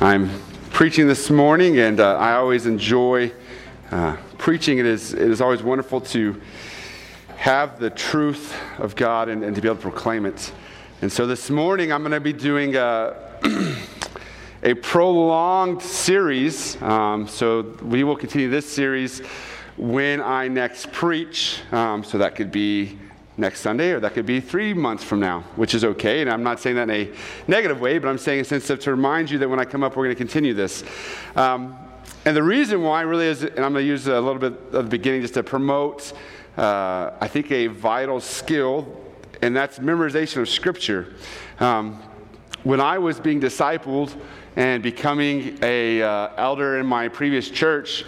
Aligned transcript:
I'm 0.00 0.30
preaching 0.70 1.08
this 1.08 1.28
morning, 1.28 1.80
and 1.80 1.98
uh, 1.98 2.16
I 2.18 2.34
always 2.34 2.66
enjoy 2.66 3.32
uh, 3.90 4.16
preaching. 4.38 4.78
It 4.78 4.86
is, 4.86 5.12
it 5.12 5.28
is 5.28 5.40
always 5.40 5.60
wonderful 5.60 6.00
to 6.02 6.40
have 7.36 7.80
the 7.80 7.90
truth 7.90 8.54
of 8.78 8.94
God 8.94 9.28
and, 9.28 9.42
and 9.42 9.56
to 9.56 9.60
be 9.60 9.66
able 9.66 9.74
to 9.74 9.82
proclaim 9.82 10.24
it. 10.24 10.52
And 11.02 11.10
so 11.10 11.26
this 11.26 11.50
morning, 11.50 11.92
I'm 11.92 12.02
going 12.02 12.12
to 12.12 12.20
be 12.20 12.32
doing 12.32 12.76
a, 12.76 13.16
a 14.62 14.74
prolonged 14.74 15.82
series. 15.82 16.80
Um, 16.80 17.26
so 17.26 17.62
we 17.82 18.04
will 18.04 18.16
continue 18.16 18.48
this 18.48 18.72
series 18.72 19.18
when 19.76 20.20
I 20.20 20.46
next 20.46 20.92
preach. 20.92 21.58
Um, 21.72 22.04
so 22.04 22.18
that 22.18 22.36
could 22.36 22.52
be 22.52 22.96
next 23.38 23.60
Sunday, 23.60 23.92
or 23.92 24.00
that 24.00 24.14
could 24.14 24.26
be 24.26 24.40
three 24.40 24.74
months 24.74 25.04
from 25.04 25.20
now, 25.20 25.40
which 25.56 25.74
is 25.74 25.84
okay. 25.84 26.20
And 26.20 26.30
I'm 26.30 26.42
not 26.42 26.60
saying 26.60 26.76
that 26.76 26.90
in 26.90 27.08
a 27.08 27.12
negative 27.46 27.80
way, 27.80 27.98
but 27.98 28.08
I'm 28.08 28.18
saying 28.18 28.40
in 28.40 28.42
a 28.42 28.44
sense 28.44 28.68
of 28.70 28.80
to 28.80 28.90
remind 28.90 29.30
you 29.30 29.38
that 29.38 29.48
when 29.48 29.60
I 29.60 29.64
come 29.64 29.82
up, 29.82 29.96
we're 29.96 30.04
going 30.04 30.16
to 30.16 30.18
continue 30.18 30.54
this. 30.54 30.84
Um, 31.36 31.78
and 32.24 32.36
the 32.36 32.42
reason 32.42 32.82
why 32.82 33.02
really 33.02 33.26
is, 33.26 33.44
and 33.44 33.60
I'm 33.60 33.72
going 33.72 33.84
to 33.84 33.88
use 33.88 34.08
a 34.08 34.20
little 34.20 34.40
bit 34.40 34.52
of 34.72 34.84
the 34.84 34.90
beginning 34.90 35.22
just 35.22 35.34
to 35.34 35.42
promote, 35.42 36.12
uh, 36.56 37.12
I 37.20 37.28
think, 37.28 37.50
a 37.52 37.68
vital 37.68 38.20
skill, 38.20 38.86
and 39.40 39.54
that's 39.56 39.78
memorization 39.78 40.42
of 40.42 40.48
Scripture. 40.48 41.14
Um, 41.60 42.02
when 42.64 42.80
I 42.80 42.98
was 42.98 43.20
being 43.20 43.40
discipled 43.40 44.20
and 44.56 44.82
becoming 44.82 45.58
a 45.62 46.02
uh, 46.02 46.30
elder 46.36 46.80
in 46.80 46.86
my 46.86 47.06
previous 47.08 47.48
church, 47.48 48.04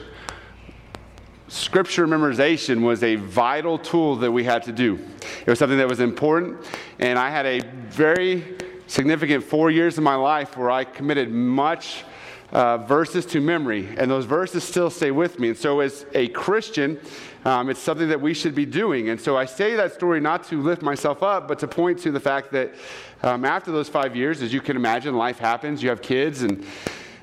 scripture 1.50 2.06
memorization 2.06 2.82
was 2.82 3.02
a 3.02 3.16
vital 3.16 3.76
tool 3.76 4.16
that 4.16 4.30
we 4.30 4.44
had 4.44 4.62
to 4.62 4.72
do. 4.72 4.98
It 5.44 5.50
was 5.50 5.58
something 5.58 5.78
that 5.78 5.88
was 5.88 5.98
important, 5.98 6.64
and 7.00 7.18
I 7.18 7.28
had 7.28 7.44
a 7.44 7.60
very 7.88 8.56
significant 8.86 9.42
four 9.42 9.70
years 9.70 9.98
of 9.98 10.04
my 10.04 10.14
life 10.14 10.56
where 10.56 10.70
I 10.70 10.84
committed 10.84 11.30
much 11.30 12.04
uh, 12.52 12.78
verses 12.78 13.26
to 13.26 13.40
memory, 13.40 13.88
and 13.98 14.08
those 14.08 14.26
verses 14.26 14.62
still 14.62 14.90
stay 14.90 15.10
with 15.10 15.40
me. 15.40 15.48
And 15.48 15.58
so, 15.58 15.80
as 15.80 16.06
a 16.14 16.28
Christian, 16.28 17.00
um, 17.44 17.68
it's 17.68 17.80
something 17.80 18.08
that 18.08 18.20
we 18.20 18.32
should 18.32 18.54
be 18.54 18.66
doing. 18.66 19.08
And 19.08 19.20
so, 19.20 19.36
I 19.36 19.44
say 19.44 19.74
that 19.74 19.92
story 19.92 20.20
not 20.20 20.44
to 20.44 20.62
lift 20.62 20.82
myself 20.82 21.22
up, 21.22 21.48
but 21.48 21.58
to 21.60 21.68
point 21.68 21.98
to 22.00 22.12
the 22.12 22.20
fact 22.20 22.52
that 22.52 22.74
um, 23.22 23.44
after 23.44 23.72
those 23.72 23.88
five 23.88 24.14
years, 24.16 24.40
as 24.40 24.52
you 24.52 24.60
can 24.60 24.76
imagine, 24.76 25.16
life 25.16 25.38
happens. 25.38 25.82
You 25.82 25.90
have 25.90 26.02
kids, 26.02 26.42
and 26.42 26.64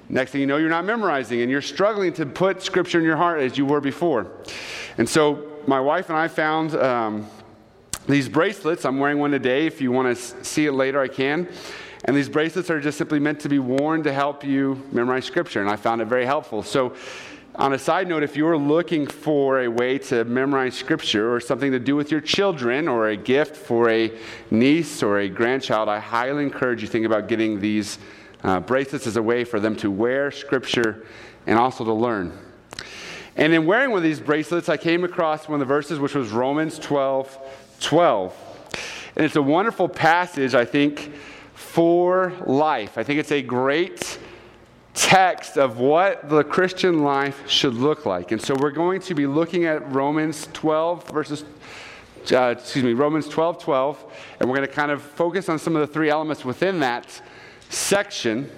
Next 0.10 0.32
thing 0.32 0.42
you 0.42 0.48
know, 0.48 0.58
you're 0.58 0.70
not 0.70 0.86
memorizing 0.86 1.42
and 1.42 1.52
you're 1.52 1.62
struggling 1.62 2.14
to 2.14 2.26
put 2.26 2.62
scripture 2.64 3.00
in 3.00 3.04
your 3.04 3.18
heart 3.18 3.42
as 3.42 3.58
you 3.58 3.66
were 3.66 3.82
before. 3.82 4.32
And 4.98 5.08
so, 5.08 5.44
my 5.68 5.82
wife 5.82 6.10
and 6.10 6.18
I 6.18 6.30
found 6.30 6.76
um, 6.76 7.28
these 8.08 8.30
bracelets. 8.30 8.86
I'm 8.86 9.00
wearing 9.00 9.20
one 9.20 9.32
today. 9.32 9.66
If 9.66 9.82
you 9.82 9.92
want 9.92 10.16
to 10.16 10.46
see 10.46 10.66
it 10.66 10.72
later, 10.72 11.02
I 11.02 11.10
can. 11.10 11.50
And 12.06 12.16
these 12.16 12.30
bracelets 12.30 12.70
are 12.70 12.80
just 12.80 12.98
simply 12.98 13.20
meant 13.20 13.42
to 13.42 13.50
be 13.50 13.60
worn 13.60 14.04
to 14.04 14.14
help 14.14 14.46
you 14.46 14.82
memorize 14.94 15.26
scripture. 15.26 15.60
And 15.60 15.70
I 15.70 15.76
found 15.76 16.02
it 16.02 16.06
very 16.06 16.26
helpful. 16.26 16.64
So, 16.64 16.96
on 17.56 17.74
a 17.74 17.80
side 17.80 18.08
note, 18.08 18.22
if 18.22 18.38
you're 18.38 18.58
looking 18.58 19.08
for 19.08 19.64
a 19.64 19.68
way 19.68 19.98
to 19.98 20.24
memorize 20.26 20.76
scripture 20.76 21.34
or 21.34 21.40
something 21.40 21.72
to 21.72 21.80
do 21.80 21.96
with 21.96 22.12
your 22.12 22.22
children 22.22 22.88
or 22.88 23.10
a 23.10 23.18
gift 23.18 23.56
for 23.56 23.90
a 23.90 24.12
niece 24.52 25.02
or 25.02 25.20
a 25.20 25.28
grandchild, 25.28 25.90
I 25.90 26.00
highly 26.00 26.44
encourage 26.44 26.84
you 26.84 26.88
think 26.88 27.06
about 27.06 27.28
getting 27.28 27.60
these 27.60 27.98
uh, 28.44 28.60
bracelets 28.60 29.08
is 29.08 29.18
a 29.18 29.22
way 29.22 29.44
for 29.44 29.60
them 29.60 29.76
to 29.78 29.92
wear 29.92 30.32
Scripture 30.32 31.06
and 31.46 31.58
also 31.58 31.84
to 31.84 31.94
learn. 31.94 32.38
And 33.36 33.54
in 33.54 33.66
wearing 33.66 33.92
one 33.92 33.98
of 33.98 34.04
these 34.04 34.20
bracelets, 34.20 34.70
I 34.70 34.78
came 34.78 35.04
across 35.04 35.48
one 35.48 35.62
of 35.62 35.68
the 35.68 35.74
verses, 35.74 36.00
which 36.00 36.16
was 36.16 36.32
Romans 36.32 36.80
12 36.80 37.38
12. 37.80 38.36
And 39.16 39.26
it's 39.26 39.36
a 39.36 39.42
wonderful 39.42 39.88
passage, 39.88 40.56
I 40.56 40.66
think, 40.66 41.12
for 41.54 42.34
life. 42.46 42.98
I 42.98 43.04
think 43.04 43.20
it's 43.20 43.32
a 43.32 43.42
great 43.42 44.20
text 44.94 45.58
of 45.58 45.78
what 45.80 46.28
the 46.28 46.44
Christian 46.44 47.04
life 47.04 47.48
should 47.48 47.76
look 47.76 48.08
like. 48.08 48.32
And 48.32 48.42
so 48.42 48.56
we're 48.56 48.72
going 48.72 49.02
to 49.02 49.14
be 49.14 49.28
looking 49.28 49.66
at 49.66 49.92
Romans 49.92 50.48
12 50.54 51.10
verses 51.10 51.46
uh, 52.32 52.56
excuse 52.58 52.84
me, 52.84 52.94
Romans 52.94 53.28
12 53.30 53.64
12, 53.64 54.14
and 54.40 54.50
we're 54.50 54.56
going 54.56 54.68
to 54.68 54.74
kind 54.74 54.92
of 54.92 55.02
focus 55.02 55.48
on 55.50 55.60
some 55.60 55.76
of 55.76 55.88
the 55.88 55.88
three 55.88 56.10
elements 56.10 56.44
within 56.44 56.80
that 56.82 57.22
section, 57.70 58.50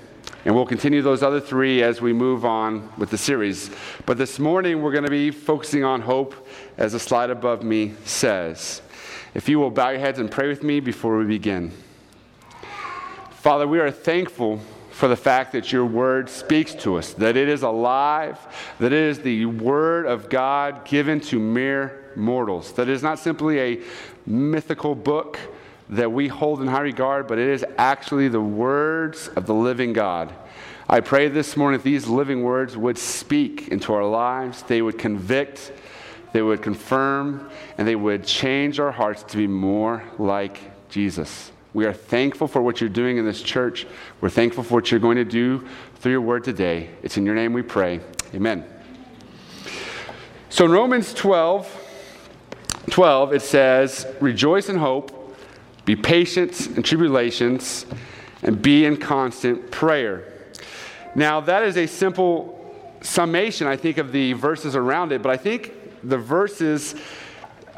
and 0.46 0.56
we'll 0.56 0.66
continue 0.66 1.02
those 1.02 1.24
other 1.24 1.40
three 1.40 1.84
as 1.84 2.02
we 2.02 2.14
move 2.14 2.46
on 2.46 2.90
with 2.98 3.10
the 3.10 3.18
series. 3.18 3.70
But 4.06 4.18
this 4.18 4.40
morning, 4.40 4.82
we're 4.82 4.92
going 4.92 5.04
to 5.04 5.10
be 5.10 5.32
focusing 5.32 5.84
on 5.84 6.02
hope, 6.02 6.48
as 6.78 6.94
the 6.94 7.00
slide 7.00 7.30
above 7.30 7.64
me 7.64 7.94
says. 8.06 8.82
If 9.34 9.50
you 9.50 9.60
will 9.60 9.72
bow 9.72 9.90
your 9.90 10.00
heads 10.00 10.20
and 10.20 10.32
pray 10.32 10.48
with 10.48 10.64
me 10.64 10.80
before 10.80 11.18
we 11.18 11.26
begin. 11.26 11.72
Father, 13.32 13.68
we 13.68 13.80
are 13.80 13.92
thankful 13.92 14.60
for 14.92 15.08
the 15.08 15.16
fact 15.16 15.54
that 15.54 15.72
your 15.72 15.86
word 15.86 16.30
speaks 16.30 16.74
to 16.74 16.98
us, 16.98 17.14
that 17.14 17.38
it 17.38 17.48
is 17.48 17.64
alive, 17.64 18.38
that 18.80 18.92
it 18.92 19.02
is 19.02 19.20
the 19.20 19.46
word 19.46 20.06
of 20.06 20.30
God 20.30 20.84
given 20.84 21.22
to 21.22 21.40
mere 21.40 22.12
mortals, 22.18 22.74
that 22.74 22.90
it 22.90 22.92
is 22.92 23.02
not 23.02 23.18
simply 23.18 23.60
a 23.60 23.82
mythical 24.26 24.96
book 24.96 25.40
that 25.90 26.12
we 26.12 26.28
hold 26.28 26.62
in 26.62 26.68
high 26.68 26.82
regard, 26.82 27.28
but 27.28 27.40
it 27.40 27.50
is 27.50 27.66
actually 27.78 28.28
the 28.28 28.42
words 28.42 29.28
of 29.30 29.46
the 29.46 29.54
living 29.54 29.94
God. 29.94 30.34
I 30.88 31.00
pray 31.00 31.28
this 31.28 31.58
morning 31.58 31.80
that 31.80 31.84
these 31.84 32.08
living 32.08 32.44
words 32.44 32.78
would 32.78 32.98
speak 32.98 33.68
into 33.70 33.94
our 33.94 34.06
lives, 34.06 34.64
they 34.64 34.82
would 34.82 34.98
convict, 34.98 35.72
they 36.32 36.42
would 36.42 36.62
confirm, 36.62 37.50
and 37.78 37.88
they 37.88 37.96
would 37.96 38.24
change 38.24 38.80
our 38.80 38.92
hearts 38.92 39.24
to 39.24 39.38
be 39.38 39.48
more 39.48 40.04
like 40.20 40.60
Jesus. 40.90 41.52
We 41.74 41.86
are 41.86 41.94
thankful 41.94 42.48
for 42.48 42.62
what 42.62 42.82
you're 42.82 42.90
doing 42.90 43.18
in 43.18 43.26
this 43.26 43.42
church. 43.42 43.86
We're 44.22 44.30
thankful 44.30 44.64
for 44.64 44.76
what 44.76 44.90
you're 44.90 45.00
going 45.00 45.18
to 45.18 45.26
do 45.26 45.68
through 45.96 46.14
your 46.14 46.22
word 46.22 46.44
today. 46.44 46.90
It's 47.04 47.18
in 47.18 47.26
your 47.26 47.36
name 47.36 47.54
we 47.54 47.62
pray. 47.62 48.00
Amen. 48.34 48.66
So 50.50 50.66
in 50.66 50.72
Romans 50.72 51.14
12, 51.14 51.86
12, 52.90 53.34
it 53.34 53.42
says, 53.44 54.08
Rejoice 54.20 54.70
in 54.70 54.78
hope 54.78 55.19
be 55.90 55.96
patient 55.96 56.68
in 56.78 56.84
tribulations, 56.84 57.88
and 58.44 58.62
be 58.62 58.86
in 58.86 58.96
constant 58.96 59.72
prayer. 59.72 60.24
Now, 61.16 61.42
that 61.42 61.64
is 61.64 61.78
a 61.78 61.88
simple 61.88 62.76
summation, 63.02 63.66
I 63.66 63.76
think, 63.76 63.98
of 63.98 64.12
the 64.12 64.34
verses 64.34 64.76
around 64.76 65.12
it, 65.12 65.24
but 65.24 65.32
I 65.32 65.38
think 65.38 65.74
the 66.08 66.20
verses 66.20 66.94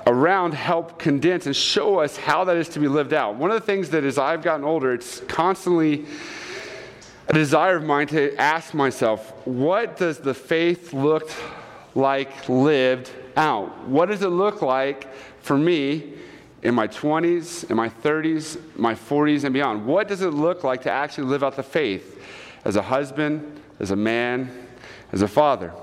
around 0.05 0.53
help 0.53 0.99
condense 0.99 1.45
and 1.45 1.55
show 1.55 1.99
us 1.99 2.17
how 2.17 2.43
that 2.43 2.57
is 2.57 2.67
to 2.69 2.81
be 2.81 2.89
lived 2.89 3.13
out. 3.13 3.35
One 3.35 3.49
of 3.49 3.57
the 3.57 3.65
things 3.65 3.91
that 3.91 4.03
as 4.03 4.17
I've 4.17 4.41
gotten 4.41 4.65
older, 4.65 4.93
it's 4.93 5.21
constantly 5.21 6.05
a 7.29 7.33
desire 7.33 7.77
of 7.77 7.85
mine 7.85 8.07
to 8.07 8.35
ask 8.35 8.73
myself, 8.73 9.31
what 9.47 9.95
does 9.95 10.17
the 10.17 10.33
faith 10.33 10.91
look 10.91 11.31
like 11.95 12.49
lived 12.49 13.09
out? 13.37 13.87
What 13.87 14.07
does 14.07 14.21
it 14.21 14.27
look 14.27 14.61
like 14.61 15.07
for 15.41 15.57
me 15.57 16.15
in 16.63 16.75
my 16.75 16.87
20s, 16.87 17.69
in 17.69 17.75
my 17.75 17.89
30s, 17.89 18.59
my 18.75 18.93
40s, 18.93 19.43
and 19.43 19.53
beyond? 19.53 19.85
What 19.85 20.07
does 20.07 20.21
it 20.21 20.29
look 20.29 20.63
like 20.63 20.83
to 20.83 20.91
actually 20.91 21.25
live 21.25 21.43
out 21.43 21.55
the 21.55 21.63
faith 21.63 22.23
as 22.65 22.75
a 22.75 22.81
husband, 22.81 23.61
as 23.79 23.91
a 23.91 23.95
man, 23.95 24.67
as 25.11 25.21
a 25.21 25.27
father? 25.27 25.73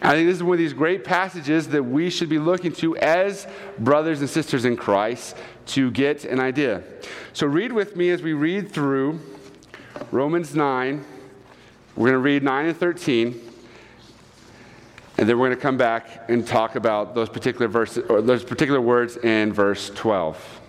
And 0.00 0.10
I 0.10 0.14
think 0.14 0.28
this 0.28 0.36
is 0.36 0.42
one 0.42 0.54
of 0.54 0.58
these 0.58 0.72
great 0.72 1.04
passages 1.04 1.68
that 1.68 1.82
we 1.82 2.10
should 2.10 2.28
be 2.28 2.38
looking 2.38 2.72
to 2.74 2.96
as 2.96 3.46
brothers 3.78 4.20
and 4.20 4.28
sisters 4.28 4.64
in 4.64 4.76
Christ 4.76 5.36
to 5.66 5.90
get 5.90 6.24
an 6.24 6.40
idea. 6.40 6.82
So 7.32 7.46
read 7.46 7.72
with 7.72 7.96
me 7.96 8.10
as 8.10 8.22
we 8.22 8.32
read 8.32 8.70
through 8.70 9.20
Romans 10.10 10.54
9. 10.54 11.04
We're 11.96 12.08
going 12.08 12.12
to 12.12 12.18
read 12.18 12.42
9 12.42 12.66
and 12.66 12.76
13. 12.76 13.45
And 15.18 15.28
then 15.28 15.38
we're 15.38 15.48
going 15.48 15.56
to 15.56 15.62
come 15.62 15.78
back 15.78 16.28
and 16.28 16.46
talk 16.46 16.76
about 16.76 17.14
those 17.14 17.30
particular 17.30 17.68
verses 17.68 18.04
or 18.10 18.20
those 18.20 18.44
particular 18.44 18.80
words 18.80 19.16
in 19.16 19.52
verse 19.52 19.90
12. 19.94 20.60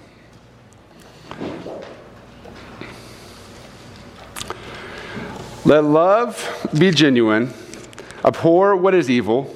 Let 5.66 5.84
love 5.84 6.70
be 6.80 6.92
genuine, 6.92 7.54
abhor 8.24 8.78
what 8.78 8.94
is 8.94 9.10
evil, 9.10 9.54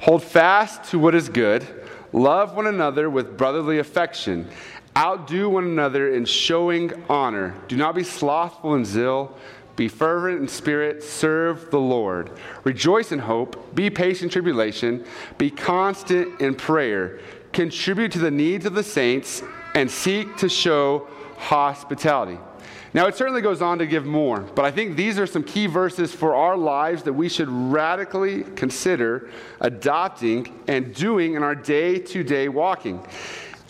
hold 0.00 0.22
fast 0.22 0.84
to 0.90 1.00
what 1.00 1.16
is 1.16 1.28
good, 1.28 1.66
love 2.12 2.54
one 2.54 2.68
another 2.68 3.10
with 3.10 3.36
brotherly 3.36 3.80
affection, 3.80 4.48
outdo 4.96 5.50
one 5.50 5.64
another 5.64 6.14
in 6.14 6.26
showing 6.26 6.92
honor. 7.08 7.56
Do 7.66 7.76
not 7.76 7.96
be 7.96 8.04
slothful 8.04 8.76
in 8.76 8.84
zeal 8.84 9.36
be 9.78 9.88
fervent 9.88 10.40
in 10.40 10.48
spirit, 10.48 11.02
serve 11.04 11.70
the 11.70 11.78
Lord. 11.78 12.32
Rejoice 12.64 13.12
in 13.12 13.20
hope, 13.20 13.74
be 13.74 13.88
patient 13.88 14.24
in 14.24 14.30
tribulation, 14.30 15.04
be 15.38 15.50
constant 15.50 16.40
in 16.40 16.56
prayer. 16.56 17.20
Contribute 17.52 18.12
to 18.12 18.18
the 18.18 18.30
needs 18.30 18.66
of 18.66 18.74
the 18.74 18.82
saints, 18.82 19.42
and 19.74 19.88
seek 19.88 20.36
to 20.38 20.48
show 20.48 21.06
hospitality. 21.36 22.38
Now, 22.92 23.06
it 23.06 23.14
certainly 23.14 23.40
goes 23.40 23.62
on 23.62 23.78
to 23.78 23.86
give 23.86 24.04
more, 24.04 24.40
but 24.40 24.64
I 24.64 24.72
think 24.72 24.96
these 24.96 25.18
are 25.18 25.26
some 25.26 25.44
key 25.44 25.66
verses 25.66 26.12
for 26.12 26.34
our 26.34 26.56
lives 26.56 27.04
that 27.04 27.12
we 27.12 27.28
should 27.28 27.48
radically 27.48 28.42
consider 28.56 29.30
adopting 29.60 30.60
and 30.66 30.92
doing 30.92 31.34
in 31.34 31.44
our 31.44 31.54
day 31.54 31.98
to 32.00 32.24
day 32.24 32.48
walking. 32.48 33.06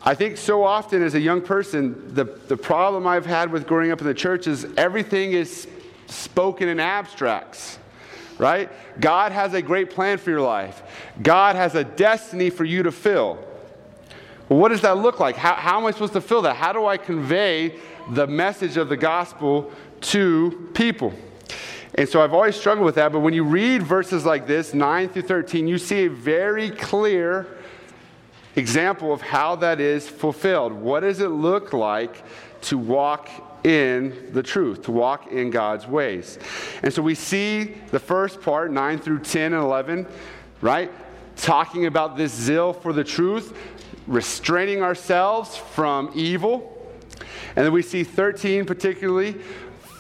I 0.02 0.14
think 0.14 0.38
so 0.38 0.64
often 0.64 1.02
as 1.02 1.14
a 1.14 1.20
young 1.20 1.43
person, 1.43 2.14
the, 2.14 2.25
the 2.25 2.56
problem 2.56 3.06
I've 3.06 3.26
had 3.26 3.52
with 3.52 3.66
growing 3.66 3.90
up 3.90 4.00
in 4.00 4.06
the 4.06 4.14
church 4.14 4.46
is 4.46 4.66
everything 4.76 5.32
is 5.32 5.69
spoken 6.08 6.69
in 6.69 6.81
abstracts, 6.81 7.78
right? 8.38 8.70
God 9.00 9.32
has 9.32 9.55
a 9.55 9.62
great 9.62 9.90
plan 9.90 10.19
for 10.19 10.31
your 10.31 10.40
life, 10.40 10.82
God 11.22 11.56
has 11.56 11.75
a 11.75 11.84
destiny 11.84 12.50
for 12.50 12.64
you 12.64 12.82
to 12.82 12.93
fill. 12.93 13.38
Well, 14.49 14.58
what 14.58 14.70
does 14.70 14.81
that 14.81 14.96
look 14.96 15.20
like? 15.20 15.37
How, 15.37 15.55
how 15.55 15.78
am 15.78 15.87
I 15.87 15.90
supposed 15.90 16.14
to 16.14 16.22
fill 16.22 16.43
that? 16.43 16.56
How 16.56 16.72
do 16.72 16.87
I 16.87 16.96
convey 16.96 17.78
the 18.10 18.26
message 18.26 18.78
of 18.78 18.88
the 18.88 18.96
gospel 18.96 19.70
to 20.00 20.70
people? 20.72 21.12
And 21.94 22.08
so 22.08 22.22
I've 22.22 22.32
always 22.32 22.56
struggled 22.56 22.87
with 22.87 22.94
that, 22.94 23.12
but 23.12 23.20
when 23.20 23.34
you 23.34 23.44
read 23.44 23.82
verses 23.82 24.25
like 24.25 24.46
this, 24.46 24.72
9 24.72 25.08
through 25.08 25.22
13, 25.22 25.66
you 25.66 25.78
see 25.78 26.04
a 26.04 26.11
very 26.11 26.70
clear 26.70 27.46
example 28.56 29.12
of 29.12 29.20
how 29.20 29.56
that 29.56 29.81
is 29.81 30.08
fulfilled. 30.08 30.72
What 30.72 31.00
does 31.00 31.20
it 31.20 31.28
look 31.28 31.72
like 31.72 32.22
to 32.62 32.78
walk 32.78 33.28
in 33.68 34.30
the 34.32 34.42
truth, 34.42 34.82
to 34.82 34.92
walk 34.92 35.30
in 35.30 35.50
God's 35.50 35.86
ways? 35.86 36.38
And 36.82 36.92
so 36.92 37.02
we 37.02 37.14
see 37.14 37.74
the 37.90 38.00
first 38.00 38.40
part, 38.40 38.72
9 38.72 38.98
through 38.98 39.20
10 39.20 39.52
and 39.52 39.62
11, 39.62 40.06
right? 40.60 40.90
Talking 41.36 41.86
about 41.86 42.16
this 42.16 42.32
zeal 42.32 42.72
for 42.72 42.92
the 42.92 43.04
truth, 43.04 43.56
restraining 44.06 44.82
ourselves 44.82 45.56
from 45.56 46.10
evil. 46.14 46.74
And 47.54 47.64
then 47.64 47.72
we 47.72 47.82
see 47.82 48.04
13 48.04 48.64
particularly 48.64 49.36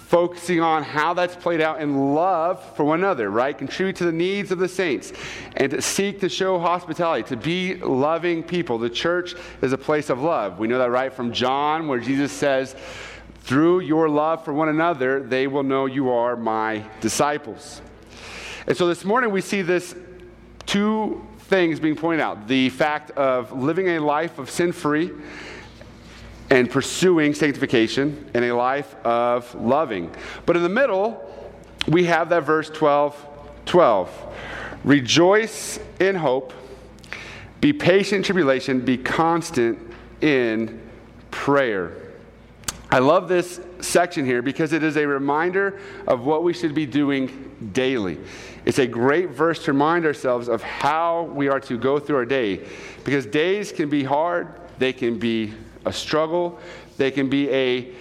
focusing 0.08 0.58
on 0.58 0.82
how 0.82 1.12
that's 1.12 1.36
played 1.36 1.60
out 1.60 1.82
in 1.82 2.14
love 2.14 2.74
for 2.74 2.82
one 2.82 3.00
another, 3.00 3.30
right? 3.30 3.58
Contribute 3.58 3.94
to 3.96 4.06
the 4.06 4.12
needs 4.12 4.50
of 4.50 4.58
the 4.58 4.66
saints 4.68 5.12
and 5.56 5.70
to 5.70 5.82
seek 5.82 6.18
to 6.20 6.30
show 6.30 6.58
hospitality, 6.58 7.28
to 7.28 7.36
be 7.36 7.74
loving 7.74 8.42
people. 8.42 8.78
The 8.78 8.88
church 8.88 9.34
is 9.60 9.74
a 9.74 9.78
place 9.78 10.08
of 10.08 10.22
love. 10.22 10.58
We 10.58 10.66
know 10.66 10.78
that 10.78 10.90
right 10.90 11.12
from 11.12 11.30
John, 11.30 11.88
where 11.88 12.00
Jesus 12.00 12.32
says, 12.32 12.74
through 13.40 13.80
your 13.80 14.08
love 14.08 14.44
for 14.44 14.52
one 14.52 14.68
another, 14.68 15.22
they 15.22 15.46
will 15.46 15.62
know 15.62 15.86
you 15.86 16.10
are 16.10 16.36
my 16.36 16.84
disciples. 17.00 17.80
And 18.66 18.76
so 18.76 18.86
this 18.86 19.04
morning 19.04 19.30
we 19.30 19.40
see 19.40 19.62
this 19.62 19.94
two 20.66 21.26
things 21.38 21.80
being 21.80 21.96
pointed 21.96 22.20
out 22.20 22.46
the 22.46 22.68
fact 22.68 23.10
of 23.12 23.52
living 23.52 23.88
a 23.88 23.98
life 24.00 24.38
of 24.38 24.50
sin 24.50 24.72
free 24.72 25.10
and 26.50 26.70
pursuing 26.70 27.34
sanctification 27.34 28.30
and 28.34 28.44
a 28.44 28.54
life 28.54 28.94
of 29.04 29.54
loving. 29.54 30.14
But 30.44 30.56
in 30.56 30.62
the 30.62 30.68
middle, 30.68 31.24
we 31.86 32.04
have 32.04 32.28
that 32.30 32.44
verse 32.44 32.68
12 32.70 33.26
12. 33.64 34.34
Rejoice 34.84 35.78
in 36.00 36.14
hope, 36.14 36.52
be 37.60 37.72
patient 37.72 38.18
in 38.18 38.22
tribulation, 38.22 38.80
be 38.80 38.96
constant 38.96 39.78
in 40.20 40.80
prayer. 41.30 42.07
I 42.90 43.00
love 43.00 43.28
this 43.28 43.60
section 43.80 44.24
here 44.24 44.40
because 44.40 44.72
it 44.72 44.82
is 44.82 44.96
a 44.96 45.06
reminder 45.06 45.78
of 46.06 46.24
what 46.24 46.42
we 46.42 46.54
should 46.54 46.74
be 46.74 46.86
doing 46.86 47.70
daily. 47.72 48.18
It's 48.64 48.78
a 48.78 48.86
great 48.86 49.30
verse 49.30 49.62
to 49.64 49.72
remind 49.72 50.06
ourselves 50.06 50.48
of 50.48 50.62
how 50.62 51.24
we 51.24 51.48
are 51.48 51.60
to 51.60 51.76
go 51.76 51.98
through 51.98 52.16
our 52.16 52.24
day 52.24 52.66
because 53.04 53.26
days 53.26 53.72
can 53.72 53.90
be 53.90 54.04
hard, 54.04 54.54
they 54.78 54.94
can 54.94 55.18
be 55.18 55.52
a 55.84 55.92
struggle, 55.92 56.58
they 56.96 57.10
can 57.10 57.28
be 57.28 57.50
a 57.50 57.92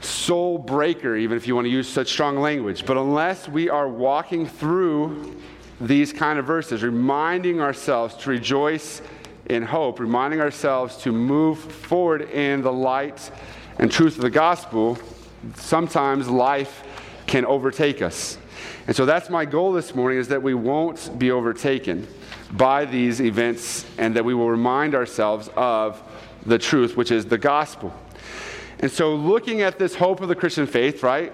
soul 0.00 0.56
breaker, 0.56 1.14
even 1.16 1.36
if 1.36 1.46
you 1.46 1.54
want 1.54 1.66
to 1.66 1.70
use 1.70 1.86
such 1.86 2.08
strong 2.08 2.38
language. 2.38 2.86
But 2.86 2.96
unless 2.96 3.46
we 3.46 3.68
are 3.68 3.88
walking 3.88 4.46
through 4.46 5.36
these 5.80 6.14
kind 6.14 6.38
of 6.38 6.46
verses, 6.46 6.82
reminding 6.82 7.60
ourselves 7.60 8.14
to 8.16 8.30
rejoice 8.30 9.02
in 9.50 9.64
hope, 9.64 9.98
reminding 9.98 10.40
ourselves 10.40 10.96
to 10.98 11.10
move 11.10 11.58
forward 11.58 12.22
in 12.30 12.62
the 12.62 12.72
light 12.72 13.30
and 13.78 13.90
truth 13.90 14.14
of 14.14 14.22
the 14.22 14.30
gospel, 14.30 14.96
sometimes 15.56 16.28
life 16.28 16.84
can 17.26 17.44
overtake 17.44 18.00
us. 18.00 18.38
And 18.86 18.94
so 18.94 19.04
that's 19.04 19.28
my 19.28 19.44
goal 19.44 19.72
this 19.72 19.94
morning 19.94 20.18
is 20.18 20.28
that 20.28 20.42
we 20.42 20.54
won't 20.54 21.18
be 21.18 21.32
overtaken 21.32 22.06
by 22.52 22.84
these 22.84 23.20
events 23.20 23.86
and 23.98 24.14
that 24.14 24.24
we 24.24 24.34
will 24.34 24.48
remind 24.48 24.94
ourselves 24.94 25.50
of 25.56 26.00
the 26.46 26.58
truth, 26.58 26.96
which 26.96 27.10
is 27.10 27.26
the 27.26 27.38
gospel. 27.38 27.92
And 28.78 28.90
so, 28.90 29.14
looking 29.14 29.62
at 29.62 29.78
this 29.78 29.94
hope 29.94 30.20
of 30.20 30.28
the 30.28 30.34
Christian 30.34 30.66
faith, 30.66 31.02
right? 31.02 31.32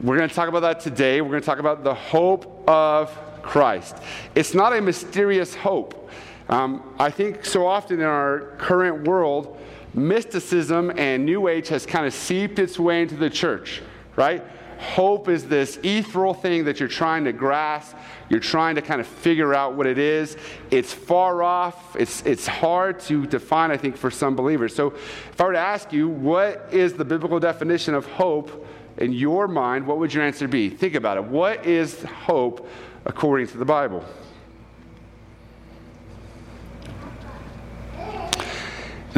We're 0.00 0.16
going 0.16 0.28
to 0.28 0.34
talk 0.34 0.48
about 0.48 0.60
that 0.60 0.80
today. 0.80 1.20
We're 1.20 1.30
going 1.30 1.42
to 1.42 1.46
talk 1.46 1.58
about 1.58 1.84
the 1.84 1.94
hope 1.94 2.68
of 2.68 3.16
Christ. 3.42 3.96
It's 4.34 4.54
not 4.54 4.74
a 4.74 4.80
mysterious 4.80 5.54
hope. 5.54 6.10
Um, 6.48 6.94
I 6.98 7.10
think 7.10 7.44
so 7.44 7.66
often 7.66 8.00
in 8.00 8.06
our 8.06 8.54
current 8.58 9.06
world, 9.06 9.58
mysticism 9.94 10.92
and 10.96 11.24
New 11.24 11.48
Age 11.48 11.68
has 11.68 11.86
kind 11.86 12.06
of 12.06 12.14
seeped 12.14 12.58
its 12.58 12.78
way 12.78 13.02
into 13.02 13.16
the 13.16 13.30
church, 13.30 13.82
right? 14.14 14.44
Hope 14.78 15.28
is 15.28 15.46
this 15.48 15.78
ethereal 15.82 16.34
thing 16.34 16.64
that 16.64 16.78
you're 16.78 16.88
trying 16.88 17.24
to 17.24 17.32
grasp. 17.32 17.96
You're 18.28 18.40
trying 18.40 18.74
to 18.74 18.82
kind 18.82 19.00
of 19.00 19.06
figure 19.06 19.54
out 19.54 19.74
what 19.74 19.86
it 19.86 19.96
is. 19.98 20.36
It's 20.70 20.92
far 20.92 21.42
off. 21.42 21.96
It's, 21.96 22.22
it's 22.26 22.46
hard 22.46 23.00
to 23.00 23.26
define, 23.26 23.70
I 23.70 23.78
think, 23.78 23.96
for 23.96 24.10
some 24.10 24.36
believers. 24.36 24.74
So, 24.74 24.88
if 24.88 25.40
I 25.40 25.44
were 25.44 25.52
to 25.52 25.58
ask 25.58 25.92
you, 25.92 26.08
what 26.08 26.68
is 26.72 26.92
the 26.92 27.04
biblical 27.04 27.40
definition 27.40 27.94
of 27.94 28.04
hope 28.06 28.66
in 28.98 29.12
your 29.12 29.48
mind, 29.48 29.86
what 29.86 29.98
would 29.98 30.12
your 30.12 30.24
answer 30.24 30.48
be? 30.48 30.68
Think 30.70 30.94
about 30.94 31.16
it. 31.16 31.24
What 31.24 31.66
is 31.66 32.02
hope 32.02 32.68
according 33.04 33.46
to 33.48 33.58
the 33.58 33.64
Bible? 33.64 34.04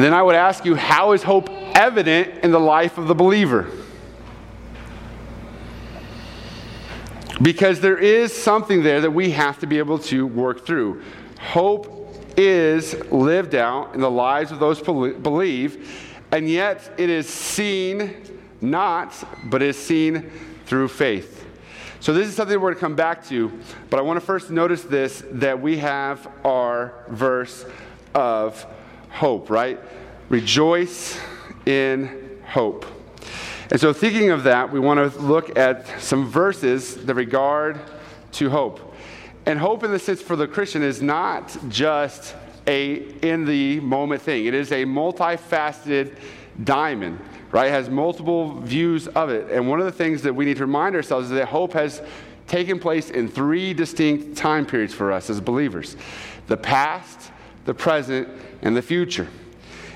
Then 0.05 0.13
I 0.13 0.21
would 0.21 0.35
ask 0.35 0.65
you, 0.65 0.75
how 0.75 1.11
is 1.11 1.23
hope 1.23 1.49
evident 1.75 2.43
in 2.43 2.51
the 2.51 2.59
life 2.59 2.97
of 2.97 3.07
the 3.07 3.15
believer? 3.15 3.69
Because 7.41 7.79
there 7.79 7.97
is 7.97 8.33
something 8.33 8.83
there 8.83 9.01
that 9.01 9.11
we 9.11 9.31
have 9.31 9.59
to 9.59 9.67
be 9.67 9.77
able 9.77 9.99
to 9.99 10.27
work 10.27 10.65
through. 10.65 11.01
Hope 11.39 12.13
is 12.37 12.93
lived 13.11 13.55
out 13.55 13.93
in 13.95 14.01
the 14.01 14.11
lives 14.11 14.51
of 14.51 14.59
those 14.59 14.79
who 14.79 15.13
believe, 15.15 16.15
and 16.31 16.49
yet 16.49 16.89
it 16.97 17.09
is 17.09 17.27
seen 17.27 18.39
not, 18.61 19.13
but 19.45 19.61
is 19.61 19.77
seen 19.77 20.29
through 20.65 20.87
faith. 20.87 21.45
So, 22.01 22.13
this 22.13 22.27
is 22.27 22.35
something 22.35 22.55
we're 22.59 22.69
going 22.69 22.75
to 22.75 22.79
come 22.79 22.95
back 22.95 23.27
to, 23.27 23.51
but 23.89 23.99
I 23.99 24.03
want 24.03 24.17
to 24.17 24.25
first 24.25 24.49
notice 24.49 24.83
this 24.83 25.23
that 25.31 25.61
we 25.61 25.77
have 25.79 26.31
our 26.45 27.03
verse 27.09 27.65
of 28.13 28.65
hope, 29.09 29.49
right? 29.49 29.79
Rejoice 30.29 31.19
in 31.65 32.39
hope. 32.45 32.85
And 33.71 33.79
so, 33.79 33.93
thinking 33.93 34.31
of 34.31 34.43
that, 34.43 34.71
we 34.71 34.79
want 34.79 35.13
to 35.13 35.19
look 35.19 35.57
at 35.57 36.01
some 36.01 36.27
verses 36.27 36.95
that 37.05 37.13
regard 37.13 37.79
to 38.33 38.49
hope. 38.49 38.95
And 39.45 39.59
hope, 39.59 39.83
in 39.83 39.91
the 39.91 39.99
sense 39.99 40.21
for 40.21 40.35
the 40.35 40.47
Christian, 40.47 40.81
is 40.83 41.01
not 41.01 41.55
just 41.69 42.35
a 42.67 42.95
in 43.21 43.45
the 43.45 43.79
moment 43.79 44.21
thing, 44.21 44.45
it 44.45 44.53
is 44.53 44.71
a 44.71 44.85
multifaceted 44.85 46.15
diamond, 46.63 47.19
right? 47.51 47.67
It 47.67 47.71
has 47.71 47.89
multiple 47.89 48.59
views 48.61 49.07
of 49.09 49.29
it. 49.29 49.49
And 49.51 49.67
one 49.69 49.79
of 49.79 49.85
the 49.85 49.91
things 49.91 50.21
that 50.23 50.33
we 50.33 50.45
need 50.45 50.57
to 50.57 50.65
remind 50.65 50.95
ourselves 50.95 51.27
is 51.27 51.31
that 51.31 51.47
hope 51.47 51.73
has 51.73 52.01
taken 52.47 52.79
place 52.79 53.11
in 53.11 53.27
three 53.27 53.73
distinct 53.73 54.35
time 54.35 54.65
periods 54.65 54.93
for 54.93 55.11
us 55.11 55.29
as 55.29 55.39
believers 55.39 55.95
the 56.47 56.57
past, 56.57 57.31
the 57.65 57.73
present, 57.73 58.27
and 58.61 58.75
the 58.75 58.81
future. 58.81 59.27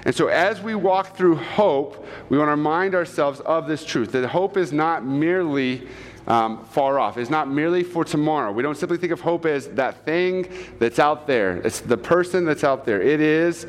And 0.05 0.13
so, 0.13 0.27
as 0.27 0.61
we 0.61 0.75
walk 0.75 1.15
through 1.15 1.35
hope, 1.35 2.05
we 2.29 2.37
want 2.37 2.47
to 2.49 2.51
remind 2.51 2.93
ourselves 2.93 3.39
of 3.41 3.67
this 3.67 3.85
truth 3.85 4.11
that 4.11 4.27
hope 4.27 4.57
is 4.57 4.73
not 4.73 5.05
merely 5.05 5.87
um, 6.27 6.65
far 6.65 6.99
off. 6.99 7.17
It's 7.17 7.29
not 7.29 7.49
merely 7.49 7.83
for 7.83 8.03
tomorrow. 8.03 8.51
We 8.51 8.63
don't 8.63 8.77
simply 8.77 8.97
think 8.97 9.11
of 9.11 9.21
hope 9.21 9.45
as 9.45 9.67
that 9.69 10.05
thing 10.05 10.47
that's 10.79 10.99
out 10.99 11.27
there. 11.27 11.57
It's 11.57 11.79
the 11.79 11.97
person 11.97 12.45
that's 12.45 12.63
out 12.63 12.85
there. 12.85 13.01
It 13.01 13.21
is 13.21 13.67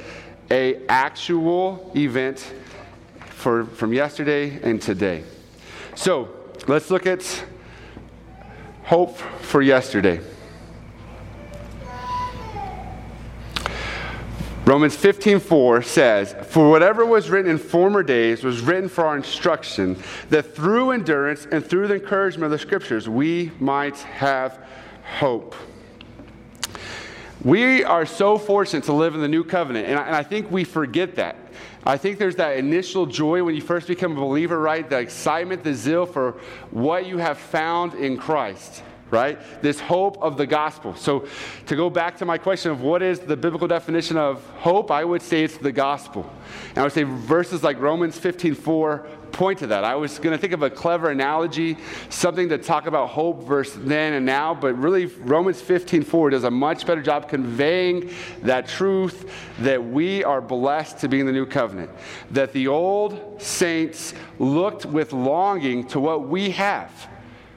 a 0.51 0.85
actual 0.89 1.93
event 1.97 2.53
for, 3.31 3.65
from 3.65 3.93
yesterday 3.93 4.61
and 4.63 4.81
today. 4.81 5.25
So 5.95 6.29
let's 6.67 6.91
look 6.91 7.07
at 7.07 7.45
hope 8.85 9.17
for 9.17 9.63
yesterday. 9.63 10.21
Romans 14.67 14.97
15:4 14.97 15.83
says, 15.83 16.35
"For 16.49 16.71
whatever 16.71 17.05
was 17.05 17.29
written 17.29 17.51
in 17.51 17.59
former 17.59 18.03
days 18.03 18.43
was 18.43 18.63
written 18.63 18.89
for 18.89 19.05
our 19.05 19.15
instruction, 19.15 19.97
that 20.31 20.57
through 20.57 20.93
endurance 20.93 21.47
and 21.51 21.65
through 21.65 21.89
the 21.89 21.97
encouragement 21.97 22.47
of 22.47 22.51
the 22.51 22.59
scriptures 22.59 23.07
we 23.07 23.51
might 23.61 23.99
have 23.99 24.59
hope." 25.19 25.55
We 27.45 27.85
are 27.85 28.07
so 28.07 28.39
fortunate 28.39 28.85
to 28.85 28.95
live 28.95 29.15
in 29.15 29.21
the 29.21 29.29
new 29.29 29.45
covenant, 29.45 29.87
and 29.87 29.99
I, 29.99 30.03
and 30.05 30.17
I 30.17 30.23
think 30.23 30.51
we 30.51 30.65
forget 30.65 31.17
that. 31.17 31.37
I 31.85 31.99
think 31.99 32.17
there's 32.19 32.37
that 32.37 32.57
initial 32.57 33.05
joy 33.05 33.43
when 33.43 33.55
you 33.55 33.61
first 33.61 33.87
become 33.87 34.13
a 34.13 34.21
believer, 34.21 34.59
right? 34.59 34.89
The 34.89 34.99
excitement, 34.99 35.63
the 35.63 35.75
zeal 35.75 36.07
for 36.07 36.37
what 36.71 37.05
you 37.05 37.19
have 37.19 37.37
found 37.37 37.93
in 37.93 38.17
Christ 38.17 38.83
right? 39.11 39.39
This 39.63 39.81
hope 39.81 40.21
of 40.23 40.37
the 40.37 40.47
gospel. 40.47 40.95
So, 40.97 41.27
to 41.67 41.77
go 41.77 41.91
back 41.91 42.17
to 42.19 42.25
my 42.25 42.39
question 42.39 42.71
of 42.71 42.81
what 42.81 43.03
is 43.03 43.21
the 43.21 43.37
biblical 43.37 43.69
definition 43.69 44.17
of 44.17 44.45
hope, 44.59 44.91
I 44.91 45.05
would 45.05 45.23
say 45.23 45.45
it's 45.45 45.57
the 45.57 45.73
gospel. 45.73 46.31
And 46.71 46.79
I 46.79 46.83
would 46.83 46.93
say 46.93 47.05
verses 47.05 47.63
like 47.63 47.79
Romans 47.81 48.19
15 48.19 48.55
4 48.55 49.07
point 49.35 49.59
to 49.59 49.67
that. 49.67 49.85
I 49.85 49.97
was 49.97 50.19
going 50.19 50.33
to 50.33 50.39
think 50.39 50.53
of 50.53 50.63
a 50.63 50.71
clever 50.71 51.11
analogy, 51.11 51.77
something 52.09 52.49
to 52.49 52.57
talk 52.57 52.87
about 52.87 53.11
hope 53.11 53.45
versus 53.45 53.85
then 53.85 54.15
and 54.15 54.25
now, 54.25 54.55
but 54.55 54.75
really 54.75 55.07
Romans 55.07 55.61
15:4 55.61 56.31
does 56.31 56.45
a 56.45 56.51
much 56.51 56.87
better 56.87 57.03
job 57.03 57.29
conveying 57.29 58.11
that 58.43 58.69
truth 58.69 59.31
that 59.59 59.85
we 59.85 60.25
are 60.25 60.41
blessed 60.41 60.99
to 61.01 61.09
be 61.09 61.21
in 61.21 61.27
the 61.27 61.33
new 61.33 61.47
covenant. 61.47 61.91
That 62.31 62.53
the 62.53 62.69
old 62.69 63.43
saints 63.43 64.15
looked 64.39 64.87
with 64.87 65.13
longing 65.13 65.87
to 65.89 66.01
what 66.01 66.29
we 66.29 66.51
have. 66.51 67.09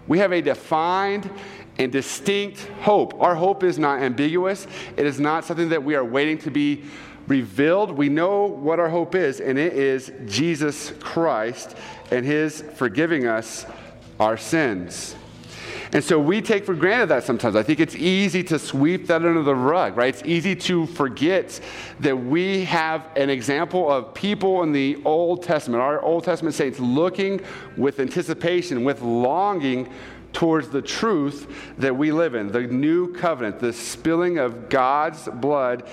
We 0.08 0.20
have 0.20 0.32
a 0.32 0.42
defined 0.42 1.30
and 1.78 1.92
distinct 1.92 2.62
hope. 2.82 3.20
Our 3.22 3.36
hope 3.36 3.64
is 3.64 3.78
not 3.78 4.02
ambiguous. 4.02 4.68
It 4.96 5.06
is 5.06 5.20
not 5.20 5.46
something 5.46 5.70
that 5.70 5.84
we 5.84 5.96
are 5.96 6.06
waiting 6.06 6.38
to 6.40 6.52
be 6.52 6.84
revealed. 7.28 7.92
We 7.92 8.10
know 8.10 8.46
what 8.46 8.80
our 8.80 8.90
hope 8.90 9.16
is, 9.16 9.40
and 9.40 9.58
it 9.58 9.74
is 9.74 10.12
Jesus 10.26 10.94
Christ 11.00 11.76
and 12.10 12.26
His 12.26 12.62
forgiving 12.76 13.28
us 13.28 13.66
our 14.20 14.38
sins. 14.38 15.16
And 15.94 16.04
so 16.04 16.20
we 16.20 16.42
take 16.42 16.66
for 16.66 16.74
granted 16.74 17.08
that 17.08 17.24
sometimes. 17.24 17.56
I 17.56 17.64
think 17.64 17.80
it's 17.80 17.96
easy 17.96 18.44
to 18.46 18.60
sweep 18.60 19.08
that 19.08 19.24
under 19.24 19.42
the 19.42 19.56
rug, 19.56 19.96
right? 19.96 20.14
It's 20.14 20.24
easy 20.26 20.56
to 20.56 20.86
forget 20.88 21.60
that 22.02 22.16
we 22.16 22.66
have 22.66 23.08
an 23.16 23.30
example 23.30 23.90
of 23.90 24.14
people 24.14 24.64
in 24.64 24.72
the 24.72 25.02
Old 25.06 25.44
Testament, 25.44 25.82
our 25.82 26.02
Old 26.02 26.24
Testament 26.24 26.56
saints, 26.56 26.80
looking 26.80 27.42
with 27.78 28.00
anticipation, 28.00 28.84
with 28.84 29.02
longing 29.02 29.90
towards 30.34 30.70
the 30.70 30.82
truth 30.82 31.74
that 31.78 31.96
we 31.96 32.12
live 32.12 32.36
in, 32.36 32.52
the 32.52 32.62
new 32.62 33.14
covenant, 33.14 33.60
the 33.60 33.74
spilling 33.74 34.38
of 34.38 34.70
God's 34.70 35.28
blood 35.28 35.88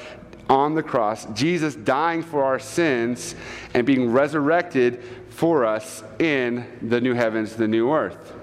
on 0.50 0.74
the 0.74 0.82
cross, 0.82 1.24
Jesus 1.32 1.74
dying 1.74 2.22
for 2.22 2.44
our 2.44 2.58
sins 2.58 3.34
and 3.72 3.86
being 3.86 4.12
resurrected 4.12 5.02
for 5.30 5.64
us 5.64 6.02
in 6.18 6.66
the 6.82 7.00
new 7.00 7.14
heavens, 7.14 7.56
the 7.56 7.68
new 7.68 7.92
earth. 7.92 8.34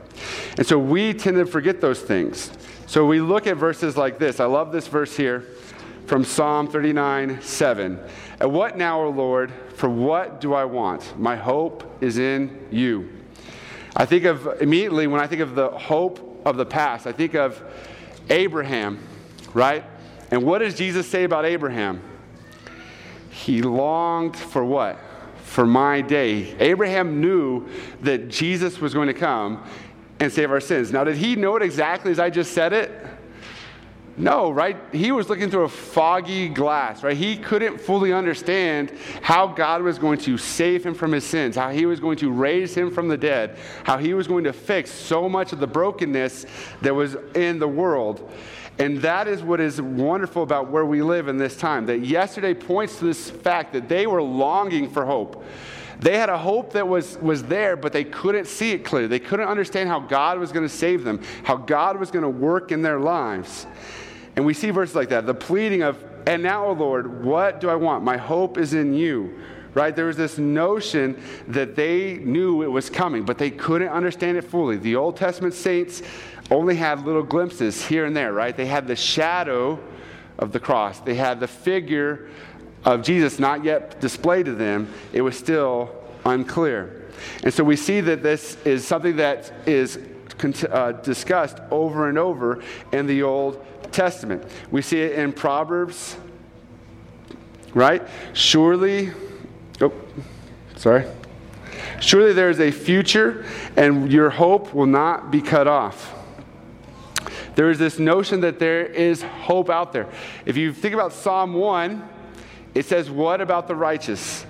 And 0.58 0.65
so 0.65 0.77
we 0.77 1.13
tend 1.13 1.38
to 1.38 1.46
forget 1.46 1.82
those 1.82 2.01
things. 2.01 2.51
So 2.88 3.06
we 3.06 3.22
look 3.22 3.48
at 3.48 3.58
verses 3.58 3.96
like 3.96 4.20
this. 4.20 4.39
I 4.39 4.46
love 4.46 4.72
this 4.72 4.88
verse 4.88 5.15
here 5.15 5.46
from 6.08 6.25
Psalm 6.25 6.68
39 6.68 7.41
7. 7.41 8.00
At 8.39 8.51
what 8.51 8.77
now, 8.77 9.01
O 9.01 9.10
Lord? 9.10 9.51
For 9.75 9.89
what 9.89 10.41
do 10.41 10.53
I 10.53 10.65
want? 10.65 11.18
My 11.18 11.36
hope 11.36 11.89
is 12.01 12.18
in 12.18 12.68
you. 12.70 13.10
I 13.96 14.06
think 14.06 14.25
of 14.25 14.62
immediately 14.62 15.08
when 15.08 15.22
I 15.22 15.27
think 15.27 15.41
of 15.41 15.56
the 15.56 15.70
hope 15.70 16.41
of 16.46 16.58
the 16.58 16.65
past, 16.65 17.08
I 17.08 17.12
think 17.12 17.34
of 17.34 17.62
Abraham, 18.30 19.00
right? 19.53 19.84
And 20.30 20.44
what 20.44 20.60
does 20.60 20.75
Jesus 20.75 21.08
say 21.08 21.24
about 21.24 21.46
Abraham? 21.46 22.01
He 23.30 23.62
longed 23.62 24.36
for 24.36 24.63
what? 24.63 25.00
For 25.44 25.65
my 25.65 26.01
day. 26.01 26.56
Abraham 26.60 27.20
knew 27.22 27.68
that 28.01 28.30
Jesus 28.30 28.80
was 28.80 28.94
going 28.94 29.08
to 29.08 29.13
come 29.13 29.68
and 30.21 30.31
save 30.31 30.51
our 30.51 30.59
sins. 30.59 30.91
Now, 30.91 31.03
did 31.03 31.17
he 31.17 31.35
know 31.35 31.55
it 31.55 31.63
exactly 31.63 32.11
as 32.11 32.19
I 32.19 32.29
just 32.29 32.53
said 32.53 32.73
it? 32.73 32.91
No, 34.17 34.51
right? 34.51 34.77
He 34.91 35.11
was 35.11 35.29
looking 35.29 35.49
through 35.49 35.63
a 35.63 35.69
foggy 35.69 36.47
glass, 36.47 37.01
right? 37.01 37.17
He 37.17 37.37
couldn't 37.37 37.81
fully 37.81 38.13
understand 38.13 38.91
how 39.23 39.47
God 39.47 39.81
was 39.81 39.97
going 39.97 40.19
to 40.19 40.37
save 40.37 40.85
him 40.85 40.93
from 40.93 41.11
his 41.11 41.23
sins, 41.23 41.55
how 41.55 41.71
he 41.71 41.87
was 41.87 41.99
going 41.99 42.17
to 42.17 42.31
raise 42.31 42.75
him 42.75 42.91
from 42.91 43.07
the 43.07 43.17
dead, 43.17 43.57
how 43.83 43.97
he 43.97 44.13
was 44.13 44.27
going 44.27 44.43
to 44.43 44.53
fix 44.53 44.91
so 44.91 45.27
much 45.27 45.53
of 45.53 45.59
the 45.59 45.65
brokenness 45.65 46.45
that 46.83 46.93
was 46.93 47.15
in 47.33 47.57
the 47.57 47.67
world. 47.67 48.31
And 48.77 49.01
that 49.01 49.27
is 49.27 49.41
what 49.41 49.59
is 49.59 49.81
wonderful 49.81 50.43
about 50.43 50.69
where 50.69 50.85
we 50.85 51.01
live 51.01 51.29
in 51.29 51.37
this 51.37 51.57
time. 51.57 51.87
That 51.87 52.05
yesterday 52.05 52.53
points 52.53 52.99
to 52.99 53.05
this 53.05 53.31
fact 53.31 53.73
that 53.73 53.89
they 53.89 54.05
were 54.05 54.21
longing 54.21 54.87
for 54.87 55.03
hope. 55.03 55.43
They 56.00 56.17
had 56.17 56.29
a 56.29 56.38
hope 56.38 56.74
that 56.74 56.88
was, 56.88 57.17
was 57.17 57.43
there, 57.43 57.75
but 57.75 57.93
they 57.93 58.03
couldn't 58.03 58.45
see 58.45 58.71
it 58.71 58.86
clearly. 58.86 59.07
They 59.07 59.19
couldn't 59.19 59.48
understand 59.48 59.89
how 59.89 60.00
God 60.00 60.39
was 60.39 60.51
going 60.51 60.67
to 60.67 60.74
save 60.74 61.03
them, 61.03 61.21
how 61.43 61.57
God 61.57 62.00
was 62.00 62.12
going 62.12 62.24
to 62.24 62.29
work 62.29 62.71
in 62.71 62.81
their 62.81 63.00
lives. 63.00 63.67
And 64.36 64.45
we 64.45 64.53
see 64.53 64.69
verses 64.69 64.95
like 64.95 65.10
that 65.10 65.25
the 65.25 65.33
pleading 65.33 65.81
of, 65.83 66.03
And 66.25 66.41
now, 66.41 66.67
O 66.67 66.74
Lord, 66.74 67.24
what 67.24 67.60
do 67.60 67.69
I 67.69 67.75
want? 67.75 68.03
My 68.03 68.17
hope 68.17 68.57
is 68.57 68.74
in 68.74 68.93
you 68.93 69.39
right? 69.74 69.95
There 69.95 70.05
was 70.05 70.17
this 70.17 70.38
notion 70.38 71.21
that 71.48 71.75
they 71.75 72.15
knew 72.15 72.62
it 72.63 72.67
was 72.67 72.89
coming, 72.89 73.24
but 73.24 73.38
they 73.38 73.50
couldn't 73.50 73.89
understand 73.89 74.38
it 74.38 74.43
fully. 74.43 74.77
The 74.77 74.95
Old 74.95 75.17
Testament 75.17 75.53
saints 75.53 76.01
only 76.50 76.75
had 76.75 77.05
little 77.05 77.24
glimpses 77.24 77.86
here 77.86 78.05
and 78.05 78.15
there, 78.15 78.33
right? 78.33 78.55
They 78.55 78.65
had 78.65 78.88
the 78.88 78.95
shadow 78.95 79.79
of 80.38 80.51
the 80.51 80.60
cross, 80.60 81.00
they 81.00 81.15
had 81.15 81.39
the 81.39 81.48
figure 81.48 82.29
of 82.83 83.03
Jesus 83.03 83.39
not 83.39 83.63
yet 83.63 84.00
displayed 84.00 84.45
to 84.45 84.53
them. 84.53 84.93
It 85.13 85.21
was 85.21 85.38
still 85.38 85.95
unclear. 86.25 87.09
And 87.43 87.53
so 87.53 87.63
we 87.63 87.75
see 87.75 88.01
that 88.01 88.23
this 88.23 88.57
is 88.65 88.85
something 88.85 89.17
that 89.17 89.51
is 89.67 90.00
uh, 90.69 90.91
discussed 90.93 91.59
over 91.69 92.09
and 92.09 92.17
over 92.17 92.63
in 92.91 93.05
the 93.05 93.23
Old 93.23 93.63
Testament. 93.91 94.43
We 94.71 94.81
see 94.81 95.01
it 95.01 95.13
in 95.13 95.33
Proverbs, 95.33 96.15
right? 97.73 98.07
Surely, 98.33 99.11
oh, 99.81 99.93
sorry. 100.77 101.05
Surely 102.00 102.33
there 102.33 102.50
is 102.50 102.59
a 102.59 102.71
future, 102.71 103.45
and 103.77 104.11
your 104.11 104.31
hope 104.31 104.73
will 104.73 104.88
not 104.88 105.29
be 105.29 105.41
cut 105.41 105.67
off. 105.67 106.15
There 107.55 107.69
is 107.69 107.77
this 107.77 108.00
notion 108.00 108.41
that 108.41 108.59
there 108.59 108.85
is 108.85 109.21
hope 109.21 109.69
out 109.69 109.93
there. 109.93 110.07
If 110.45 110.57
you 110.57 110.73
think 110.73 110.93
about 110.93 111.13
Psalm 111.13 111.53
1, 111.53 112.09
it 112.73 112.85
says, 112.85 113.09
What 113.09 113.41
about 113.41 113.67
the 113.67 113.75
righteous? 113.75 114.45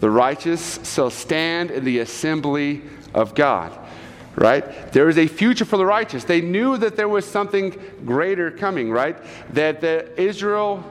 The 0.00 0.10
righteous 0.10 0.80
shall 0.92 1.10
stand 1.10 1.70
in 1.70 1.84
the 1.84 2.00
assembly 2.00 2.82
of 3.14 3.34
God. 3.34 3.78
Right? 4.34 4.92
There 4.92 5.08
is 5.08 5.18
a 5.18 5.26
future 5.26 5.64
for 5.64 5.76
the 5.76 5.84
righteous. 5.84 6.24
They 6.24 6.40
knew 6.40 6.78
that 6.78 6.96
there 6.96 7.08
was 7.08 7.26
something 7.26 7.78
greater 8.04 8.50
coming, 8.50 8.90
right? 8.90 9.16
That 9.52 9.82
the 9.82 10.18
Israel, 10.20 10.82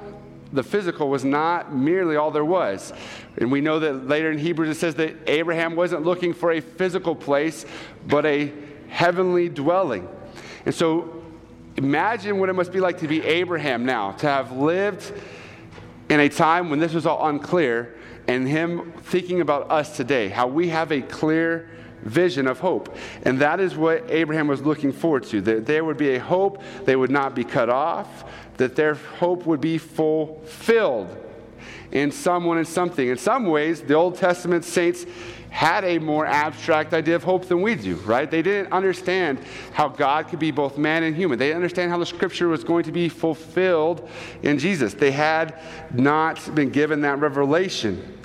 the 0.53 0.63
physical, 0.63 1.09
was 1.09 1.25
not 1.25 1.73
merely 1.73 2.15
all 2.15 2.29
there 2.29 2.45
was. 2.45 2.93
And 3.37 3.51
we 3.51 3.59
know 3.59 3.79
that 3.79 4.07
later 4.07 4.31
in 4.31 4.37
Hebrews 4.37 4.69
it 4.69 4.79
says 4.79 4.95
that 4.95 5.15
Abraham 5.27 5.75
wasn't 5.75 6.03
looking 6.03 6.33
for 6.33 6.51
a 6.51 6.59
physical 6.59 7.15
place, 7.15 7.65
but 8.07 8.25
a 8.25 8.53
heavenly 8.89 9.49
dwelling. 9.49 10.07
And 10.65 10.75
so 10.75 11.21
Imagine 11.77 12.37
what 12.37 12.49
it 12.49 12.53
must 12.53 12.71
be 12.71 12.79
like 12.79 12.99
to 12.99 13.07
be 13.07 13.23
Abraham 13.23 13.85
now, 13.85 14.11
to 14.13 14.27
have 14.27 14.51
lived 14.51 15.13
in 16.11 16.19
a 16.19 16.27
time 16.27 16.69
when 16.69 16.77
this 16.77 16.93
was 16.93 17.05
all 17.05 17.25
unclear, 17.29 17.95
and 18.27 18.45
him 18.45 18.91
thinking 19.03 19.39
about 19.39 19.71
us 19.71 19.95
today, 19.95 20.27
how 20.27 20.45
we 20.45 20.67
have 20.67 20.91
a 20.91 21.01
clear 21.01 21.69
vision 22.01 22.47
of 22.47 22.59
hope. 22.59 22.97
And 23.23 23.39
that 23.39 23.61
is 23.61 23.77
what 23.77 24.11
Abraham 24.11 24.47
was 24.47 24.61
looking 24.61 24.91
forward 24.91 25.23
to 25.27 25.39
that 25.39 25.65
there 25.65 25.85
would 25.85 25.95
be 25.95 26.15
a 26.15 26.19
hope, 26.19 26.61
they 26.83 26.97
would 26.97 27.11
not 27.11 27.33
be 27.33 27.45
cut 27.45 27.69
off, 27.69 28.25
that 28.57 28.75
their 28.75 28.95
hope 28.95 29.45
would 29.45 29.61
be 29.61 29.77
fulfilled 29.77 31.15
in 31.93 32.11
someone 32.11 32.57
and 32.57 32.67
something. 32.67 33.07
In 33.07 33.17
some 33.17 33.45
ways, 33.45 33.81
the 33.81 33.93
Old 33.93 34.17
Testament 34.17 34.65
saints 34.65 35.05
had 35.51 35.83
a 35.83 35.99
more 35.99 36.25
abstract 36.25 36.93
idea 36.93 37.13
of 37.13 37.23
hope 37.23 37.45
than 37.45 37.61
we 37.61 37.75
do, 37.75 37.95
right? 37.97 38.31
They 38.31 38.41
didn't 38.41 38.71
understand 38.71 39.37
how 39.73 39.89
God 39.89 40.29
could 40.29 40.39
be 40.39 40.49
both 40.49 40.77
man 40.77 41.03
and 41.03 41.13
human. 41.13 41.37
They 41.37 41.47
didn't 41.47 41.57
understand 41.57 41.91
how 41.91 41.97
the 41.97 42.05
scripture 42.05 42.47
was 42.47 42.63
going 42.63 42.85
to 42.85 42.91
be 42.91 43.09
fulfilled 43.09 44.09
in 44.43 44.57
Jesus. 44.57 44.93
They 44.93 45.11
had 45.11 45.59
not 45.93 46.55
been 46.55 46.69
given 46.69 47.01
that 47.01 47.19
revelation. 47.19 48.17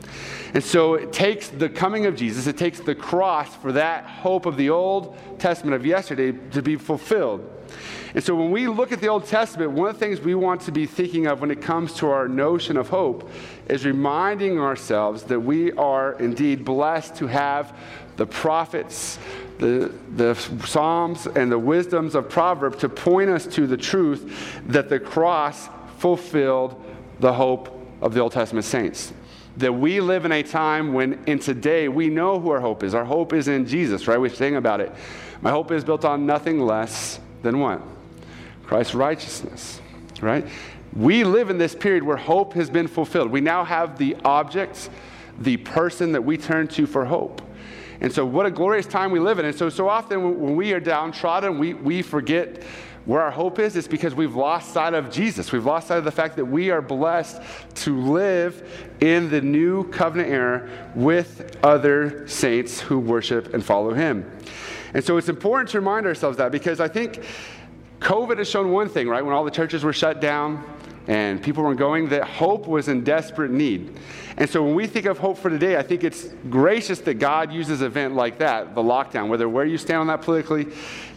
And 0.55 0.63
so 0.63 0.95
it 0.95 1.13
takes 1.13 1.49
the 1.49 1.69
coming 1.69 2.07
of 2.07 2.15
Jesus, 2.15 2.47
it 2.47 2.57
takes 2.57 2.79
the 2.79 2.95
cross 2.95 3.55
for 3.57 3.73
that 3.73 4.05
hope 4.05 4.47
of 4.47 4.57
the 4.57 4.71
Old 4.71 5.19
Testament 5.41 5.75
of 5.75 5.85
yesterday 5.85 6.31
to 6.53 6.63
be 6.63 6.77
fulfilled. 6.77 7.56
And 8.15 8.23
so 8.23 8.35
when 8.35 8.51
we 8.51 8.69
look 8.69 8.93
at 8.93 9.01
the 9.01 9.09
Old 9.09 9.27
Testament, 9.27 9.73
one 9.73 9.89
of 9.89 9.95
the 9.95 9.99
things 9.99 10.21
we 10.21 10.35
want 10.35 10.61
to 10.63 10.73
be 10.73 10.87
thinking 10.87 11.27
of 11.27 11.41
when 11.41 11.51
it 11.51 11.61
comes 11.61 11.93
to 11.95 12.09
our 12.09 12.29
notion 12.29 12.77
of 12.77 12.89
hope 12.89 13.31
is 13.69 13.85
reminding 13.85 14.59
ourselves 14.59 15.25
that 15.25 15.41
we 15.41 15.73
are 15.73 16.13
indeed 16.15 16.65
blessed 16.65 17.17
to 17.17 17.27
have 17.27 17.77
the 18.17 18.27
prophets, 18.27 19.19
the, 19.59 19.93
the 20.15 20.35
Psalms, 20.65 21.27
and 21.27 21.53
the 21.53 21.59
wisdoms 21.59 22.15
of 22.15 22.29
Proverbs 22.29 22.79
to 22.79 22.89
point 22.89 23.29
us 23.29 23.47
to 23.49 23.67
the 23.67 23.77
truth 23.77 24.61
that 24.67 24.89
the 24.89 24.99
cross 24.99 25.69
fulfilled 25.99 26.83
the 27.21 27.33
hope 27.33 27.73
of 28.01 28.15
the 28.15 28.21
Old 28.21 28.33
Testament 28.33 28.65
saints 28.65 29.13
that 29.57 29.73
we 29.73 30.01
live 30.01 30.25
in 30.25 30.33
a 30.33 30.43
time 30.43 30.93
when 30.93 31.19
in 31.27 31.39
today 31.39 31.89
we 31.89 32.09
know 32.09 32.39
who 32.39 32.51
our 32.51 32.61
hope 32.61 32.83
is. 32.83 32.95
Our 32.95 33.05
hope 33.05 33.33
is 33.33 33.49
in 33.49 33.67
Jesus, 33.67 34.07
right? 34.07 34.19
We 34.19 34.29
sing 34.29 34.57
about 34.57 34.81
it. 34.81 34.93
My 35.41 35.51
hope 35.51 35.71
is 35.71 35.85
built 35.85 36.05
on 36.05 36.27
nothing 36.27 36.61
less 36.61 37.19
than 37.43 37.59
what? 37.59 37.81
Christ's 38.67 38.95
righteousness, 38.95 39.81
right? 40.21 40.47
We 40.95 41.25
live 41.25 41.51
in 41.51 41.59
this 41.59 41.75
period 41.75 42.03
where 42.03 42.17
hope 42.17 42.55
has 42.55 42.71
been 42.71 42.89
fulfilled. 42.89 43.31
We 43.31 43.41
now 43.41 43.65
have 43.65 43.99
the 43.99 44.17
object, 44.25 44.91
the 45.39 45.59
person 45.59 46.13
that 46.13 46.25
we 46.25 46.37
turn 46.37 46.69
to 46.69 46.87
for 46.87 47.05
hope. 47.05 47.43
And 48.01 48.13
so, 48.13 48.27
what 48.27 48.47
a 48.47 48.51
glorious 48.51 48.87
time 48.87 49.11
we 49.11 49.21
live 49.21 49.39
in. 49.39 49.45
And 49.45 49.57
so, 49.57 49.69
so 49.69 49.89
often 49.89 50.41
when 50.41 50.57
we 50.57 50.73
are 50.73 50.81
downtrodden, 50.81 51.59
we, 51.59 51.75
we 51.75 52.03
forget 52.03 52.63
where 53.05 53.23
our 53.23 53.31
hope 53.31 53.59
is. 53.59 53.77
It's 53.77 53.89
because 53.89 54.15
we've 54.15 54.35
lost 54.35 54.73
sight 54.73 54.93
of 54.93 55.11
Jesus. 55.11 55.53
We've 55.53 55.65
lost 55.65 55.89
sight 55.89 55.99
of 55.99 56.05
the 56.05 56.11
fact 56.11 56.37
that 56.37 56.45
we 56.45 56.71
are 56.71 56.83
blessed 56.83 57.41
to 57.77 57.99
live 57.99 58.91
in 59.01 59.31
the 59.31 59.41
new 59.41 59.89
covenant 59.91 60.31
era 60.31 60.69
with 60.95 61.57
other 61.63 62.27
saints 62.27 62.81
who 62.81 62.99
worship 62.99 63.55
and 63.55 63.65
follow 63.65 63.95
Him. 63.95 64.31
And 64.93 65.05
so, 65.05 65.17
it's 65.17 65.29
important 65.29 65.71
to 65.71 65.79
remind 65.79 66.07
ourselves 66.07 66.37
that 66.39 66.53
because 66.53 66.81
I 66.81 66.89
think 66.89 67.25
COVID 68.07 68.39
has 68.39 68.49
shown 68.49 68.71
one 68.71 68.89
thing, 68.89 69.09
right? 69.09 69.25
When 69.25 69.35
all 69.35 69.43
the 69.43 69.51
churches 69.51 69.83
were 69.83 69.93
shut 69.93 70.21
down, 70.21 70.63
and 71.09 71.43
people 71.43 71.65
were 71.65 71.75
going 71.75 72.09
that 72.11 72.23
hope 72.23 72.69
was 72.69 72.87
in 72.87 73.03
desperate 73.03 73.51
need. 73.51 73.99
And 74.37 74.49
so 74.49 74.63
when 74.63 74.77
we 74.77 74.87
think 74.87 75.07
of 75.07 75.19
hope 75.19 75.39
for 75.39 75.51
today, 75.51 75.77
I 75.77 75.83
think 75.83 76.05
it's 76.05 76.29
gracious 76.49 77.01
that 77.01 77.15
God 77.15 77.53
uses 77.53 77.81
an 77.81 77.89
event 77.89 78.15
like 78.15 78.39
that, 78.39 78.77
the 78.77 78.83
lockdown, 78.83 79.27
whether 79.27 79.49
where 79.49 79.65
you 79.65 79.77
stand 79.77 79.99
on 80.03 80.07
that 80.07 80.23
politically 80.23 80.69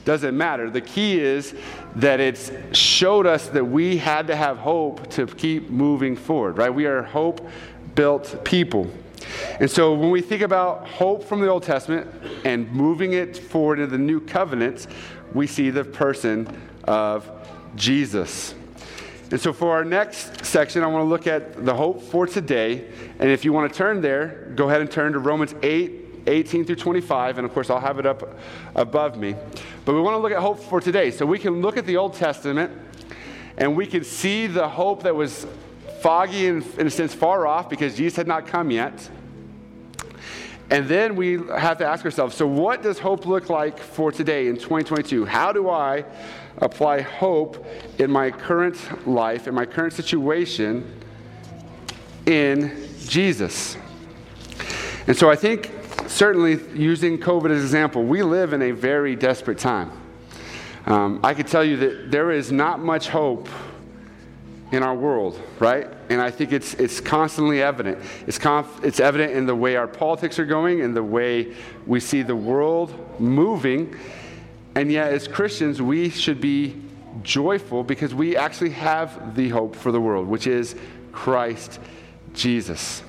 doesn't 0.03 0.36
matter. 0.36 0.72
The 0.72 0.81
key 0.81 1.19
is 1.19 1.53
that 1.98 2.19
it's 2.19 2.51
showed 2.72 3.27
us 3.27 3.50
that 3.50 3.65
we 3.65 3.98
had 3.98 4.25
to 4.25 4.36
have 4.36 4.58
hope 4.58 5.12
to 5.12 5.27
keep 5.27 5.69
moving 5.69 6.15
forward, 6.15 6.58
right? 6.58 6.74
We 6.74 6.88
are 6.88 7.03
hope 7.03 7.48
built 7.93 8.43
people. 8.43 8.89
And 9.60 9.69
so 9.69 9.93
when 9.93 10.10
we 10.10 10.22
think 10.22 10.41
about 10.41 10.88
hope 10.88 11.24
from 11.24 11.39
the 11.39 11.50
Old 11.50 11.62
Testament 11.62 12.10
and 12.46 12.72
moving 12.72 13.13
it 13.13 13.38
forward 13.38 13.77
into 13.77 13.91
the 13.91 14.03
new 14.03 14.19
covenant, 14.19 14.88
we 15.36 15.46
see 15.46 15.69
the 15.69 15.84
person 15.84 16.48
of 16.89 17.29
Jesus. 17.75 18.55
And 19.31 19.39
so, 19.39 19.53
for 19.53 19.72
our 19.72 19.86
next 19.86 20.43
section, 20.43 20.84
I 20.84 20.88
want 20.88 21.03
to 21.03 21.08
look 21.08 21.27
at 21.27 21.63
the 21.63 21.75
hope 21.75 22.01
for 22.01 22.25
today. 22.25 22.88
And 23.19 23.29
if 23.29 23.46
you 23.46 23.53
want 23.53 23.72
to 23.72 23.77
turn 23.77 24.01
there, 24.01 24.51
go 24.55 24.67
ahead 24.67 24.81
and 24.81 24.89
turn 24.89 25.13
to 25.13 25.19
Romans 25.19 25.53
8 25.62 26.08
18 26.25 26.65
through 26.65 26.75
25. 26.75 27.38
And 27.38 27.46
of 27.46 27.53
course, 27.53 27.69
I'll 27.69 27.79
have 27.79 28.00
it 28.00 28.05
up 28.08 28.38
above 28.75 29.17
me. 29.17 29.36
But 29.86 29.93
we 29.93 30.01
want 30.01 30.15
to 30.15 30.17
look 30.17 30.31
at 30.31 30.39
hope 30.39 30.60
for 30.60 30.81
today. 30.81 31.12
So, 31.12 31.27
we 31.27 31.38
can 31.38 31.62
look 31.62 31.77
at 31.77 31.86
the 31.86 31.98
Old 31.98 32.15
Testament 32.15 32.72
and 33.58 33.77
we 33.77 33.86
can 33.86 34.03
see 34.03 34.48
the 34.48 34.67
hope 34.67 35.03
that 35.03 35.15
was 35.15 35.46
foggy 36.01 36.48
and, 36.48 36.65
in 36.79 36.88
a 36.88 36.89
sense, 36.89 37.13
far 37.13 37.46
off 37.46 37.69
because 37.69 37.96
Jesus 37.96 38.15
had 38.15 38.27
not 38.27 38.48
come 38.48 38.72
yet. 38.72 39.10
And 40.72 40.88
then 40.88 41.15
we 41.15 41.39
have 41.58 41.79
to 41.79 41.86
ask 41.86 42.05
ourselves 42.05 42.36
so, 42.36 42.48
what 42.48 42.84
does 42.84 43.00
hope 43.00 43.25
look 43.25 43.50
like 43.50 43.79
for 43.79 44.12
today 44.12 44.48
in 44.48 44.55
2022? 44.55 45.25
How 45.25 45.51
do 45.51 45.69
I 45.69 46.05
apply 46.62 47.01
hope 47.01 47.66
in 47.98 48.12
my 48.12 48.32
current 48.32 49.08
life, 49.08 49.48
in 49.48 49.54
my 49.54 49.66
current 49.66 49.94
situation, 49.94 50.92
in 52.25 52.88
Jesus. 53.06 53.78
And 55.08 55.18
so 55.18 55.30
I 55.30 55.36
think, 55.36 55.72
certainly 56.08 56.60
using 56.74 57.18
COVID 57.18 57.46
as 57.51 57.58
an 57.58 57.63
example, 57.63 58.04
we 58.04 58.22
live 58.24 58.54
in 58.54 58.62
a 58.62 58.72
very 58.72 59.16
desperate 59.16 59.58
time. 59.58 59.92
Um, 60.86 61.20
I 61.24 61.34
could 61.34 61.48
tell 61.48 61.63
you 61.63 61.78
that 61.78 62.12
there 62.12 62.32
is 62.32 62.51
not 62.51 62.80
much 62.80 63.10
hope 63.10 63.48
in 64.72 64.84
our 64.84 64.96
world, 64.96 65.42
right? 65.60 65.88
And 66.10 66.22
I 66.22 66.30
think 66.30 66.51
it's, 66.51 66.74
it's 66.75 67.00
constantly 67.00 67.62
evident. 67.62 68.00
It's, 68.28 68.38
conf, 68.38 68.84
it's 68.84 69.00
evident 69.00 69.34
in 69.34 69.46
the 69.46 69.56
way 69.56 69.75
our 69.75 69.88
politics 69.88 70.38
are 70.39 70.46
going, 70.46 70.80
in 70.80 70.94
the 70.94 71.04
way 71.04 71.56
we 71.88 72.00
see 72.00 72.22
the 72.22 72.36
world 72.36 73.20
moving. 73.20 73.96
And 74.79 74.89
yet, 74.89 75.12
as 75.12 75.27
Christians, 75.27 75.81
we 75.81 76.09
should 76.09 76.39
be 76.39 76.74
joyful 77.21 77.83
because 77.83 78.15
we 78.15 78.38
actually 78.38 78.69
have 78.69 79.36
the 79.36 79.50
hope 79.50 79.75
for 79.75 79.91
the 79.91 80.00
world, 80.00 80.25
which 80.25 80.48
is 80.48 80.74
Christ 81.12 81.81
Jesus. 82.33 83.03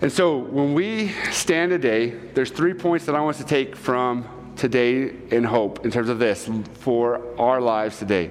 And 0.00 0.10
so, 0.10 0.38
when 0.38 0.72
we 0.72 1.08
stand 1.30 1.72
today, 1.72 2.14
there's 2.32 2.50
three 2.50 2.72
points 2.72 3.04
that 3.04 3.14
I 3.14 3.20
want 3.20 3.36
us 3.36 3.42
to 3.42 3.46
take 3.46 3.76
from 3.76 4.54
today 4.56 5.12
in 5.30 5.44
hope 5.44 5.84
in 5.84 5.90
terms 5.90 6.08
of 6.08 6.18
this 6.18 6.48
for 6.78 7.20
our 7.38 7.60
lives 7.60 7.98
today. 7.98 8.30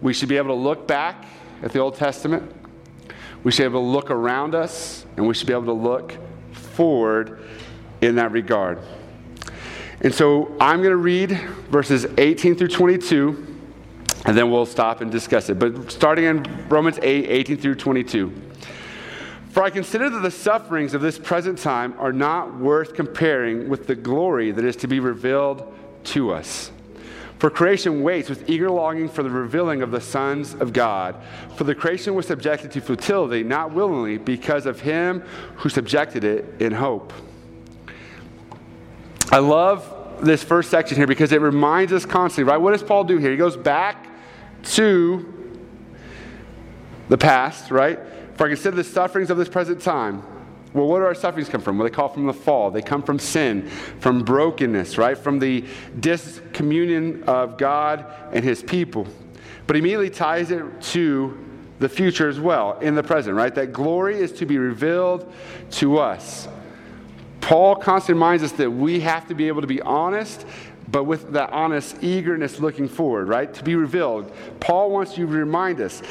We 0.00 0.12
should 0.12 0.28
be 0.28 0.36
able 0.36 0.54
to 0.54 0.62
look 0.62 0.86
back 0.86 1.24
at 1.64 1.72
the 1.72 1.80
Old 1.80 1.96
Testament, 1.96 2.52
we 3.42 3.50
should 3.50 3.62
be 3.62 3.64
able 3.64 3.80
to 3.80 3.88
look 3.88 4.12
around 4.12 4.54
us, 4.54 5.04
and 5.16 5.26
we 5.26 5.34
should 5.34 5.48
be 5.48 5.54
able 5.54 5.64
to 5.64 5.72
look 5.72 6.14
forward 6.52 7.42
in 8.00 8.14
that 8.14 8.30
regard. 8.30 8.78
And 10.00 10.14
so 10.14 10.54
I'm 10.60 10.78
going 10.78 10.90
to 10.90 10.96
read 10.96 11.32
verses 11.70 12.06
18 12.18 12.54
through 12.54 12.68
22, 12.68 13.56
and 14.26 14.36
then 14.36 14.50
we'll 14.50 14.66
stop 14.66 15.00
and 15.00 15.10
discuss 15.10 15.48
it. 15.50 15.58
But 15.58 15.90
starting 15.90 16.24
in 16.24 16.68
Romans 16.68 16.98
8, 17.02 17.28
18 17.28 17.56
through 17.56 17.74
22. 17.74 18.32
For 19.50 19.64
I 19.64 19.70
consider 19.70 20.08
that 20.08 20.20
the 20.20 20.30
sufferings 20.30 20.94
of 20.94 21.00
this 21.00 21.18
present 21.18 21.58
time 21.58 21.94
are 21.98 22.12
not 22.12 22.56
worth 22.56 22.94
comparing 22.94 23.68
with 23.68 23.88
the 23.88 23.96
glory 23.96 24.52
that 24.52 24.64
is 24.64 24.76
to 24.76 24.86
be 24.86 25.00
revealed 25.00 25.74
to 26.04 26.32
us. 26.32 26.70
For 27.38 27.50
creation 27.50 28.02
waits 28.02 28.28
with 28.28 28.48
eager 28.48 28.70
longing 28.70 29.08
for 29.08 29.22
the 29.22 29.30
revealing 29.30 29.82
of 29.82 29.90
the 29.90 30.00
sons 30.00 30.54
of 30.54 30.72
God. 30.72 31.16
For 31.56 31.64
the 31.64 31.74
creation 31.74 32.14
was 32.14 32.26
subjected 32.26 32.70
to 32.72 32.80
futility, 32.80 33.42
not 33.42 33.72
willingly, 33.72 34.18
because 34.18 34.66
of 34.66 34.80
him 34.80 35.20
who 35.56 35.68
subjected 35.68 36.22
it 36.22 36.60
in 36.60 36.72
hope. 36.72 37.12
I 39.30 39.38
love 39.38 39.94
this 40.22 40.42
first 40.42 40.70
section 40.70 40.96
here 40.96 41.06
because 41.06 41.32
it 41.32 41.40
reminds 41.40 41.92
us 41.92 42.06
constantly, 42.06 42.50
right? 42.50 42.56
What 42.56 42.72
does 42.72 42.82
Paul 42.82 43.04
do 43.04 43.18
here? 43.18 43.30
He 43.30 43.36
goes 43.36 43.56
back 43.56 44.06
to 44.62 45.60
the 47.08 47.18
past, 47.18 47.70
right? 47.70 47.98
For 48.36 48.46
I 48.46 48.48
consider 48.48 48.76
the 48.76 48.84
sufferings 48.84 49.30
of 49.30 49.36
this 49.36 49.48
present 49.48 49.82
time. 49.82 50.22
Well, 50.72 50.86
what 50.86 50.98
do 50.98 51.04
our 51.04 51.14
sufferings 51.14 51.48
come 51.48 51.60
from? 51.60 51.78
Well, 51.78 51.88
they 51.88 51.94
call 51.94 52.08
from 52.08 52.26
the 52.26 52.32
fall. 52.32 52.70
They 52.70 52.82
come 52.82 53.02
from 53.02 53.18
sin, 53.18 53.68
from 54.00 54.22
brokenness, 54.22 54.98
right? 54.98 55.16
From 55.16 55.38
the 55.38 55.64
discommunion 56.00 57.24
of 57.24 57.58
God 57.58 58.06
and 58.32 58.44
his 58.44 58.62
people. 58.62 59.06
But 59.66 59.76
immediately 59.76 60.10
ties 60.10 60.50
it 60.50 60.80
to 60.82 61.44
the 61.78 61.88
future 61.88 62.28
as 62.28 62.40
well, 62.40 62.78
in 62.80 62.94
the 62.94 63.02
present, 63.02 63.36
right? 63.36 63.54
That 63.54 63.72
glory 63.72 64.18
is 64.18 64.32
to 64.32 64.46
be 64.46 64.58
revealed 64.58 65.32
to 65.72 65.98
us. 65.98 66.48
Paul 67.48 67.76
constantly 67.76 68.12
reminds 68.12 68.42
us 68.42 68.52
that 68.52 68.70
we 68.70 69.00
have 69.00 69.26
to 69.28 69.34
be 69.34 69.48
able 69.48 69.62
to 69.62 69.66
be 69.66 69.80
honest, 69.80 70.44
but 70.86 71.04
with 71.04 71.32
that 71.32 71.50
honest 71.50 71.96
eagerness 72.04 72.60
looking 72.60 72.86
forward, 72.86 73.26
right? 73.26 73.54
To 73.54 73.64
be 73.64 73.74
revealed. 73.74 74.30
Paul 74.60 74.90
wants 74.90 75.16
you 75.16 75.24
to 75.24 75.32
remind 75.32 75.80
us 75.80 76.02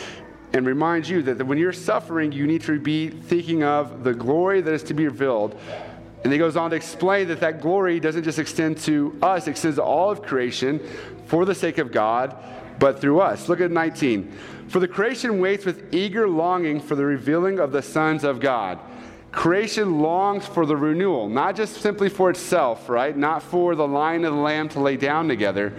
and 0.53 0.65
remind 0.65 1.07
you 1.07 1.21
that 1.21 1.45
when 1.45 1.59
you're 1.59 1.73
suffering, 1.73 2.31
you 2.31 2.47
need 2.47 2.63
to 2.63 2.79
be 2.79 3.09
thinking 3.09 3.61
of 3.61 4.03
the 4.03 4.15
glory 4.15 4.61
that 4.61 4.73
is 4.73 4.81
to 4.85 4.95
be 4.95 5.05
revealed. 5.05 5.55
And 6.23 6.33
he 6.33 6.39
goes 6.39 6.57
on 6.57 6.71
to 6.71 6.75
explain 6.75 7.27
that 7.27 7.39
that 7.41 7.61
glory 7.61 7.99
doesn't 7.99 8.23
just 8.23 8.39
extend 8.39 8.79
to 8.79 9.15
us, 9.21 9.45
it 9.45 9.51
extends 9.51 9.77
to 9.77 9.83
all 9.83 10.09
of 10.09 10.23
creation 10.23 10.81
for 11.27 11.45
the 11.45 11.53
sake 11.53 11.77
of 11.77 11.91
God, 11.91 12.35
but 12.79 12.99
through 12.99 13.19
us. 13.19 13.47
Look 13.47 13.61
at 13.61 13.69
19. 13.69 14.35
For 14.69 14.79
the 14.79 14.87
creation 14.87 15.39
waits 15.39 15.65
with 15.65 15.93
eager 15.93 16.27
longing 16.27 16.81
for 16.81 16.95
the 16.95 17.05
revealing 17.05 17.59
of 17.59 17.71
the 17.71 17.83
sons 17.83 18.23
of 18.23 18.39
God. 18.39 18.79
Creation 19.31 19.99
longs 19.99 20.45
for 20.45 20.65
the 20.65 20.75
renewal, 20.75 21.27
not 21.29 21.55
just 21.55 21.81
simply 21.81 22.09
for 22.09 22.29
itself, 22.29 22.89
right? 22.89 23.15
Not 23.15 23.43
for 23.43 23.75
the 23.75 23.87
lion 23.87 24.25
and 24.25 24.35
the 24.35 24.41
lamb 24.41 24.69
to 24.69 24.79
lay 24.79 24.97
down 24.97 25.27
together, 25.27 25.73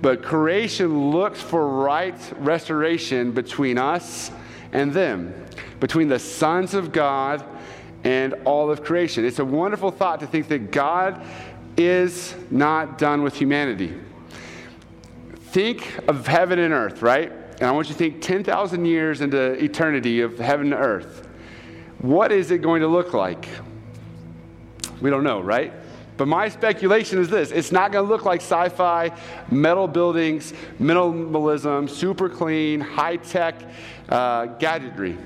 but 0.00 0.22
creation 0.22 1.10
looks 1.10 1.40
for 1.40 1.68
right 1.68 2.16
restoration 2.38 3.32
between 3.32 3.78
us 3.78 4.30
and 4.72 4.92
them, 4.92 5.34
between 5.80 6.08
the 6.08 6.18
sons 6.18 6.74
of 6.74 6.92
God 6.92 7.44
and 8.04 8.34
all 8.44 8.70
of 8.70 8.82
creation. 8.82 9.24
It's 9.24 9.38
a 9.38 9.44
wonderful 9.44 9.90
thought 9.90 10.20
to 10.20 10.26
think 10.26 10.48
that 10.48 10.70
God 10.70 11.24
is 11.76 12.34
not 12.50 12.98
done 12.98 13.22
with 13.22 13.34
humanity. 13.34 13.94
Think 15.34 15.98
of 16.08 16.26
heaven 16.26 16.58
and 16.58 16.72
earth, 16.72 17.02
right? 17.02 17.30
And 17.30 17.64
I 17.64 17.70
want 17.72 17.88
you 17.88 17.94
to 17.94 17.98
think 17.98 18.22
10,000 18.22 18.84
years 18.84 19.20
into 19.20 19.52
eternity 19.62 20.20
of 20.20 20.38
heaven 20.38 20.72
and 20.72 20.82
earth. 20.82 21.28
What 22.02 22.32
is 22.32 22.50
it 22.50 22.58
going 22.58 22.82
to 22.82 22.88
look 22.88 23.14
like? 23.14 23.48
We 25.00 25.10
don't 25.10 25.24
know, 25.24 25.40
right? 25.40 25.72
But 26.16 26.28
my 26.28 26.48
speculation 26.48 27.18
is 27.18 27.28
this 27.28 27.50
it's 27.50 27.72
not 27.72 27.92
going 27.92 28.04
to 28.04 28.10
look 28.10 28.24
like 28.24 28.40
sci 28.40 28.68
fi, 28.70 29.12
metal 29.50 29.88
buildings, 29.88 30.52
minimalism, 30.78 31.88
super 31.88 32.28
clean, 32.28 32.80
high 32.80 33.16
tech 33.16 33.54
uh, 34.08 34.46
gadgetry. 34.46 35.16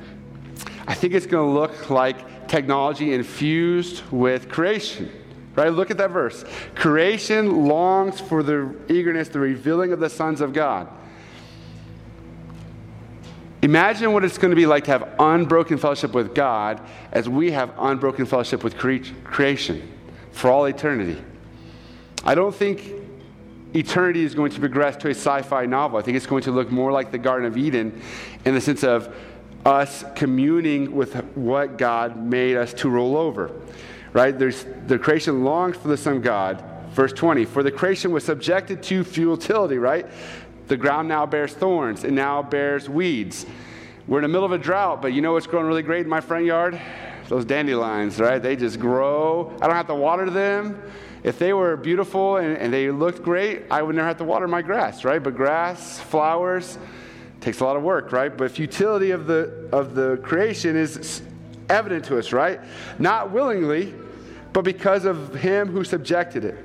I 0.86 0.94
think 0.94 1.14
it's 1.14 1.26
going 1.26 1.48
to 1.48 1.52
look 1.52 1.90
like 1.90 2.48
technology 2.48 3.12
infused 3.12 4.02
with 4.10 4.48
creation. 4.48 5.10
Right? 5.54 5.72
Look 5.72 5.90
at 5.90 5.96
that 5.96 6.10
verse. 6.10 6.44
Creation 6.74 7.64
longs 7.64 8.20
for 8.20 8.42
the 8.42 8.74
eagerness, 8.90 9.28
the 9.28 9.40
revealing 9.40 9.92
of 9.92 10.00
the 10.00 10.10
sons 10.10 10.42
of 10.42 10.52
God. 10.52 10.86
Imagine 13.66 14.12
what 14.12 14.24
it's 14.24 14.38
going 14.38 14.52
to 14.52 14.57
be 14.57 14.64
like 14.64 14.85
to 14.85 14.92
have 14.92 15.16
unbroken 15.18 15.76
fellowship 15.76 16.12
with 16.12 16.37
God 16.37 16.81
as 17.11 17.29
we 17.29 17.50
have 17.50 17.72
unbroken 17.76 18.24
fellowship 18.24 18.62
with 18.62 18.79
cre- 18.79 18.98
creation 19.24 19.92
for 20.31 20.52
all 20.52 20.66
eternity. 20.66 21.20
I 22.22 22.37
don't 22.37 22.55
think 22.55 22.92
eternity 23.74 24.22
is 24.22 24.37
going 24.37 24.52
to 24.52 24.61
progress 24.61 24.96
to 24.98 25.09
a 25.09 25.11
sci 25.11 25.42
fi 25.42 25.66
novel. 25.66 25.98
I 25.98 26.02
think 26.02 26.16
it's 26.16 26.29
going 26.29 26.44
to 26.44 26.52
look 26.52 26.70
more 26.70 26.92
like 26.92 27.11
the 27.11 27.18
Garden 27.18 27.44
of 27.44 27.57
Eden 27.57 28.00
in 28.44 28.55
the 28.55 28.61
sense 28.61 28.85
of 28.85 29.12
us 29.64 30.05
communing 30.14 30.94
with 30.94 31.16
what 31.35 31.76
God 31.76 32.16
made 32.16 32.57
us 32.57 32.72
to 32.74 32.88
roll 32.88 33.16
over. 33.16 33.50
right? 34.12 34.38
There's, 34.38 34.64
the 34.87 34.96
creation 34.96 35.42
longs 35.42 35.76
for 35.76 35.88
the 35.88 35.96
Son 35.96 36.18
of 36.18 36.22
God. 36.22 36.62
Verse 36.90 37.12
20, 37.12 37.44
for 37.44 37.64
the 37.64 37.72
creation 37.72 38.12
was 38.12 38.22
subjected 38.22 38.81
to 38.85 39.02
futility, 39.02 39.76
right? 39.76 40.07
The 40.66 40.76
ground 40.76 41.09
now 41.09 41.26
bears 41.26 41.52
thorns, 41.52 42.05
it 42.05 42.12
now 42.12 42.42
bears 42.42 42.88
weeds. 42.88 43.46
We're 44.07 44.18
in 44.18 44.22
the 44.22 44.29
middle 44.29 44.44
of 44.44 44.52
a 44.52 44.59
drought, 44.59 45.02
but 45.02 45.12
you 45.12 45.20
know 45.20 45.33
what's 45.33 45.46
growing 45.46 45.66
really 45.66 45.83
great 45.83 46.02
in 46.02 46.09
my 46.09 46.20
front 46.20 46.44
yard? 46.44 46.81
Those 47.29 47.44
dandelions, 47.44 48.20
right? 48.20 48.40
They 48.40 48.55
just 48.55 48.79
grow. 48.79 49.52
I 49.61 49.66
don't 49.66 49.74
have 49.74 49.88
to 49.88 49.94
water 49.94 50.31
them. 50.31 50.81
If 51.24 51.40
they 51.40 51.52
were 51.52 51.76
beautiful 51.76 52.37
and, 52.37 52.57
and 52.57 52.72
they 52.72 52.90
looked 52.90 53.22
great, 53.22 53.64
I 53.68 53.83
would 53.83 53.96
never 53.96 54.07
have 54.07 54.18
to 54.18 54.24
water 54.24 54.46
my 54.46 54.62
grass, 54.62 55.05
right? 55.05 55.20
But 55.20 55.35
grass, 55.35 55.98
flowers, 55.98 56.79
takes 57.40 57.61
a 57.61 57.64
lot 57.64 57.76
of 57.76 57.83
work, 57.83 58.12
right? 58.12 58.37
But 58.37 58.52
futility 58.52 59.11
of 59.11 59.26
the 59.26 59.68
of 59.72 59.94
the 59.94 60.18
creation 60.22 60.76
is 60.76 61.22
evident 61.68 62.05
to 62.07 62.18
us, 62.18 62.33
right? 62.33 62.61
Not 63.00 63.33
willingly, 63.33 63.92
but 64.52 64.62
because 64.62 65.05
of 65.05 65.35
him 65.35 65.68
who 65.68 65.83
subjected 65.85 66.44
it, 66.44 66.64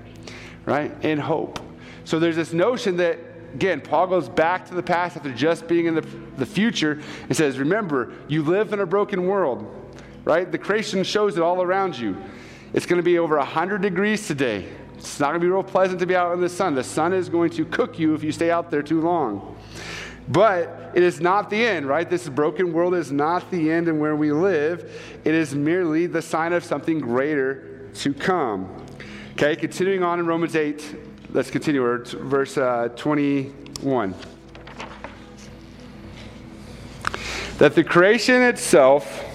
right? 0.66 0.92
In 1.04 1.18
hope. 1.18 1.60
So 2.04 2.20
there's 2.20 2.36
this 2.36 2.54
notion 2.54 2.98
that 2.98 3.18
again, 3.54 3.82
Paul 3.82 4.08
goes 4.08 4.30
back 4.30 4.66
to 4.68 4.74
the 4.74 4.84
past 4.84 5.18
after 5.18 5.34
just 5.34 5.68
being 5.68 5.86
in 5.86 5.96
the, 5.96 6.08
the 6.38 6.46
future 6.46 7.02
and 7.24 7.36
says, 7.36 7.60
Remember, 7.60 8.14
you 8.28 8.44
live 8.44 8.74
in 8.74 8.80
a 8.80 8.86
broken 8.86 9.26
world, 9.28 9.94
right? 10.24 10.52
The 10.52 10.58
creation 10.58 11.04
shows 11.04 11.38
it 11.38 11.44
all 11.44 11.62
around 11.62 11.98
you. 11.98 12.18
It's 12.74 12.86
going 12.86 12.98
to 12.98 13.04
be 13.04 13.20
over 13.20 13.38
100 13.38 13.82
degrees 13.82 14.28
today. 14.28 14.68
It's 14.98 15.20
not 15.20 15.30
going 15.30 15.42
to 15.42 15.46
be 15.46 15.52
real 15.52 15.64
pleasant 15.64 16.00
to 16.00 16.06
be 16.06 16.16
out 16.16 16.34
in 16.34 16.42
the 16.42 16.50
sun. 16.50 16.76
The 16.76 16.84
sun 16.84 17.12
is 17.12 17.28
going 17.28 17.50
to 17.52 17.66
cook 17.66 17.98
you 17.98 18.14
if 18.14 18.24
you 18.24 18.32
stay 18.32 18.52
out 18.52 18.70
there 18.70 18.84
too 18.84 19.02
long. 19.02 19.58
But 20.28 20.92
it 20.94 21.04
is 21.04 21.20
not 21.20 21.50
the 21.50 21.66
end, 21.66 21.88
right? 21.88 22.10
This 22.10 22.30
broken 22.30 22.72
world 22.72 22.94
is 22.94 23.12
not 23.12 23.50
the 23.50 23.72
end 23.72 23.88
and 23.88 24.00
where 24.00 24.16
we 24.16 24.32
live. 24.32 24.92
It 25.26 25.34
is 25.34 25.56
merely 25.56 26.06
the 26.06 26.22
sign 26.22 26.54
of 26.54 26.64
something 26.64 27.00
greater 27.00 27.90
to 27.96 28.14
come. 28.14 28.86
Okay, 29.34 29.56
continuing 29.56 30.04
on 30.04 30.20
in 30.20 30.28
Romans 30.28 30.56
8, 30.56 31.11
let's 31.32 31.50
continue, 31.50 31.82
verse 32.06 32.58
uh, 32.58 32.90
21. 32.96 34.14
That 37.58 37.76
the 37.76 37.84
creation 37.84 38.42
itself 38.42 39.31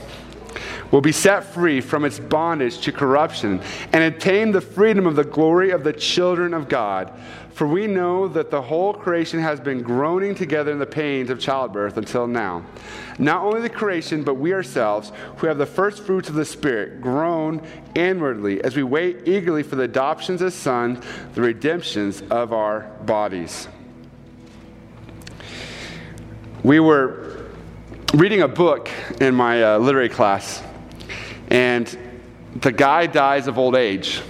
will 0.91 1.01
be 1.01 1.13
set 1.13 1.45
free 1.45 1.81
from 1.81 2.05
its 2.05 2.19
bondage 2.19 2.81
to 2.81 2.93
corruption 2.93 3.61
and 3.93 4.05
attain 4.05 4.53
the 4.53 4.61
freedom 4.61 5.07
of 5.07 5.17
the 5.17 5.25
glory 5.25 5.71
of 5.71 5.85
the 5.85 5.93
children 5.93 6.55
of 6.55 6.69
God. 6.69 7.13
For 7.53 7.67
we 7.67 7.87
know 7.87 8.29
that 8.29 8.51
the 8.51 8.61
whole 8.61 8.93
creation 8.93 9.41
has 9.41 9.61
been 9.61 9.83
groaning 9.83 10.35
together 10.35 10.71
in 10.71 10.79
the 10.79 10.85
pains 10.85 11.31
of 11.31 11.41
childbirth 11.41 11.97
until 11.97 12.27
now. 12.27 12.67
Not 13.19 13.43
only 13.43 13.63
the 13.63 13.71
creation, 13.71 14.23
but 14.23 14.35
we 14.35 14.53
ourselves, 14.53 15.11
who 15.39 15.47
have 15.47 15.57
the 15.57 15.65
first 15.65 16.03
fruits 16.03 16.29
of 16.29 16.35
the 16.35 16.45
Spirit, 16.45 17.01
groan 17.01 17.67
inwardly 17.95 18.63
as 18.63 18.77
we 18.77 18.83
wait 18.83 19.27
eagerly 19.27 19.63
for 19.63 19.77
the 19.77 19.85
adoptions 19.85 20.43
as 20.43 20.55
sons, 20.55 21.03
the 21.35 21.41
redemptions 21.41 22.23
of 22.31 22.53
our 22.53 22.81
bodies. 23.07 23.69
We 26.63 26.79
were 26.81 27.47
reading 28.13 28.43
a 28.43 28.49
book 28.49 28.91
in 29.21 29.35
my 29.35 29.63
uh, 29.63 29.79
literary 29.79 30.09
class, 30.09 30.63
and 31.57 31.99
the 32.57 32.71
guy 32.71 33.07
dies 33.07 33.47
of 33.47 33.57
old 33.57 33.77
age. 33.77 34.21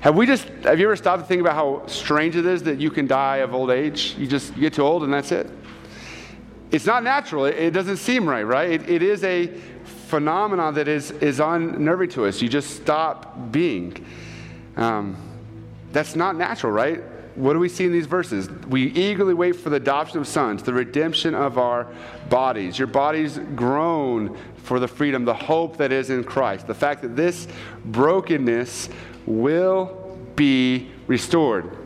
Have 0.00 0.16
we 0.16 0.24
just, 0.24 0.48
have 0.62 0.80
you 0.80 0.86
ever 0.86 0.96
stopped 0.96 1.22
to 1.22 1.28
think 1.28 1.42
about 1.42 1.54
how 1.54 1.86
strange 1.86 2.34
it 2.34 2.46
is 2.46 2.62
that 2.62 2.80
you 2.80 2.90
can 2.90 3.06
die 3.06 3.38
of 3.38 3.54
old 3.54 3.70
age? 3.70 4.14
You 4.16 4.26
just 4.26 4.54
you 4.54 4.62
get 4.62 4.72
too 4.72 4.82
old 4.82 5.02
and 5.02 5.12
that's 5.12 5.32
it? 5.32 5.50
It's 6.70 6.86
not 6.86 7.04
natural. 7.04 7.44
It, 7.44 7.56
it 7.56 7.70
doesn't 7.72 7.98
seem 7.98 8.26
right, 8.26 8.42
right? 8.42 8.70
It, 8.70 8.88
it 8.88 9.02
is 9.02 9.22
a 9.22 9.48
phenomenon 10.08 10.74
that 10.74 10.88
is, 10.88 11.10
is 11.10 11.40
unnerving 11.40 12.08
to 12.10 12.24
us. 12.24 12.40
You 12.40 12.48
just 12.48 12.70
stop 12.70 13.52
being. 13.52 14.04
Um, 14.76 15.16
that's 15.92 16.16
not 16.16 16.36
natural, 16.36 16.72
right? 16.72 17.02
What 17.34 17.52
do 17.52 17.58
we 17.58 17.68
see 17.68 17.84
in 17.84 17.92
these 17.92 18.06
verses? 18.06 18.48
We 18.68 18.86
eagerly 18.92 19.34
wait 19.34 19.56
for 19.56 19.68
the 19.68 19.76
adoption 19.76 20.20
of 20.20 20.26
sons, 20.26 20.62
the 20.62 20.72
redemption 20.72 21.34
of 21.34 21.58
our 21.58 21.86
bodies. 22.30 22.78
Your 22.78 22.88
bodies 22.88 23.38
groan 23.54 24.38
for 24.64 24.80
the 24.80 24.88
freedom, 24.88 25.24
the 25.24 25.34
hope 25.34 25.76
that 25.76 25.92
is 25.92 26.10
in 26.10 26.24
Christ. 26.24 26.66
The 26.66 26.74
fact 26.74 27.02
that 27.02 27.14
this 27.14 27.46
brokenness 27.84 28.88
will 29.26 30.18
be 30.34 30.90
restored. 31.06 31.76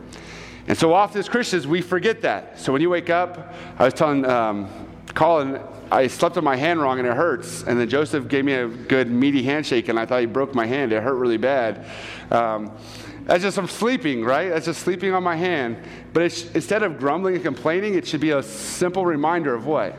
And 0.68 0.78
so 0.78 0.94
often 0.94 1.18
as 1.18 1.28
Christians, 1.28 1.66
we 1.66 1.82
forget 1.82 2.22
that. 2.22 2.60
So 2.60 2.72
when 2.72 2.80
you 2.80 2.88
wake 2.88 3.10
up, 3.10 3.54
I 3.78 3.84
was 3.84 3.94
telling 3.94 4.24
um, 4.24 4.68
Colin, 5.14 5.60
I 5.90 6.06
slept 6.06 6.36
on 6.36 6.44
my 6.44 6.54
hand 6.54 6.80
wrong 6.80 7.00
and 7.00 7.08
it 7.08 7.14
hurts. 7.14 7.64
And 7.64 7.80
then 7.80 7.88
Joseph 7.88 8.28
gave 8.28 8.44
me 8.44 8.52
a 8.52 8.68
good 8.68 9.10
meaty 9.10 9.42
handshake 9.42 9.88
and 9.88 9.98
I 9.98 10.06
thought 10.06 10.20
he 10.20 10.26
broke 10.26 10.54
my 10.54 10.66
hand. 10.66 10.92
It 10.92 11.02
hurt 11.02 11.16
really 11.16 11.36
bad. 11.36 11.84
Um, 12.30 12.76
that's 13.24 13.42
just 13.42 13.56
from 13.56 13.66
sleeping, 13.66 14.24
right? 14.24 14.50
That's 14.50 14.66
just 14.66 14.80
sleeping 14.80 15.12
on 15.14 15.22
my 15.24 15.36
hand. 15.36 15.78
But 16.12 16.22
instead 16.22 16.82
of 16.84 16.98
grumbling 16.98 17.34
and 17.34 17.44
complaining, 17.44 17.94
it 17.94 18.06
should 18.06 18.20
be 18.20 18.30
a 18.30 18.42
simple 18.42 19.04
reminder 19.04 19.54
of 19.54 19.66
what? 19.66 19.96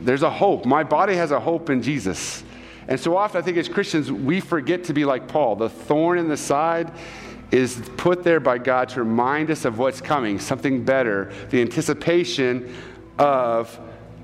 There's 0.00 0.22
a 0.22 0.30
hope. 0.30 0.64
My 0.64 0.84
body 0.84 1.14
has 1.14 1.30
a 1.30 1.40
hope 1.40 1.70
in 1.70 1.82
Jesus. 1.82 2.42
And 2.88 2.98
so 2.98 3.16
often, 3.16 3.40
I 3.40 3.44
think 3.44 3.56
as 3.56 3.68
Christians, 3.68 4.12
we 4.12 4.40
forget 4.40 4.84
to 4.84 4.92
be 4.92 5.04
like 5.04 5.26
Paul. 5.28 5.56
The 5.56 5.68
thorn 5.68 6.18
in 6.18 6.28
the 6.28 6.36
side 6.36 6.92
is 7.50 7.82
put 7.96 8.22
there 8.22 8.40
by 8.40 8.58
God 8.58 8.88
to 8.90 9.02
remind 9.02 9.50
us 9.50 9.64
of 9.64 9.78
what's 9.78 10.00
coming, 10.00 10.38
something 10.38 10.84
better, 10.84 11.32
the 11.50 11.60
anticipation 11.60 12.74
of 13.18 13.78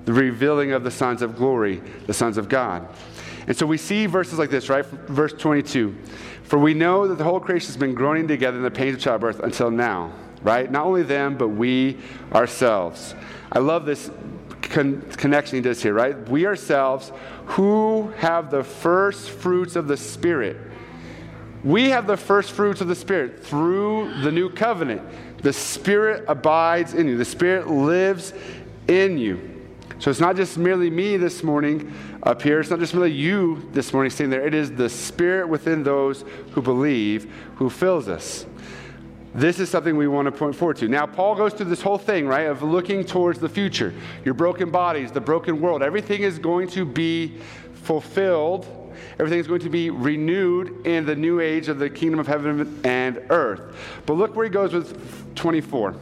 the 0.04 0.12
revealing 0.12 0.72
of 0.72 0.84
the 0.84 0.90
sons 0.90 1.22
of 1.22 1.36
glory, 1.36 1.82
the 2.06 2.14
sons 2.14 2.36
of 2.36 2.48
God. 2.48 2.88
And 3.46 3.56
so 3.56 3.66
we 3.66 3.78
see 3.78 4.06
verses 4.06 4.38
like 4.38 4.50
this, 4.50 4.68
right? 4.68 4.84
Verse 4.84 5.32
22. 5.32 5.96
For 6.44 6.58
we 6.58 6.74
know 6.74 7.08
that 7.08 7.18
the 7.18 7.24
whole 7.24 7.40
creation 7.40 7.68
has 7.68 7.76
been 7.76 7.94
groaning 7.94 8.28
together 8.28 8.56
in 8.56 8.62
the 8.62 8.70
pains 8.70 8.96
of 8.96 9.00
childbirth 9.00 9.40
until 9.40 9.70
now, 9.70 10.12
right? 10.42 10.70
Not 10.70 10.86
only 10.86 11.02
them, 11.02 11.36
but 11.36 11.48
we 11.48 11.98
ourselves. 12.32 13.14
I 13.50 13.58
love 13.58 13.86
this 13.86 14.10
con- 14.62 15.02
connection 15.16 15.56
he 15.56 15.62
does 15.62 15.82
here, 15.82 15.94
right? 15.94 16.16
We 16.28 16.46
ourselves 16.46 17.12
who 17.46 18.12
have 18.16 18.50
the 18.50 18.64
first 18.64 19.30
fruits 19.30 19.76
of 19.76 19.88
the 19.88 19.96
Spirit. 19.96 20.56
We 21.64 21.90
have 21.90 22.06
the 22.06 22.16
first 22.16 22.52
fruits 22.52 22.80
of 22.80 22.88
the 22.88 22.94
Spirit 22.94 23.44
through 23.44 24.22
the 24.22 24.32
new 24.32 24.50
covenant. 24.50 25.02
The 25.38 25.52
Spirit 25.52 26.24
abides 26.28 26.94
in 26.94 27.08
you, 27.08 27.16
the 27.16 27.24
Spirit 27.24 27.68
lives 27.68 28.32
in 28.88 29.18
you. 29.18 29.48
So 29.98 30.10
it's 30.10 30.18
not 30.18 30.34
just 30.34 30.58
merely 30.58 30.90
me 30.90 31.16
this 31.16 31.44
morning 31.44 31.94
up 32.24 32.42
here, 32.42 32.58
it's 32.58 32.70
not 32.70 32.80
just 32.80 32.92
merely 32.92 33.12
you 33.12 33.68
this 33.72 33.92
morning 33.92 34.10
sitting 34.10 34.30
there. 34.30 34.44
It 34.44 34.54
is 34.54 34.72
the 34.72 34.88
Spirit 34.88 35.48
within 35.48 35.84
those 35.84 36.24
who 36.50 36.62
believe 36.62 37.32
who 37.56 37.70
fills 37.70 38.08
us. 38.08 38.44
This 39.34 39.58
is 39.60 39.70
something 39.70 39.96
we 39.96 40.08
want 40.08 40.26
to 40.26 40.32
point 40.32 40.54
forward 40.54 40.76
to. 40.78 40.88
Now, 40.88 41.06
Paul 41.06 41.34
goes 41.34 41.54
through 41.54 41.70
this 41.70 41.80
whole 41.80 41.96
thing, 41.96 42.26
right, 42.26 42.46
of 42.46 42.62
looking 42.62 43.02
towards 43.02 43.38
the 43.38 43.48
future. 43.48 43.94
Your 44.24 44.34
broken 44.34 44.70
bodies, 44.70 45.10
the 45.10 45.22
broken 45.22 45.60
world, 45.60 45.82
everything 45.82 46.22
is 46.22 46.38
going 46.38 46.68
to 46.68 46.84
be 46.84 47.38
fulfilled. 47.72 48.66
Everything 49.18 49.38
is 49.38 49.46
going 49.46 49.60
to 49.60 49.70
be 49.70 49.88
renewed 49.88 50.86
in 50.86 51.06
the 51.06 51.16
new 51.16 51.40
age 51.40 51.68
of 51.68 51.78
the 51.78 51.88
kingdom 51.88 52.20
of 52.20 52.26
heaven 52.26 52.80
and 52.84 53.22
earth. 53.30 53.74
But 54.04 54.14
look 54.14 54.36
where 54.36 54.44
he 54.44 54.50
goes 54.50 54.74
with 54.74 55.34
24. 55.34 55.94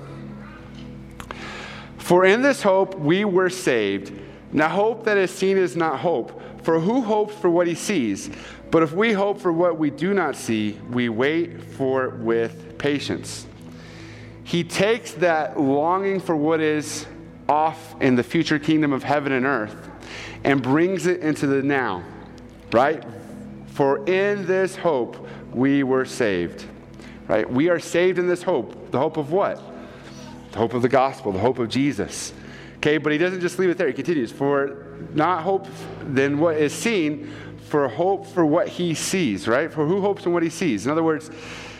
For 1.99 2.25
in 2.25 2.43
this 2.43 2.63
hope 2.63 2.99
we 2.99 3.25
were 3.25 3.49
saved. 3.49 4.13
Now, 4.53 4.69
hope 4.69 5.05
that 5.05 5.17
is 5.17 5.31
seen 5.31 5.57
is 5.57 5.77
not 5.77 6.01
hope. 6.01 6.43
For 6.65 6.81
who 6.81 7.03
hopes 7.03 7.35
for 7.37 7.49
what 7.49 7.69
he 7.69 7.77
sees? 7.77 8.31
But 8.73 8.83
if 8.83 8.93
we 8.93 9.13
hope 9.13 9.41
for 9.41 9.53
what 9.53 9.79
we 9.79 9.91
do 9.91 10.13
not 10.15 10.35
see, 10.35 10.73
we 10.91 11.09
wait 11.09 11.63
for 11.63 12.07
it 12.07 12.15
with 12.19 12.70
patience. 12.81 13.47
He 14.43 14.65
takes 14.65 15.13
that 15.13 15.61
longing 15.61 16.19
for 16.19 16.35
what 16.35 16.61
is 16.61 17.07
off 17.49 17.95
in 18.01 18.17
the 18.17 18.23
future 18.25 18.59
kingdom 18.59 18.93
of 18.93 19.05
heaven 19.05 19.33
and 19.33 19.47
earth 19.47 19.89
and 20.43 20.61
brings 20.63 21.07
it 21.07 21.21
into 21.21 21.47
the 21.47 21.63
now, 21.63 22.03
right? 22.73 23.05
For 23.69 24.05
in 24.09 24.47
this 24.47 24.75
hope 24.75 25.29
we 25.53 25.83
were 25.83 26.05
saved, 26.05 26.65
right? 27.29 27.49
We 27.49 27.69
are 27.69 27.79
saved 27.79 28.19
in 28.19 28.27
this 28.27 28.43
hope. 28.43 28.91
The 28.91 28.99
hope 28.99 29.17
of 29.17 29.31
what? 29.31 29.63
The 30.53 30.59
hope 30.59 30.75
of 30.75 30.83
the 30.83 30.89
gospel, 30.89 31.31
the 31.31 31.39
hope 31.39 31.59
of 31.59 31.69
Jesus. 31.69 32.33
Okay, 32.79 32.99
but 32.99 33.13
he 33.13 33.19
doesn't 33.19 33.41
just 33.41 33.59
leave 33.59 33.71
it 33.71 33.79
there. 33.79 33.89
He 33.89 33.93
continues, 33.93 34.33
for 34.33 34.97
not 35.13 35.43
hope 35.43 35.67
than 36.03 36.39
what 36.39 36.57
is 36.57 36.73
seen, 36.73 37.31
for 37.69 37.89
hope 37.89 38.27
for 38.27 38.45
what 38.45 38.69
he 38.69 38.95
sees, 38.95 39.47
right? 39.47 39.73
For 39.73 39.87
who 39.87 40.01
hopes 40.01 40.27
in 40.27 40.33
what 40.33 40.43
he 40.43 40.51
sees? 40.51 40.87
In 40.87 40.93
other 40.93 41.03
words, 41.03 41.31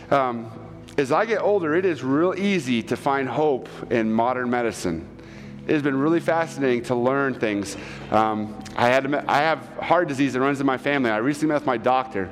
um, 0.09 0.51
as 0.97 1.11
I 1.11 1.25
get 1.25 1.41
older, 1.41 1.75
it 1.75 1.85
is 1.85 2.03
real 2.03 2.33
easy 2.37 2.83
to 2.83 2.97
find 2.97 3.27
hope 3.27 3.69
in 3.91 4.11
modern 4.11 4.49
medicine. 4.49 5.07
It 5.67 5.73
has 5.73 5.81
been 5.81 5.97
really 5.97 6.19
fascinating 6.19 6.83
to 6.83 6.95
learn 6.95 7.33
things. 7.33 7.77
Um, 8.09 8.61
I, 8.75 8.87
had, 8.87 9.13
I 9.13 9.39
have 9.39 9.65
heart 9.77 10.07
disease 10.07 10.33
that 10.33 10.41
runs 10.41 10.59
in 10.59 10.65
my 10.65 10.77
family. 10.77 11.11
I 11.11 11.17
recently 11.17 11.49
met 11.49 11.55
with 11.55 11.67
my 11.67 11.77
doctor, 11.77 12.29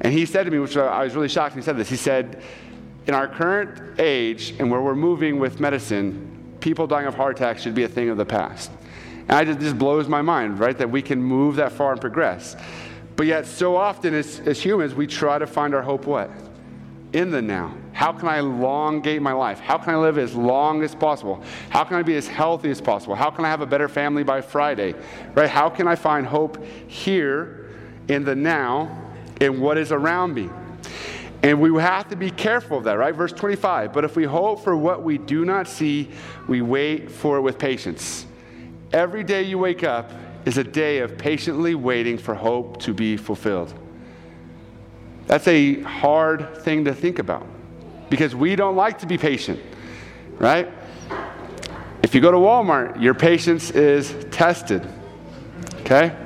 and 0.00 0.12
he 0.12 0.26
said 0.26 0.44
to 0.44 0.50
me, 0.50 0.58
which 0.58 0.76
I 0.76 1.04
was 1.04 1.14
really 1.14 1.28
shocked 1.28 1.54
when 1.54 1.62
he 1.62 1.64
said 1.64 1.76
this, 1.76 1.88
he 1.88 1.96
said, 1.96 2.42
in 3.06 3.14
our 3.14 3.28
current 3.28 4.00
age 4.00 4.54
and 4.58 4.70
where 4.70 4.80
we're 4.80 4.96
moving 4.96 5.38
with 5.38 5.60
medicine, 5.60 6.56
people 6.60 6.86
dying 6.86 7.06
of 7.06 7.14
heart 7.14 7.36
attacks 7.36 7.62
should 7.62 7.74
be 7.74 7.84
a 7.84 7.88
thing 7.88 8.08
of 8.08 8.16
the 8.16 8.24
past. 8.24 8.70
And 9.28 9.48
it 9.48 9.60
just 9.60 9.78
blows 9.78 10.08
my 10.08 10.22
mind, 10.22 10.58
right, 10.58 10.76
that 10.78 10.90
we 10.90 11.02
can 11.02 11.22
move 11.22 11.56
that 11.56 11.72
far 11.72 11.92
and 11.92 12.00
progress. 12.00 12.56
But 13.16 13.26
yet, 13.26 13.46
so 13.46 13.76
often 13.76 14.14
as, 14.14 14.40
as 14.40 14.60
humans, 14.60 14.94
we 14.94 15.06
try 15.06 15.38
to 15.38 15.46
find 15.46 15.74
our 15.74 15.82
hope 15.82 16.06
what? 16.06 16.30
In 17.16 17.30
the 17.30 17.40
now. 17.40 17.74
How 17.94 18.12
can 18.12 18.28
I 18.28 18.40
elongate 18.40 19.22
my 19.22 19.32
life? 19.32 19.58
How 19.58 19.78
can 19.78 19.94
I 19.94 19.96
live 19.96 20.18
as 20.18 20.34
long 20.34 20.82
as 20.82 20.94
possible? 20.94 21.42
How 21.70 21.82
can 21.82 21.96
I 21.96 22.02
be 22.02 22.14
as 22.14 22.28
healthy 22.28 22.70
as 22.70 22.78
possible? 22.78 23.14
How 23.14 23.30
can 23.30 23.46
I 23.46 23.48
have 23.48 23.62
a 23.62 23.66
better 23.66 23.88
family 23.88 24.22
by 24.22 24.42
Friday? 24.42 24.94
Right? 25.34 25.48
How 25.48 25.70
can 25.70 25.88
I 25.88 25.96
find 25.96 26.26
hope 26.26 26.62
here 26.86 27.70
in 28.08 28.22
the 28.22 28.36
now 28.36 29.02
in 29.40 29.62
what 29.62 29.78
is 29.78 29.92
around 29.92 30.34
me? 30.34 30.50
And 31.42 31.58
we 31.58 31.72
have 31.80 32.06
to 32.10 32.16
be 32.16 32.30
careful 32.30 32.76
of 32.76 32.84
that, 32.84 32.98
right? 32.98 33.14
Verse 33.14 33.32
25. 33.32 33.94
But 33.94 34.04
if 34.04 34.14
we 34.14 34.24
hope 34.24 34.62
for 34.62 34.76
what 34.76 35.02
we 35.02 35.16
do 35.16 35.46
not 35.46 35.68
see, 35.68 36.10
we 36.46 36.60
wait 36.60 37.10
for 37.10 37.38
it 37.38 37.40
with 37.40 37.58
patience. 37.58 38.26
Every 38.92 39.24
day 39.24 39.42
you 39.42 39.56
wake 39.56 39.84
up 39.84 40.12
is 40.44 40.58
a 40.58 40.64
day 40.64 40.98
of 40.98 41.16
patiently 41.16 41.74
waiting 41.74 42.18
for 42.18 42.34
hope 42.34 42.78
to 42.82 42.92
be 42.92 43.16
fulfilled. 43.16 43.72
That's 45.26 45.48
a 45.48 45.82
hard 45.82 46.58
thing 46.58 46.84
to 46.84 46.94
think 46.94 47.18
about 47.18 47.46
because 48.08 48.34
we 48.34 48.54
don't 48.56 48.76
like 48.76 49.00
to 49.00 49.06
be 49.06 49.18
patient, 49.18 49.60
right? 50.38 50.68
If 52.02 52.14
you 52.14 52.20
go 52.20 52.30
to 52.30 52.36
Walmart, 52.36 53.02
your 53.02 53.14
patience 53.14 53.70
is 53.70 54.14
tested, 54.30 54.86
okay? 55.80 56.16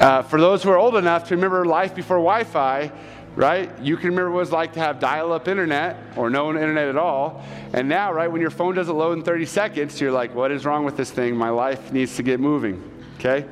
Uh, 0.00 0.22
for 0.22 0.40
those 0.40 0.62
who 0.62 0.70
are 0.70 0.78
old 0.78 0.96
enough 0.96 1.28
to 1.28 1.36
remember 1.36 1.64
life 1.64 1.94
before 1.94 2.16
Wi 2.16 2.42
Fi, 2.42 2.90
right? 3.36 3.70
You 3.80 3.96
can 3.96 4.10
remember 4.10 4.30
what 4.32 4.38
it 4.38 4.40
was 4.40 4.52
like 4.52 4.72
to 4.72 4.80
have 4.80 4.98
dial 4.98 5.32
up 5.32 5.46
internet 5.48 5.96
or 6.16 6.28
no 6.28 6.50
internet 6.50 6.88
at 6.88 6.96
all. 6.96 7.44
And 7.72 7.88
now, 7.88 8.12
right, 8.12 8.30
when 8.30 8.40
your 8.40 8.50
phone 8.50 8.74
doesn't 8.74 8.96
load 8.96 9.16
in 9.16 9.24
30 9.24 9.46
seconds, 9.46 10.00
you're 10.00 10.12
like, 10.12 10.34
what 10.34 10.50
is 10.50 10.64
wrong 10.64 10.84
with 10.84 10.96
this 10.96 11.10
thing? 11.10 11.36
My 11.36 11.50
life 11.50 11.92
needs 11.92 12.16
to 12.16 12.22
get 12.22 12.40
moving, 12.40 12.82
okay? 13.18 13.46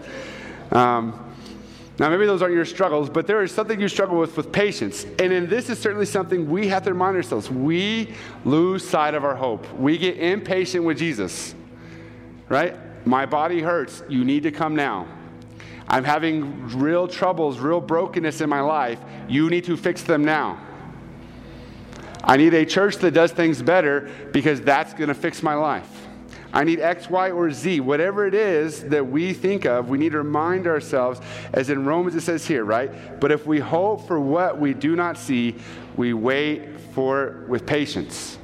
Um, 0.73 1.30
now, 2.01 2.09
maybe 2.09 2.25
those 2.25 2.41
aren't 2.41 2.55
your 2.55 2.65
struggles, 2.65 3.11
but 3.11 3.27
there 3.27 3.43
is 3.43 3.53
something 3.53 3.79
you 3.79 3.87
struggle 3.87 4.17
with 4.17 4.35
with 4.35 4.51
patience. 4.51 5.05
And 5.19 5.35
in 5.35 5.51
this 5.51 5.69
is 5.69 5.79
certainly 5.79 6.07
something 6.07 6.49
we 6.49 6.67
have 6.69 6.83
to 6.85 6.95
remind 6.95 7.15
ourselves. 7.15 7.51
We 7.51 8.15
lose 8.47 8.89
sight 8.89 9.13
of 9.13 9.23
our 9.23 9.35
hope. 9.37 9.71
We 9.75 9.99
get 9.99 10.17
impatient 10.17 10.83
with 10.87 10.97
Jesus, 10.97 11.55
right? 12.49 12.75
My 13.07 13.27
body 13.27 13.61
hurts. 13.61 14.03
You 14.09 14.25
need 14.25 14.45
to 14.45 14.51
come 14.51 14.75
now. 14.75 15.09
I'm 15.89 16.05
having 16.05 16.69
real 16.79 17.07
troubles, 17.07 17.59
real 17.59 17.83
brokenness 17.83 18.41
in 18.41 18.49
my 18.49 18.63
life. 18.63 18.99
You 19.29 19.51
need 19.51 19.65
to 19.65 19.77
fix 19.77 20.03
them 20.03 20.25
now. 20.25 20.59
I 22.25 22.39
need 22.39 22.55
a 22.55 22.65
church 22.65 22.97
that 22.97 23.11
does 23.11 23.33
things 23.33 23.61
better 23.61 24.11
because 24.33 24.63
that's 24.63 24.95
going 24.95 25.09
to 25.09 25.15
fix 25.15 25.43
my 25.43 25.53
life. 25.53 26.00
I 26.53 26.65
need 26.65 26.81
X, 26.81 27.09
Y, 27.09 27.31
or 27.31 27.51
Z. 27.53 27.81
Whatever 27.81 28.27
it 28.27 28.35
is 28.35 28.83
that 28.85 29.07
we 29.07 29.33
think 29.33 29.67
of, 29.67 29.89
we 29.89 29.99
need 29.99 30.13
to 30.13 30.19
remind 30.19 30.67
ourselves, 30.67 31.21
as 31.53 31.71
in 31.71 31.85
Romans 31.85 32.17
it 32.17 32.23
says 32.23 32.47
here, 32.47 32.65
right? 32.65 33.21
But 33.21 33.31
if 33.31 33.47
we 33.47 33.61
hope 33.61 34.07
for 34.07 34.19
what 34.19 34.59
we 34.59 34.75
do 34.75 34.97
not 34.97 35.17
see, 35.17 35.55
we 35.97 36.13
wait 36.13 36.81
for 36.95 37.27
it 37.27 37.49
with 37.49 37.67
patience. 37.67 38.39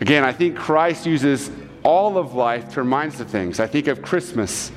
Again, 0.00 0.24
I 0.24 0.32
think 0.32 0.56
Christ 0.56 1.06
uses 1.06 1.50
all 1.82 2.18
of 2.18 2.34
life 2.34 2.74
to 2.74 2.80
remind 2.80 3.14
us 3.14 3.20
of 3.20 3.28
things. 3.28 3.60
I 3.60 3.66
think 3.66 3.86
of 3.86 4.02
Christmas, 4.02 4.70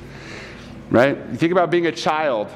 right? 0.90 1.16
You 1.16 1.36
think 1.36 1.52
about 1.52 1.70
being 1.70 1.86
a 1.86 1.92
child. 1.92 2.48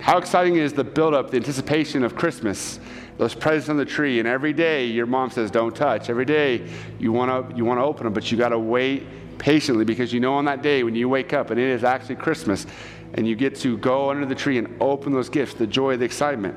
How 0.00 0.18
exciting 0.18 0.56
is 0.56 0.72
the 0.72 0.84
buildup, 0.84 1.30
the 1.30 1.38
anticipation 1.38 2.04
of 2.04 2.14
Christmas? 2.14 2.78
Those 3.16 3.34
presents 3.34 3.68
on 3.68 3.76
the 3.76 3.84
tree, 3.84 4.18
and 4.18 4.26
every 4.26 4.52
day 4.52 4.86
your 4.86 5.06
mom 5.06 5.30
says, 5.30 5.50
Don't 5.50 5.74
touch. 5.74 6.10
Every 6.10 6.24
day 6.24 6.68
you 6.98 7.12
want 7.12 7.50
to 7.50 7.56
you 7.56 7.64
wanna 7.64 7.84
open 7.84 8.04
them, 8.04 8.12
but 8.12 8.30
you 8.30 8.38
got 8.38 8.48
to 8.48 8.58
wait 8.58 9.06
patiently 9.38 9.84
because 9.84 10.12
you 10.12 10.20
know 10.20 10.34
on 10.34 10.44
that 10.46 10.62
day 10.62 10.82
when 10.82 10.94
you 10.94 11.08
wake 11.08 11.32
up 11.32 11.50
and 11.50 11.60
it 11.60 11.68
is 11.68 11.84
actually 11.84 12.16
Christmas 12.16 12.66
and 13.14 13.26
you 13.26 13.36
get 13.36 13.54
to 13.56 13.76
go 13.78 14.10
under 14.10 14.26
the 14.26 14.34
tree 14.34 14.58
and 14.58 14.76
open 14.80 15.12
those 15.12 15.28
gifts, 15.28 15.54
the 15.54 15.66
joy, 15.66 15.96
the 15.96 16.04
excitement. 16.04 16.56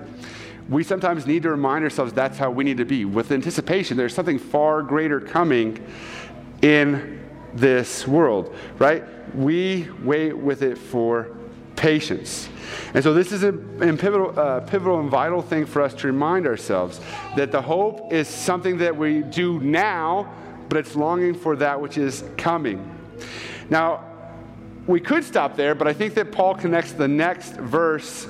We 0.70 0.84
sometimes 0.84 1.26
need 1.26 1.44
to 1.44 1.50
remind 1.50 1.84
ourselves 1.84 2.14
that's 2.14 2.38
how 2.38 2.52
we 2.52 2.64
need 2.64 2.78
to 2.78 2.86
be. 2.86 3.06
With 3.06 3.32
anticipation, 3.32 3.96
there's 3.96 4.14
something 4.14 4.40
far 4.40 4.82
greater 4.82 5.22
coming 5.22 5.86
in 6.62 7.24
this 7.54 8.08
world, 8.08 8.56
right? 8.80 9.04
We 9.36 9.90
wait 10.04 10.34
with 10.34 10.64
it 10.64 10.78
for 10.78 11.37
patience. 11.78 12.50
And 12.94 13.02
so, 13.02 13.14
this 13.14 13.32
is 13.32 13.44
a, 13.44 13.50
a 13.50 13.96
pivotal, 13.96 14.38
uh, 14.38 14.60
pivotal 14.62 15.00
and 15.00 15.10
vital 15.10 15.42
thing 15.42 15.66
for 15.66 15.82
us 15.82 15.94
to 15.96 16.08
remind 16.08 16.46
ourselves 16.46 17.00
that 17.38 17.52
the 17.52 17.62
hope 17.62 18.12
is 18.12 18.28
something 18.28 18.78
that 18.80 18.96
we 18.96 19.22
do 19.22 19.60
now, 19.62 20.34
but 20.68 20.78
it's 20.78 20.96
longing 20.96 21.34
for 21.34 21.56
that 21.56 21.80
which 21.80 21.98
is 21.98 22.26
coming. 22.38 22.94
Now, 23.70 24.04
we 24.86 25.00
could 25.00 25.24
stop 25.24 25.56
there, 25.56 25.76
but 25.76 25.88
I 25.88 25.94
think 25.94 26.14
that 26.16 26.32
Paul 26.32 26.56
connects 26.56 26.94
the 26.94 27.08
next 27.08 27.54
verse 27.54 28.28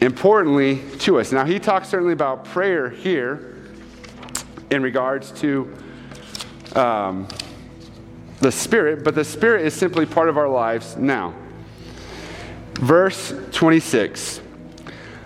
importantly 0.00 0.82
to 1.00 1.20
us. 1.20 1.32
Now, 1.32 1.44
he 1.44 1.58
talks 1.58 1.88
certainly 1.88 2.12
about 2.12 2.44
prayer 2.44 2.90
here 2.90 3.56
in 4.70 4.82
regards 4.82 5.30
to 5.32 5.72
um, 6.74 7.28
the 8.40 8.50
Spirit, 8.50 9.04
but 9.04 9.14
the 9.14 9.24
Spirit 9.24 9.66
is 9.66 9.74
simply 9.74 10.06
part 10.06 10.28
of 10.28 10.38
our 10.38 10.48
lives 10.48 10.96
now. 10.96 11.34
Verse 12.74 13.34
26. 13.52 14.40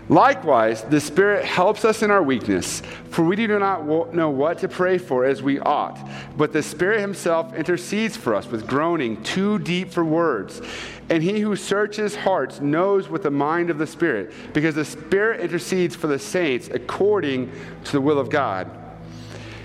Likewise, 0.09 0.83
the 0.83 1.01
Spirit 1.01 1.45
helps 1.45 1.85
us 1.85 2.03
in 2.03 2.13
our 2.13 2.23
weakness, 2.23 2.81
for 3.11 3.25
we 3.25 3.35
do 3.35 3.59
not 3.59 4.15
know 4.15 4.31
what 4.31 4.59
to 4.59 4.69
pray 4.69 4.99
for 4.99 5.25
as 5.25 5.43
we 5.43 5.59
ought. 5.59 5.99
But 6.37 6.53
the 6.53 6.63
Spirit 6.63 7.01
Himself 7.01 7.53
intercedes 7.55 8.17
for 8.17 8.35
us 8.35 8.47
with 8.47 8.69
groaning 8.69 9.21
too 9.25 9.59
deep 9.59 9.91
for 9.91 10.05
words. 10.05 10.63
And 11.11 11.25
He 11.25 11.41
who 11.41 11.57
searches 11.57 12.15
hearts 12.15 12.61
knows 12.61 13.09
what 13.09 13.25
the 13.25 13.33
mind 13.33 13.69
of 13.69 13.79
the 13.79 13.87
Spirit, 13.87 14.33
because 14.53 14.77
the 14.77 14.85
Spirit 14.85 15.41
intercedes 15.41 15.97
for 15.97 16.07
the 16.07 16.21
saints 16.21 16.69
according 16.73 17.51
to 17.85 17.93
the 17.93 18.01
will 18.01 18.21
of 18.21 18.31
God. 18.31 18.71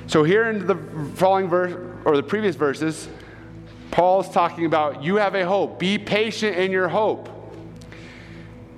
So, 0.08 0.24
here 0.24 0.50
in 0.50 0.66
the 0.66 0.76
following 1.16 1.50
verse, 1.50 1.74
or 2.04 2.16
the 2.16 2.24
previous 2.24 2.56
verses, 2.56 3.08
Paul 3.92 4.22
is 4.22 4.30
talking 4.30 4.66
about 4.66 5.04
you 5.04 5.18
have 5.18 5.36
a 5.36 5.46
hope. 5.46 5.78
Be 5.78 6.00
patient 6.00 6.58
in 6.58 6.72
your 6.72 6.88
hope. 6.88 7.30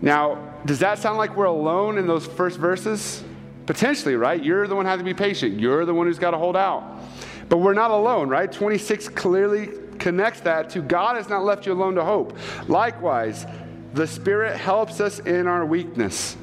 Now, 0.03 0.55
does 0.65 0.79
that 0.79 0.99
sound 0.99 1.17
like 1.17 1.37
we're 1.37 1.45
alone 1.45 1.97
in 1.97 2.07
those 2.07 2.27
first 2.27 2.59
verses? 2.59 3.23
Potentially, 3.65 4.17
right? 4.17 4.43
You're 4.43 4.67
the 4.67 4.75
one 4.75 4.83
who 4.83 4.89
has 4.89 4.99
to 4.99 5.03
be 5.05 5.13
patient. 5.13 5.61
You're 5.61 5.85
the 5.85 5.93
one 5.93 6.07
who's 6.07 6.19
got 6.19 6.31
to 6.31 6.37
hold 6.37 6.57
out. 6.57 6.99
But 7.47 7.59
we're 7.59 7.73
not 7.73 7.89
alone, 7.89 8.27
right? 8.27 8.51
26 8.51 9.07
clearly 9.07 9.69
connects 9.99 10.41
that 10.41 10.71
to 10.71 10.81
God 10.81 11.15
has 11.15 11.29
not 11.29 11.45
left 11.45 11.65
you 11.65 11.71
alone 11.71 11.95
to 11.95 12.03
hope. 12.03 12.37
Likewise, 12.67 13.45
the 13.93 14.05
Spirit 14.05 14.57
helps 14.57 14.99
us 14.99 15.19
in 15.19 15.47
our 15.47 15.65
weakness. 15.65 16.35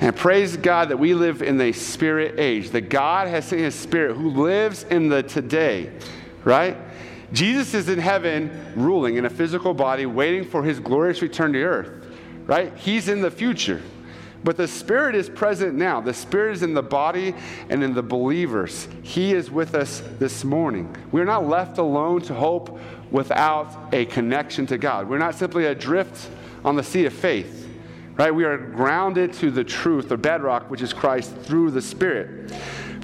And 0.00 0.16
praise 0.16 0.56
God 0.56 0.88
that 0.88 0.96
we 0.96 1.14
live 1.14 1.40
in 1.40 1.58
the 1.58 1.72
Spirit 1.72 2.40
age, 2.40 2.70
that 2.70 2.88
God 2.88 3.28
has 3.28 3.44
sent 3.44 3.62
His 3.62 3.76
Spirit 3.76 4.16
who 4.16 4.30
lives 4.30 4.82
in 4.82 5.08
the 5.08 5.22
today, 5.22 5.92
right? 6.42 6.76
Jesus 7.32 7.74
is 7.74 7.88
in 7.88 8.00
heaven 8.00 8.72
ruling 8.74 9.18
in 9.18 9.24
a 9.24 9.30
physical 9.30 9.72
body, 9.72 10.04
waiting 10.04 10.44
for 10.44 10.64
His 10.64 10.80
glorious 10.80 11.22
return 11.22 11.52
to 11.52 11.62
earth 11.62 12.01
right? 12.46 12.76
He's 12.76 13.08
in 13.08 13.20
the 13.20 13.30
future. 13.30 13.82
But 14.44 14.56
the 14.56 14.66
Spirit 14.66 15.14
is 15.14 15.28
present 15.28 15.74
now. 15.74 16.00
The 16.00 16.14
Spirit 16.14 16.54
is 16.54 16.62
in 16.62 16.74
the 16.74 16.82
body 16.82 17.34
and 17.68 17.82
in 17.84 17.94
the 17.94 18.02
believers. 18.02 18.88
He 19.02 19.34
is 19.34 19.50
with 19.50 19.74
us 19.74 20.02
this 20.18 20.42
morning. 20.42 20.94
We're 21.12 21.24
not 21.24 21.46
left 21.46 21.78
alone 21.78 22.22
to 22.22 22.34
hope 22.34 22.78
without 23.12 23.94
a 23.94 24.06
connection 24.06 24.66
to 24.66 24.78
God. 24.78 25.08
We're 25.08 25.18
not 25.18 25.36
simply 25.36 25.66
adrift 25.66 26.28
on 26.64 26.74
the 26.74 26.82
sea 26.82 27.06
of 27.06 27.12
faith, 27.12 27.68
right? 28.16 28.34
We 28.34 28.44
are 28.44 28.58
grounded 28.58 29.32
to 29.34 29.50
the 29.50 29.62
truth, 29.62 30.08
the 30.08 30.16
bedrock, 30.16 30.70
which 30.70 30.82
is 30.82 30.92
Christ 30.92 31.36
through 31.36 31.70
the 31.70 31.82
Spirit. 31.82 32.52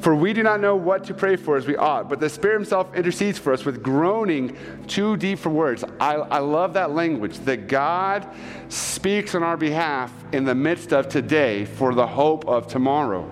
For 0.00 0.14
we 0.14 0.32
do 0.32 0.44
not 0.44 0.60
know 0.60 0.76
what 0.76 1.04
to 1.04 1.14
pray 1.14 1.34
for 1.34 1.56
as 1.56 1.66
we 1.66 1.76
ought, 1.76 2.08
but 2.08 2.20
the 2.20 2.28
Spirit 2.28 2.54
Himself 2.54 2.94
intercedes 2.94 3.38
for 3.38 3.52
us 3.52 3.64
with 3.64 3.82
groaning 3.82 4.56
too 4.86 5.16
deep 5.16 5.40
for 5.40 5.50
words. 5.50 5.82
I, 5.98 6.14
I 6.14 6.38
love 6.38 6.74
that 6.74 6.92
language 6.92 7.38
that 7.40 7.66
God 7.66 8.28
speaks 8.68 9.34
on 9.34 9.42
our 9.42 9.56
behalf 9.56 10.12
in 10.32 10.44
the 10.44 10.54
midst 10.54 10.92
of 10.92 11.08
today 11.08 11.64
for 11.64 11.94
the 11.94 12.06
hope 12.06 12.46
of 12.46 12.68
tomorrow. 12.68 13.28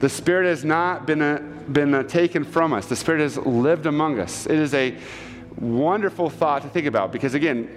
The 0.00 0.08
Spirit 0.08 0.46
has 0.48 0.64
not 0.64 1.06
been, 1.06 1.22
a, 1.22 1.38
been 1.38 1.94
a 1.94 2.02
taken 2.02 2.42
from 2.42 2.72
us, 2.72 2.86
the 2.86 2.96
Spirit 2.96 3.20
has 3.20 3.36
lived 3.36 3.86
among 3.86 4.18
us. 4.18 4.46
It 4.46 4.58
is 4.58 4.74
a 4.74 4.96
wonderful 5.56 6.30
thought 6.30 6.62
to 6.62 6.68
think 6.68 6.86
about 6.86 7.12
because, 7.12 7.34
again, 7.34 7.68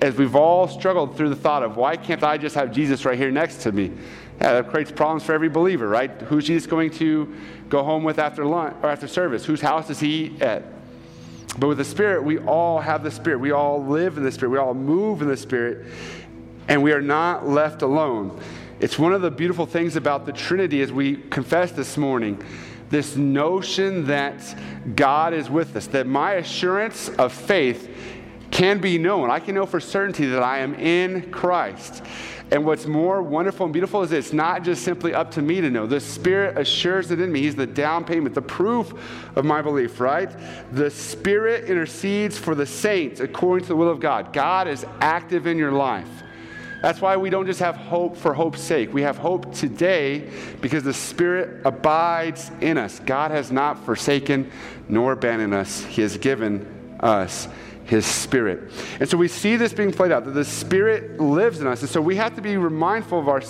as 0.00 0.16
we've 0.16 0.34
all 0.34 0.66
struggled 0.66 1.16
through 1.16 1.28
the 1.28 1.36
thought 1.36 1.62
of 1.62 1.76
why 1.76 1.96
can't 1.96 2.24
I 2.24 2.38
just 2.38 2.56
have 2.56 2.72
Jesus 2.72 3.04
right 3.04 3.16
here 3.16 3.30
next 3.30 3.60
to 3.62 3.72
me? 3.72 3.92
Yeah, 4.40 4.54
that 4.54 4.68
creates 4.68 4.90
problems 4.90 5.22
for 5.22 5.32
every 5.32 5.48
believer, 5.48 5.88
right? 5.88 6.10
Who's 6.22 6.46
Jesus 6.46 6.66
going 6.66 6.90
to 6.92 7.32
go 7.68 7.82
home 7.82 8.02
with 8.02 8.18
after 8.18 8.44
lunch 8.44 8.76
or 8.82 8.88
after 8.88 9.06
service? 9.06 9.44
Whose 9.44 9.60
house 9.60 9.88
does 9.88 10.00
he 10.00 10.24
eat 10.24 10.42
at? 10.42 10.64
But 11.58 11.68
with 11.68 11.78
the 11.78 11.84
Spirit, 11.84 12.24
we 12.24 12.38
all 12.38 12.80
have 12.80 13.02
the 13.02 13.10
Spirit. 13.10 13.38
We 13.38 13.52
all 13.52 13.84
live 13.84 14.16
in 14.16 14.24
the 14.24 14.32
Spirit. 14.32 14.50
We 14.50 14.58
all 14.58 14.74
move 14.74 15.22
in 15.22 15.28
the 15.28 15.36
Spirit. 15.36 15.86
And 16.68 16.82
we 16.82 16.92
are 16.92 17.02
not 17.02 17.46
left 17.46 17.82
alone. 17.82 18.40
It's 18.80 18.98
one 18.98 19.12
of 19.12 19.22
the 19.22 19.30
beautiful 19.30 19.66
things 19.66 19.96
about 19.96 20.26
the 20.26 20.32
Trinity 20.32 20.80
as 20.80 20.90
we 20.90 21.16
confess 21.16 21.72
this 21.72 21.96
morning 21.96 22.42
this 22.92 23.16
notion 23.16 24.04
that 24.04 24.54
God 24.94 25.32
is 25.32 25.48
with 25.48 25.74
us, 25.74 25.86
that 25.88 26.06
my 26.06 26.34
assurance 26.34 27.08
of 27.08 27.32
faith 27.32 27.88
can 28.50 28.80
be 28.80 28.98
known. 28.98 29.30
I 29.30 29.40
can 29.40 29.54
know 29.54 29.64
for 29.64 29.80
certainty 29.80 30.26
that 30.26 30.42
I 30.42 30.58
am 30.58 30.74
in 30.74 31.30
Christ. 31.30 32.04
And 32.52 32.66
what's 32.66 32.84
more 32.84 33.22
wonderful 33.22 33.64
and 33.64 33.72
beautiful 33.72 34.02
is 34.02 34.12
it's 34.12 34.34
not 34.34 34.62
just 34.62 34.84
simply 34.84 35.14
up 35.14 35.30
to 35.32 35.40
me 35.40 35.62
to 35.62 35.70
know. 35.70 35.86
The 35.86 35.98
Spirit 35.98 36.58
assures 36.58 37.10
it 37.10 37.18
in 37.18 37.32
me. 37.32 37.40
He's 37.40 37.56
the 37.56 37.66
down 37.66 38.04
payment, 38.04 38.34
the 38.34 38.42
proof 38.42 38.92
of 39.36 39.46
my 39.46 39.62
belief, 39.62 39.98
right? 40.00 40.30
The 40.70 40.90
Spirit 40.90 41.64
intercedes 41.64 42.36
for 42.36 42.54
the 42.54 42.66
saints 42.66 43.20
according 43.20 43.64
to 43.64 43.68
the 43.68 43.76
will 43.76 43.88
of 43.88 44.00
God. 44.00 44.34
God 44.34 44.68
is 44.68 44.84
active 45.00 45.46
in 45.46 45.56
your 45.56 45.72
life. 45.72 46.10
That's 46.82 47.00
why 47.00 47.16
we 47.16 47.30
don't 47.30 47.46
just 47.46 47.60
have 47.60 47.76
hope 47.76 48.18
for 48.18 48.34
hope's 48.34 48.60
sake. 48.60 48.92
We 48.92 49.00
have 49.00 49.16
hope 49.16 49.54
today 49.54 50.28
because 50.60 50.82
the 50.82 50.92
Spirit 50.92 51.62
abides 51.64 52.50
in 52.60 52.76
us. 52.76 53.00
God 53.00 53.30
has 53.30 53.50
not 53.50 53.82
forsaken 53.82 54.52
nor 54.90 55.12
abandoned 55.12 55.54
us, 55.54 55.84
He 55.84 56.02
has 56.02 56.18
given 56.18 56.98
us 57.00 57.48
his 57.84 58.06
spirit. 58.06 58.70
And 59.00 59.08
so 59.08 59.16
we 59.16 59.28
see 59.28 59.56
this 59.56 59.72
being 59.72 59.92
played 59.92 60.12
out, 60.12 60.24
that 60.24 60.32
the 60.32 60.44
spirit 60.44 61.20
lives 61.20 61.60
in 61.60 61.66
us. 61.66 61.80
And 61.82 61.90
so 61.90 62.00
we 62.00 62.16
have 62.16 62.34
to 62.36 62.42
be 62.42 62.56
mindful 62.56 63.18
of, 63.18 63.28
our, 63.28 63.42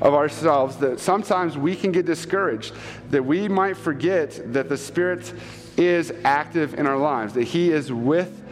of 0.00 0.14
ourselves 0.14 0.76
that 0.76 1.00
sometimes 1.00 1.56
we 1.56 1.74
can 1.74 1.92
get 1.92 2.06
discouraged, 2.06 2.74
that 3.10 3.24
we 3.24 3.48
might 3.48 3.76
forget 3.76 4.52
that 4.52 4.68
the 4.68 4.76
spirit 4.76 5.32
is 5.76 6.12
active 6.24 6.74
in 6.74 6.86
our 6.86 6.98
lives, 6.98 7.32
that 7.34 7.44
he 7.44 7.70
is 7.70 7.92
with 7.92 8.42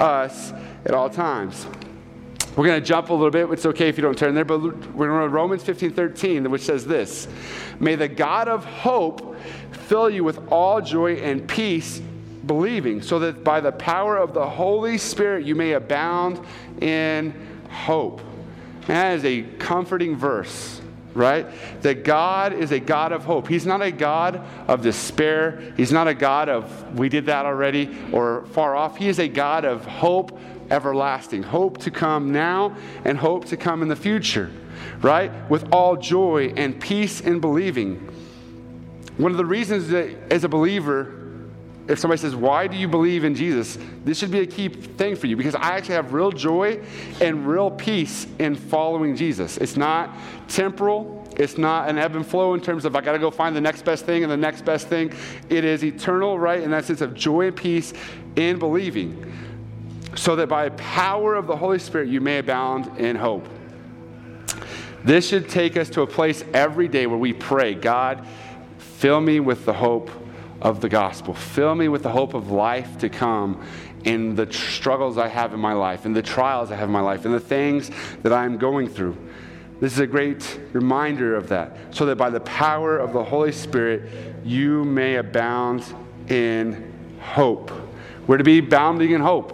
us 0.00 0.52
at 0.84 0.92
all 0.92 1.08
times. 1.08 1.66
We're 2.56 2.66
going 2.66 2.80
to 2.80 2.86
jump 2.86 3.08
a 3.10 3.14
little 3.14 3.30
bit. 3.30 3.50
It's 3.50 3.66
okay 3.66 3.88
if 3.88 3.96
you 3.96 4.02
don't 4.02 4.16
turn 4.16 4.34
there, 4.34 4.44
but 4.44 4.60
we're 4.60 5.08
going 5.08 5.22
to 5.22 5.28
Romans 5.28 5.64
15 5.64 5.92
13, 5.92 6.50
which 6.50 6.62
says 6.62 6.86
this 6.86 7.26
May 7.80 7.96
the 7.96 8.06
God 8.06 8.48
of 8.48 8.64
hope 8.64 9.36
fill 9.72 10.08
you 10.08 10.22
with 10.22 10.52
all 10.52 10.80
joy 10.80 11.14
and 11.14 11.48
peace 11.48 12.00
believing, 12.46 13.02
so 13.02 13.18
that 13.18 13.44
by 13.44 13.60
the 13.60 13.72
power 13.72 14.16
of 14.16 14.34
the 14.34 14.48
Holy 14.48 14.98
Spirit 14.98 15.44
you 15.44 15.54
may 15.54 15.72
abound 15.72 16.40
in 16.80 17.34
hope. 17.70 18.20
That 18.86 19.16
is 19.16 19.24
a 19.24 19.42
comforting 19.58 20.16
verse, 20.16 20.80
right? 21.14 21.46
That 21.82 22.04
God 22.04 22.52
is 22.52 22.70
a 22.70 22.78
God 22.80 23.12
of 23.12 23.24
hope. 23.24 23.48
He's 23.48 23.66
not 23.66 23.80
a 23.80 23.90
God 23.90 24.42
of 24.68 24.82
despair. 24.82 25.72
He's 25.76 25.92
not 25.92 26.06
a 26.06 26.14
God 26.14 26.48
of, 26.48 26.98
we 26.98 27.08
did 27.08 27.26
that 27.26 27.46
already, 27.46 27.96
or 28.12 28.44
far 28.46 28.76
off. 28.76 28.96
He 28.96 29.08
is 29.08 29.18
a 29.18 29.28
God 29.28 29.64
of 29.64 29.86
hope 29.86 30.38
everlasting, 30.70 31.42
hope 31.42 31.78
to 31.78 31.90
come 31.90 32.32
now 32.32 32.76
and 33.04 33.18
hope 33.18 33.46
to 33.46 33.56
come 33.56 33.82
in 33.82 33.88
the 33.88 33.96
future, 33.96 34.50
right? 35.00 35.30
With 35.50 35.72
all 35.72 35.96
joy 35.96 36.52
and 36.56 36.80
peace 36.80 37.20
in 37.20 37.40
believing. 37.40 38.10
One 39.16 39.30
of 39.30 39.38
the 39.38 39.46
reasons 39.46 39.88
that 39.88 40.32
as 40.32 40.44
a 40.44 40.48
believer, 40.48 41.23
if 41.86 41.98
somebody 41.98 42.20
says, 42.20 42.34
Why 42.34 42.66
do 42.66 42.76
you 42.76 42.88
believe 42.88 43.24
in 43.24 43.34
Jesus? 43.34 43.78
This 44.04 44.18
should 44.18 44.30
be 44.30 44.40
a 44.40 44.46
key 44.46 44.68
thing 44.68 45.16
for 45.16 45.26
you 45.26 45.36
because 45.36 45.54
I 45.54 45.76
actually 45.76 45.96
have 45.96 46.12
real 46.12 46.32
joy 46.32 46.82
and 47.20 47.46
real 47.46 47.70
peace 47.70 48.26
in 48.38 48.54
following 48.54 49.14
Jesus. 49.16 49.58
It's 49.58 49.76
not 49.76 50.16
temporal, 50.48 51.28
it's 51.36 51.58
not 51.58 51.88
an 51.90 51.98
ebb 51.98 52.16
and 52.16 52.26
flow 52.26 52.54
in 52.54 52.60
terms 52.60 52.84
of 52.84 52.96
I 52.96 53.02
got 53.02 53.12
to 53.12 53.18
go 53.18 53.30
find 53.30 53.54
the 53.54 53.60
next 53.60 53.84
best 53.84 54.06
thing 54.06 54.22
and 54.22 54.32
the 54.32 54.36
next 54.36 54.64
best 54.64 54.88
thing. 54.88 55.12
It 55.50 55.64
is 55.64 55.84
eternal, 55.84 56.38
right? 56.38 56.62
In 56.62 56.70
that 56.70 56.86
sense 56.86 57.02
of 57.02 57.14
joy 57.14 57.48
and 57.48 57.56
peace 57.56 57.92
in 58.36 58.58
believing, 58.58 59.30
so 60.16 60.36
that 60.36 60.48
by 60.48 60.70
power 60.70 61.34
of 61.34 61.46
the 61.46 61.56
Holy 61.56 61.78
Spirit 61.78 62.08
you 62.08 62.20
may 62.20 62.38
abound 62.38 62.98
in 62.98 63.16
hope. 63.16 63.46
This 65.04 65.28
should 65.28 65.50
take 65.50 65.76
us 65.76 65.90
to 65.90 66.00
a 66.00 66.06
place 66.06 66.42
every 66.54 66.88
day 66.88 67.06
where 67.06 67.18
we 67.18 67.34
pray, 67.34 67.74
God, 67.74 68.26
fill 68.78 69.20
me 69.20 69.38
with 69.38 69.66
the 69.66 69.74
hope 69.74 70.10
of 70.60 70.80
the 70.80 70.88
gospel. 70.88 71.34
Fill 71.34 71.74
me 71.74 71.88
with 71.88 72.02
the 72.02 72.10
hope 72.10 72.34
of 72.34 72.50
life 72.50 72.98
to 72.98 73.08
come 73.08 73.64
in 74.04 74.34
the 74.34 74.52
struggles 74.52 75.18
I 75.18 75.28
have 75.28 75.52
in 75.54 75.60
my 75.60 75.72
life, 75.72 76.06
in 76.06 76.12
the 76.12 76.22
trials 76.22 76.70
I 76.70 76.76
have 76.76 76.88
in 76.88 76.92
my 76.92 77.00
life, 77.00 77.24
in 77.24 77.32
the 77.32 77.40
things 77.40 77.90
that 78.22 78.32
I'm 78.32 78.58
going 78.58 78.88
through. 78.88 79.16
This 79.80 79.92
is 79.92 79.98
a 79.98 80.06
great 80.06 80.60
reminder 80.72 81.34
of 81.34 81.48
that, 81.48 81.76
so 81.90 82.06
that 82.06 82.16
by 82.16 82.30
the 82.30 82.40
power 82.40 82.98
of 82.98 83.12
the 83.12 83.24
Holy 83.24 83.52
Spirit, 83.52 84.10
you 84.44 84.84
may 84.84 85.16
abound 85.16 85.84
in 86.28 86.92
hope. 87.20 87.70
We're 88.26 88.38
to 88.38 88.44
be 88.44 88.60
bounding 88.60 89.10
in 89.10 89.20
hope 89.20 89.53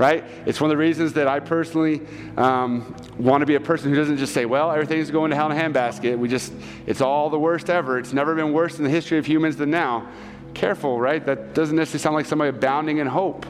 right? 0.00 0.24
It's 0.46 0.62
one 0.62 0.70
of 0.70 0.72
the 0.72 0.78
reasons 0.78 1.12
that 1.12 1.28
I 1.28 1.40
personally 1.40 2.00
um, 2.38 2.96
want 3.18 3.42
to 3.42 3.46
be 3.46 3.56
a 3.56 3.60
person 3.60 3.90
who 3.90 3.96
doesn't 3.96 4.16
just 4.16 4.32
say, 4.32 4.46
well, 4.46 4.72
everything's 4.72 5.10
going 5.10 5.28
to 5.28 5.36
hell 5.36 5.50
in 5.50 5.56
a 5.56 5.60
handbasket. 5.60 6.18
We 6.18 6.26
just, 6.26 6.54
it's 6.86 7.02
all 7.02 7.28
the 7.28 7.38
worst 7.38 7.68
ever. 7.68 7.98
It's 7.98 8.14
never 8.14 8.34
been 8.34 8.54
worse 8.54 8.78
in 8.78 8.84
the 8.84 8.88
history 8.88 9.18
of 9.18 9.26
humans 9.26 9.56
than 9.56 9.70
now. 9.70 10.08
Careful, 10.54 10.98
right? 10.98 11.22
That 11.26 11.52
doesn't 11.52 11.76
necessarily 11.76 12.02
sound 12.02 12.14
like 12.14 12.24
somebody 12.24 12.48
abounding 12.48 12.96
in 12.96 13.06
hope. 13.08 13.44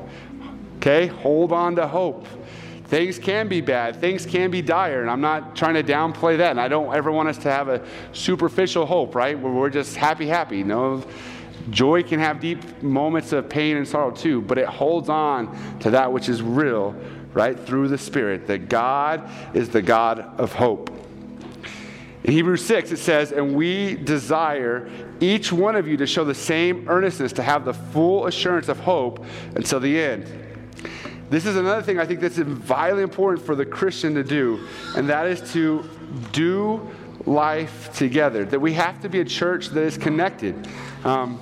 Okay? 0.78 1.06
Hold 1.06 1.52
on 1.52 1.76
to 1.76 1.86
hope. 1.86 2.26
Things 2.86 3.20
can 3.20 3.46
be 3.46 3.60
bad, 3.60 4.00
things 4.00 4.26
can 4.26 4.50
be 4.50 4.60
dire, 4.60 5.02
and 5.02 5.08
I'm 5.08 5.20
not 5.20 5.54
trying 5.54 5.74
to 5.74 5.84
downplay 5.84 6.38
that. 6.38 6.50
And 6.50 6.60
I 6.60 6.66
don't 6.66 6.92
ever 6.92 7.12
want 7.12 7.28
us 7.28 7.38
to 7.38 7.52
have 7.52 7.68
a 7.68 7.86
superficial 8.12 8.86
hope, 8.86 9.14
right? 9.14 9.38
Where 9.38 9.52
we're 9.52 9.70
just 9.70 9.94
happy, 9.94 10.26
happy. 10.26 10.64
No, 10.64 11.04
Joy 11.68 12.02
can 12.02 12.18
have 12.20 12.40
deep 12.40 12.82
moments 12.82 13.32
of 13.32 13.48
pain 13.48 13.76
and 13.76 13.86
sorrow 13.86 14.10
too, 14.10 14.40
but 14.40 14.56
it 14.58 14.66
holds 14.66 15.08
on 15.08 15.78
to 15.80 15.90
that 15.90 16.12
which 16.12 16.28
is 16.28 16.42
real, 16.42 16.94
right, 17.34 17.58
through 17.58 17.88
the 17.88 17.98
Spirit, 17.98 18.46
that 18.46 18.68
God 18.68 19.28
is 19.54 19.68
the 19.68 19.82
God 19.82 20.20
of 20.38 20.52
hope. 20.52 20.90
In 22.24 22.32
Hebrews 22.32 22.64
6, 22.64 22.92
it 22.92 22.98
says, 22.98 23.32
And 23.32 23.54
we 23.54 23.96
desire 23.96 24.90
each 25.20 25.52
one 25.52 25.74
of 25.74 25.88
you 25.88 25.96
to 25.98 26.06
show 26.06 26.24
the 26.24 26.34
same 26.34 26.88
earnestness, 26.88 27.32
to 27.34 27.42
have 27.42 27.64
the 27.64 27.74
full 27.74 28.26
assurance 28.26 28.68
of 28.68 28.78
hope 28.78 29.24
until 29.56 29.80
the 29.80 30.00
end. 30.00 30.26
This 31.30 31.46
is 31.46 31.56
another 31.56 31.82
thing 31.82 31.98
I 31.98 32.06
think 32.06 32.20
that's 32.20 32.38
vitally 32.38 33.02
important 33.02 33.46
for 33.46 33.54
the 33.54 33.64
Christian 33.64 34.14
to 34.14 34.24
do, 34.24 34.66
and 34.96 35.08
that 35.08 35.26
is 35.26 35.52
to 35.52 35.88
do 36.32 36.90
life 37.24 37.92
together. 37.94 38.44
That 38.44 38.60
we 38.60 38.72
have 38.74 39.00
to 39.02 39.08
be 39.08 39.20
a 39.20 39.24
church 39.24 39.68
that 39.68 39.82
is 39.82 39.96
connected. 39.96 40.68
Um, 41.04 41.40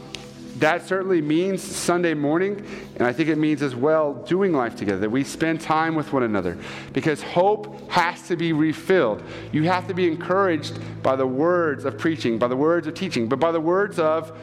that 0.60 0.86
certainly 0.86 1.20
means 1.20 1.62
Sunday 1.62 2.14
morning, 2.14 2.64
and 2.96 3.06
I 3.06 3.12
think 3.12 3.28
it 3.28 3.38
means 3.38 3.62
as 3.62 3.74
well 3.74 4.14
doing 4.14 4.52
life 4.52 4.76
together, 4.76 5.00
that 5.00 5.10
we 5.10 5.24
spend 5.24 5.60
time 5.60 5.94
with 5.94 6.12
one 6.12 6.22
another. 6.22 6.58
Because 6.92 7.22
hope 7.22 7.90
has 7.90 8.26
to 8.28 8.36
be 8.36 8.52
refilled. 8.52 9.22
You 9.52 9.64
have 9.64 9.86
to 9.88 9.94
be 9.94 10.06
encouraged 10.06 10.78
by 11.02 11.16
the 11.16 11.26
words 11.26 11.84
of 11.84 11.98
preaching, 11.98 12.38
by 12.38 12.48
the 12.48 12.56
words 12.56 12.86
of 12.86 12.94
teaching, 12.94 13.28
but 13.28 13.38
by 13.38 13.52
the 13.52 13.60
words 13.60 13.98
of 13.98 14.36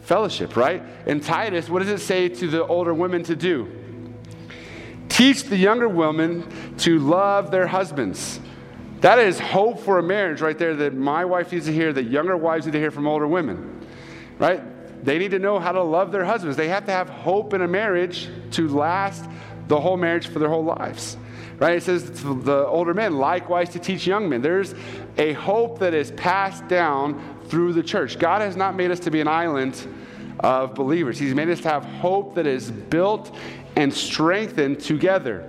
fellowship, 0.00 0.56
right? 0.56 0.82
In 1.06 1.20
Titus, 1.20 1.68
what 1.68 1.80
does 1.80 1.88
it 1.88 1.98
say 1.98 2.28
to 2.28 2.48
the 2.48 2.66
older 2.66 2.92
women 2.92 3.22
to 3.24 3.36
do? 3.36 3.70
Teach 5.08 5.44
the 5.44 5.56
younger 5.56 5.88
women 5.88 6.46
to 6.78 6.98
love 6.98 7.50
their 7.50 7.66
husbands. 7.66 8.40
That 9.02 9.18
is 9.18 9.38
hope 9.38 9.80
for 9.80 9.98
a 9.98 10.02
marriage 10.02 10.40
right 10.40 10.56
there 10.56 10.74
that 10.76 10.94
my 10.94 11.24
wife 11.24 11.52
needs 11.52 11.66
to 11.66 11.72
hear, 11.72 11.92
that 11.92 12.04
younger 12.04 12.36
wives 12.36 12.66
need 12.66 12.72
to 12.72 12.78
hear 12.78 12.90
from 12.90 13.06
older 13.06 13.26
women, 13.26 13.86
right? 14.38 14.62
They 15.02 15.18
need 15.18 15.32
to 15.32 15.38
know 15.38 15.58
how 15.58 15.72
to 15.72 15.82
love 15.82 16.12
their 16.12 16.24
husbands. 16.24 16.56
They 16.56 16.68
have 16.68 16.86
to 16.86 16.92
have 16.92 17.08
hope 17.08 17.54
in 17.54 17.62
a 17.62 17.68
marriage 17.68 18.28
to 18.52 18.68
last 18.68 19.28
the 19.68 19.80
whole 19.80 19.96
marriage 19.96 20.28
for 20.28 20.38
their 20.38 20.48
whole 20.48 20.64
lives. 20.64 21.16
Right? 21.58 21.76
It 21.76 21.82
says 21.82 22.22
the 22.22 22.66
older 22.66 22.94
men, 22.94 23.18
likewise 23.18 23.68
to 23.70 23.78
teach 23.78 24.06
young 24.06 24.28
men. 24.28 24.42
There's 24.42 24.74
a 25.16 25.32
hope 25.34 25.78
that 25.80 25.94
is 25.94 26.10
passed 26.12 26.66
down 26.68 27.38
through 27.46 27.72
the 27.72 27.82
church. 27.82 28.18
God 28.18 28.42
has 28.42 28.56
not 28.56 28.74
made 28.74 28.90
us 28.90 29.00
to 29.00 29.10
be 29.10 29.20
an 29.20 29.28
island 29.28 29.86
of 30.40 30.74
believers, 30.74 31.18
He's 31.18 31.34
made 31.34 31.48
us 31.50 31.60
to 31.60 31.68
have 31.68 31.84
hope 31.84 32.34
that 32.34 32.46
is 32.46 32.70
built 32.70 33.34
and 33.76 33.92
strengthened 33.92 34.80
together. 34.80 35.48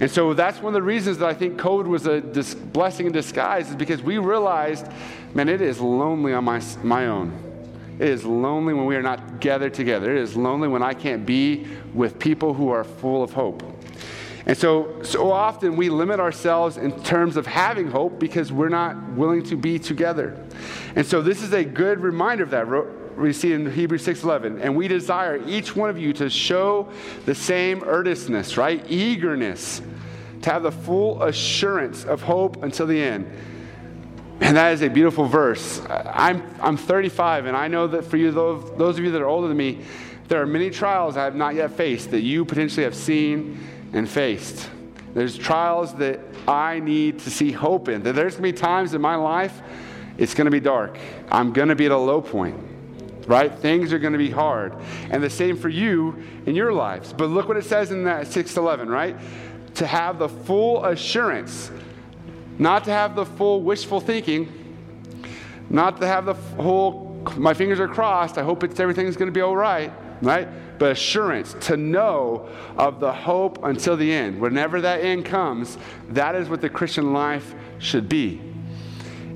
And 0.00 0.10
so 0.10 0.34
that's 0.34 0.58
one 0.58 0.68
of 0.68 0.74
the 0.74 0.82
reasons 0.82 1.18
that 1.18 1.28
I 1.28 1.34
think 1.34 1.58
COVID 1.58 1.86
was 1.86 2.06
a 2.06 2.20
dis- 2.20 2.54
blessing 2.54 3.06
in 3.06 3.12
disguise, 3.12 3.70
is 3.70 3.76
because 3.76 4.02
we 4.02 4.18
realized, 4.18 4.86
man, 5.34 5.48
it 5.48 5.60
is 5.60 5.80
lonely 5.80 6.32
on 6.32 6.44
my, 6.44 6.62
my 6.82 7.06
own. 7.06 7.45
It 7.98 8.08
is 8.08 8.24
lonely 8.24 8.74
when 8.74 8.84
we 8.84 8.96
are 8.96 9.02
not 9.02 9.40
gathered 9.40 9.72
together. 9.72 10.14
It 10.14 10.20
is 10.20 10.36
lonely 10.36 10.68
when 10.68 10.82
I 10.82 10.92
can't 10.92 11.24
be 11.24 11.66
with 11.94 12.18
people 12.18 12.52
who 12.52 12.68
are 12.68 12.84
full 12.84 13.22
of 13.22 13.32
hope. 13.32 13.62
And 14.44 14.56
so, 14.56 15.02
so 15.02 15.32
often 15.32 15.76
we 15.76 15.88
limit 15.88 16.20
ourselves 16.20 16.76
in 16.76 17.02
terms 17.02 17.36
of 17.36 17.46
having 17.46 17.90
hope 17.90 18.20
because 18.20 18.52
we're 18.52 18.68
not 18.68 18.96
willing 19.12 19.42
to 19.44 19.56
be 19.56 19.78
together. 19.78 20.40
And 20.94 21.04
so 21.04 21.20
this 21.20 21.42
is 21.42 21.52
a 21.52 21.64
good 21.64 22.00
reminder 22.00 22.44
of 22.44 22.50
that. 22.50 22.66
We 23.16 23.32
see 23.32 23.54
in 23.54 23.70
Hebrews 23.70 24.04
6:11, 24.04 24.60
and 24.60 24.76
we 24.76 24.88
desire 24.88 25.40
each 25.46 25.74
one 25.74 25.90
of 25.90 25.98
you 25.98 26.12
to 26.14 26.30
show 26.30 26.88
the 27.24 27.34
same 27.34 27.82
earnestness, 27.84 28.56
right? 28.56 28.84
Eagerness 28.88 29.82
to 30.42 30.50
have 30.52 30.62
the 30.62 30.70
full 30.70 31.22
assurance 31.22 32.04
of 32.04 32.22
hope 32.22 32.62
until 32.62 32.86
the 32.86 33.02
end 33.02 33.26
and 34.40 34.56
that 34.56 34.72
is 34.72 34.82
a 34.82 34.88
beautiful 34.88 35.26
verse. 35.26 35.80
I'm, 35.88 36.42
I'm 36.60 36.76
35, 36.76 37.46
and 37.46 37.56
I 37.56 37.68
know 37.68 37.86
that 37.86 38.04
for 38.04 38.16
you, 38.16 38.30
those, 38.30 38.76
those 38.76 38.98
of 38.98 39.04
you 39.04 39.10
that 39.12 39.22
are 39.22 39.28
older 39.28 39.48
than 39.48 39.56
me, 39.56 39.80
there 40.28 40.42
are 40.42 40.46
many 40.46 40.70
trials 40.70 41.16
I 41.16 41.24
have 41.24 41.36
not 41.36 41.54
yet 41.54 41.72
faced 41.72 42.10
that 42.10 42.22
you 42.22 42.44
potentially 42.44 42.84
have 42.84 42.94
seen 42.94 43.66
and 43.92 44.08
faced. 44.08 44.68
There's 45.14 45.38
trials 45.38 45.94
that 45.94 46.20
I 46.46 46.80
need 46.80 47.20
to 47.20 47.30
see 47.30 47.52
hope 47.52 47.88
in. 47.88 48.02
That 48.02 48.14
there's 48.14 48.34
going 48.34 48.52
to 48.52 48.56
be 48.56 48.60
times 48.60 48.92
in 48.92 49.00
my 49.00 49.14
life 49.14 49.62
it's 50.18 50.34
going 50.34 50.46
to 50.46 50.50
be 50.50 50.60
dark. 50.60 50.98
I'm 51.30 51.52
going 51.52 51.68
to 51.68 51.74
be 51.74 51.86
at 51.86 51.92
a 51.92 51.96
low 51.96 52.20
point, 52.22 52.58
right? 53.26 53.52
Things 53.52 53.92
are 53.92 53.98
going 53.98 54.14
to 54.14 54.18
be 54.18 54.30
hard. 54.30 54.74
And 55.10 55.22
the 55.22 55.30
same 55.30 55.56
for 55.56 55.68
you 55.68 56.22
in 56.46 56.54
your 56.54 56.72
lives. 56.72 57.12
But 57.12 57.26
look 57.26 57.48
what 57.48 57.56
it 57.56 57.64
says 57.64 57.90
in 57.90 58.04
that 58.04 58.26
611, 58.26 58.88
right? 58.88 59.16
To 59.74 59.86
have 59.86 60.18
the 60.18 60.28
full 60.28 60.84
assurance 60.84 61.70
not 62.58 62.84
to 62.84 62.90
have 62.90 63.14
the 63.14 63.26
full 63.26 63.62
wishful 63.62 64.00
thinking, 64.00 64.48
not 65.68 66.00
to 66.00 66.06
have 66.06 66.24
the 66.24 66.34
whole, 66.34 67.22
my 67.36 67.54
fingers 67.54 67.80
are 67.80 67.88
crossed, 67.88 68.38
I 68.38 68.42
hope 68.42 68.64
it's, 68.64 68.78
everything's 68.80 69.16
going 69.16 69.28
to 69.28 69.32
be 69.32 69.40
all 69.40 69.56
right, 69.56 69.92
right? 70.22 70.48
But 70.78 70.92
assurance, 70.92 71.54
to 71.62 71.76
know 71.76 72.48
of 72.76 73.00
the 73.00 73.12
hope 73.12 73.64
until 73.64 73.96
the 73.96 74.12
end. 74.12 74.40
Whenever 74.40 74.80
that 74.82 75.02
end 75.02 75.24
comes, 75.24 75.78
that 76.10 76.34
is 76.34 76.48
what 76.48 76.60
the 76.60 76.68
Christian 76.68 77.12
life 77.12 77.54
should 77.78 78.08
be. 78.08 78.40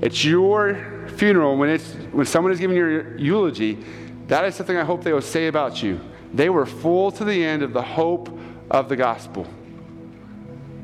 It's 0.01 0.23
your 0.23 1.07
funeral 1.15 1.57
when, 1.57 1.69
it's, 1.69 1.93
when 2.11 2.25
someone 2.25 2.51
is 2.51 2.59
giving 2.59 2.75
your 2.75 3.17
eulogy, 3.17 3.83
that 4.27 4.45
is 4.45 4.55
something 4.55 4.77
I 4.77 4.83
hope 4.83 5.03
they 5.03 5.13
will 5.13 5.21
say 5.21 5.47
about 5.47 5.83
you. 5.83 5.99
They 6.33 6.49
were 6.49 6.65
full 6.65 7.11
to 7.11 7.25
the 7.25 7.43
end 7.43 7.61
of 7.61 7.73
the 7.73 7.81
hope 7.81 8.35
of 8.69 8.87
the 8.87 8.95
gospel. 8.95 9.45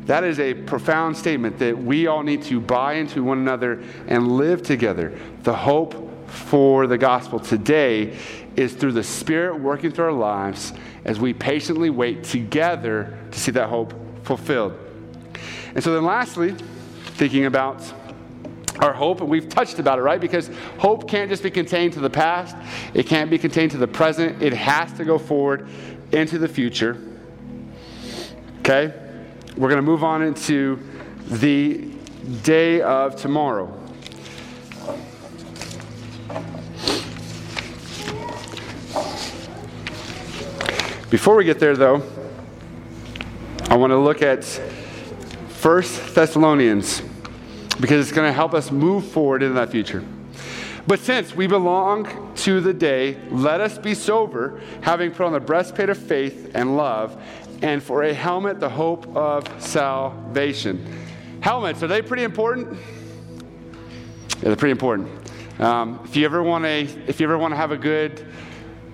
That 0.08 0.24
is 0.24 0.40
a 0.40 0.54
profound 0.54 1.18
statement 1.18 1.60
that 1.60 1.78
we 1.78 2.08
all 2.08 2.24
need 2.24 2.42
to 2.44 2.62
buy 2.62 2.94
into 2.94 3.24
one 3.24 3.40
another 3.40 3.84
and 4.08 4.38
live 4.38 4.64
together. 4.64 5.18
The 5.44 5.54
hope 5.54 6.30
for 6.30 6.88
the 6.88 6.98
gospel 6.98 7.40
today 7.40 8.18
is 8.56 8.74
through 8.74 8.94
the 8.94 9.04
Spirit 9.04 9.60
working 9.60 9.92
through 9.92 10.06
our 10.06 10.12
lives 10.14 10.72
as 11.04 11.20
we 11.20 11.34
patiently 11.34 11.90
wait 11.90 12.24
together 12.24 13.18
to 13.32 13.40
see 13.40 13.52
that 13.52 13.68
hope 13.68 13.94
fulfilled. 14.24 14.78
And 15.76 15.84
so, 15.84 15.94
then 15.94 16.06
lastly, 16.06 16.56
thinking 17.16 17.46
about 17.46 17.84
our 18.80 18.94
hope, 18.94 19.20
and 19.20 19.30
we've 19.30 19.50
touched 19.50 19.78
about 19.78 20.00
it, 20.00 20.04
right? 20.04 20.22
Because 20.22 20.50
hope 20.78 21.10
can't 21.10 21.30
just 21.30 21.44
be 21.44 21.52
contained 21.52 21.94
to 21.94 22.00
the 22.00 22.10
past, 22.10 22.56
it 22.94 23.08
can't 23.08 23.30
be 23.30 23.38
contained 23.38 23.72
to 23.72 23.78
the 23.78 23.88
present, 23.88 24.42
it 24.42 24.54
has 24.54 24.94
to 24.94 25.04
go 25.04 25.18
forward 25.18 25.68
into 26.14 26.38
the 26.38 26.48
future. 26.48 26.98
Okay? 28.60 28.94
We're 29.58 29.70
going 29.70 29.78
to 29.78 29.82
move 29.82 30.04
on 30.04 30.22
into 30.22 30.80
the 31.26 31.90
day 32.44 32.80
of 32.82 33.16
tomorrow. 33.16 33.66
Before 41.10 41.36
we 41.36 41.44
get 41.44 41.58
there, 41.58 41.76
though, 41.76 42.04
I 43.68 43.76
want 43.78 43.90
to 43.90 43.98
look 43.98 44.22
at 44.22 44.44
First 45.50 46.14
Thessalonians 46.14 47.02
because 47.80 48.08
it's 48.08 48.16
going 48.16 48.30
to 48.30 48.34
help 48.34 48.54
us 48.54 48.70
move 48.70 49.08
forward 49.08 49.42
in 49.42 49.56
that 49.56 49.72
future. 49.72 50.06
But 50.86 51.00
since 51.00 51.36
we 51.36 51.48
belong 51.48 52.32
to 52.36 52.62
the 52.62 52.74
day, 52.74 53.18
let 53.32 53.60
us 53.60 53.80
be 53.80 53.96
sober, 53.96 54.62
having 54.82 55.10
put 55.10 55.26
on 55.26 55.34
the 55.34 55.40
breastplate 55.40 55.90
of 55.90 55.98
faith 55.98 56.52
and 56.54 56.78
love, 56.78 57.20
and 57.62 57.82
for 57.82 58.04
a 58.04 58.14
helmet, 58.14 58.60
the 58.60 58.70
hope 58.70 59.08
of 59.16 59.46
salvation. 59.62 60.86
Helmets, 61.42 61.82
are 61.84 61.88
they 61.88 62.02
pretty 62.02 62.24
important? 62.24 62.78
Yeah, 64.38 64.44
they're 64.44 64.56
pretty 64.56 64.72
important. 64.72 65.10
Um, 65.60 66.00
if 66.04 66.16
you 66.16 66.26
ever 66.26 66.44
want 66.44 66.66
to, 66.66 66.70
if 67.08 67.20
you 67.20 67.26
ever 67.26 67.38
want 67.38 67.52
to 67.52 67.56
have 67.56 67.72
a 67.72 67.78
good 67.78 68.28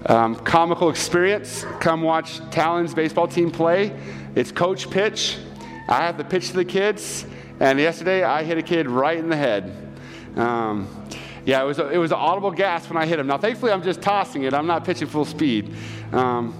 um, 0.05 0.36
comical 0.36 0.89
experience, 0.89 1.66
come 1.80 2.01
watch 2.01 2.39
Talon's 2.51 2.93
baseball 2.93 3.28
team 3.28 3.51
play. 3.51 3.93
It's 4.36 4.51
coach 4.51 4.89
pitch. 4.89 5.38
I 5.89 6.05
have 6.05 6.18
the 6.18 6.24
pitch 6.24 6.49
to 6.49 6.55
the 6.55 6.66
kids, 6.66 7.26
and 7.59 7.78
yesterday 7.80 8.24
I 8.24 8.43
hit 8.43 8.57
a 8.57 8.61
kid 8.61 8.88
right 8.88 9.18
in 9.18 9.30
the 9.30 9.36
head. 9.36 9.76
Um, 10.38 10.88
yeah, 11.45 11.61
it 11.61 11.66
was, 11.66 11.80
a, 11.80 11.89
it 11.89 11.97
was 11.97 12.11
an 12.11 12.18
audible 12.18 12.51
gasp 12.51 12.89
when 12.89 13.01
I 13.01 13.05
hit 13.05 13.20
him. 13.20 13.28
Now, 13.28 13.38
thankfully, 13.38 13.74
I'm 13.74 13.84
just 13.84 14.01
tossing 14.01 14.43
it. 14.43 14.53
I'm 14.53 14.68
not 14.68 14.86
pitching 14.86 15.09
full 15.09 15.26
speed. 15.26 15.76
Um, 16.14 16.57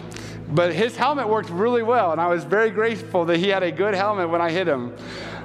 but 0.54 0.74
his 0.74 0.96
helmet 0.96 1.28
worked 1.28 1.50
really 1.50 1.84
well, 1.84 2.12
and 2.12 2.22
I 2.22 2.28
was 2.28 2.44
very 2.44 2.70
grateful 2.70 3.26
that 3.26 3.38
he 3.38 3.50
had 3.50 3.64
a 3.64 3.72
good 3.72 3.96
helmet 3.96 4.30
when 4.30 4.42
I 4.42 4.52
hit 4.52 4.68
him. 4.68 4.96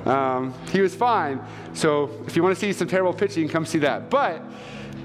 Um, 0.05 0.55
he 0.71 0.81
was 0.81 0.95
fine. 0.95 1.41
So 1.73 2.11
if 2.27 2.37
you 2.37 2.43
want 2.43 2.55
to 2.55 2.61
see 2.61 2.73
some 2.73 2.89
terrible 2.89 3.15
pitching, 3.15 3.49
come 3.49 3.65
see 3.65 3.79
that. 3.79 4.11
But 4.11 4.43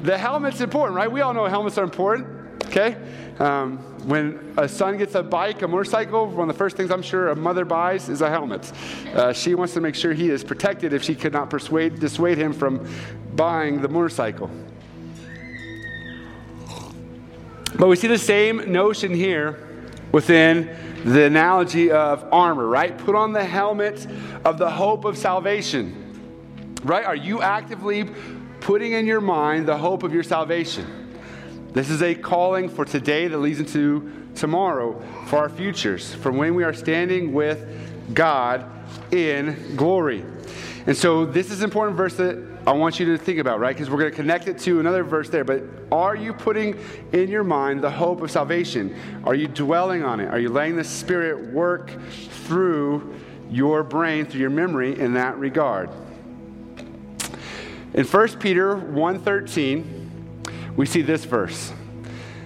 the 0.04 0.18
helmet's 0.18 0.62
important, 0.62 0.98
right? 0.98 1.12
We 1.12 1.22
all 1.22 1.34
know 1.34 1.46
helmets 1.46 1.78
are 1.78 1.84
important, 1.84 2.28
okay? 2.66 2.98
Um, 3.40 3.78
when 4.08 4.54
a 4.58 4.68
son 4.68 4.98
gets 4.98 5.16
a 5.16 5.24
bike, 5.24 5.62
a 5.62 5.68
motorcycle, 5.68 6.28
one 6.28 6.50
of 6.50 6.56
the 6.56 6.58
first 6.58 6.76
things 6.76 6.92
I'm 6.92 7.02
sure 7.02 7.30
a 7.30 7.36
mother 7.36 7.64
buys 7.64 8.10
is 8.10 8.22
a 8.22 8.30
helmet. 8.30 8.72
Uh, 9.14 9.32
she 9.32 9.56
wants 9.56 9.74
to 9.74 9.82
make 9.82 9.96
sure 9.96 10.14
he 10.14 10.30
is 10.30 10.44
protected 10.44 10.92
if 10.92 11.02
she 11.02 11.16
could 11.16 11.32
not 11.32 11.50
persuade, 11.50 12.00
dissuade 12.00 12.38
him 12.38 12.52
from 12.52 12.86
buying 13.36 13.82
the 13.82 13.88
motorcycle. 13.88 14.50
But 17.76 17.88
we 17.88 17.96
see 17.96 18.08
the 18.08 18.18
same 18.18 18.72
notion 18.72 19.14
here 19.14 19.73
within 20.14 20.74
the 21.04 21.26
analogy 21.26 21.92
of 21.92 22.26
armor, 22.32 22.66
right? 22.66 22.98
Put 22.98 23.16
on 23.16 23.34
the 23.34 23.44
helmet 23.44 24.08
of 24.46 24.58
the 24.58 24.70
hope 24.70 25.04
of 25.04 25.18
salvation, 25.18 26.72
right? 26.84 27.04
Are 27.04 27.16
you 27.16 27.42
actively 27.42 28.10
putting 28.62 28.94
in 28.94 29.06
your 29.06 29.20
mind 29.20 29.68
the 29.68 29.78
hope 29.78 30.04
of 30.04 30.14
your 30.14 30.24
salvation? 30.24 31.20
This 31.74 31.90
is 31.90 32.02
a 32.02 32.16
calling 32.16 32.70
for 32.70 32.86
today 32.86 33.28
that 33.28 33.38
leads 33.40 33.60
into 33.60 34.30
tomorrow 34.36 35.02
for 35.26 35.40
our 35.40 35.50
futures, 35.50 36.14
for 36.14 36.32
when 36.32 36.56
we 36.56 36.64
are 36.64 36.74
standing 36.74 37.34
with 37.34 37.66
God 38.14 38.70
in 39.12 39.76
glory. 39.76 40.24
And 40.86 40.98
so, 40.98 41.26
this 41.26 41.50
is 41.50 41.60
an 41.60 41.64
important 41.64 41.96
verse 41.96 42.16
that 42.16 42.38
I 42.68 42.74
want 42.74 43.00
you 43.00 43.06
to 43.06 43.18
think 43.18 43.40
about, 43.40 43.60
right? 43.60 43.74
Because 43.74 43.90
we're 43.90 44.00
going 44.00 44.12
to 44.12 44.16
connect 44.16 44.50
it 44.50 44.60
to 44.60 44.82
another 44.82 45.04
verse 45.04 45.30
there. 45.30 45.46
But 45.46 45.64
are 45.92 46.16
you 46.16 46.34
putting 46.34 46.78
in 47.14 47.30
your 47.30 47.46
mind 47.46 47.82
the 47.82 47.90
hope 47.90 48.22
of 48.22 48.30
salvation? 48.30 48.94
Are 49.24 49.36
you 49.36 49.48
dwelling 49.48 50.04
on 50.04 50.20
it? 50.20 50.28
Are 50.28 50.40
you 50.40 50.50
letting 50.50 50.76
the 50.76 50.84
Spirit 50.84 51.54
work 51.54 51.92
through 52.46 53.16
your 53.50 53.84
brain, 53.84 54.26
through 54.26 54.42
your 54.42 54.50
memory 54.50 55.00
in 55.00 55.14
that 55.14 55.38
regard? 55.38 55.90
In 57.94 58.06
1 58.06 58.40
Peter 58.40 58.76
1:13, 58.76 59.86
we 60.76 60.86
see 60.86 61.02
this 61.02 61.24
verse. 61.24 61.72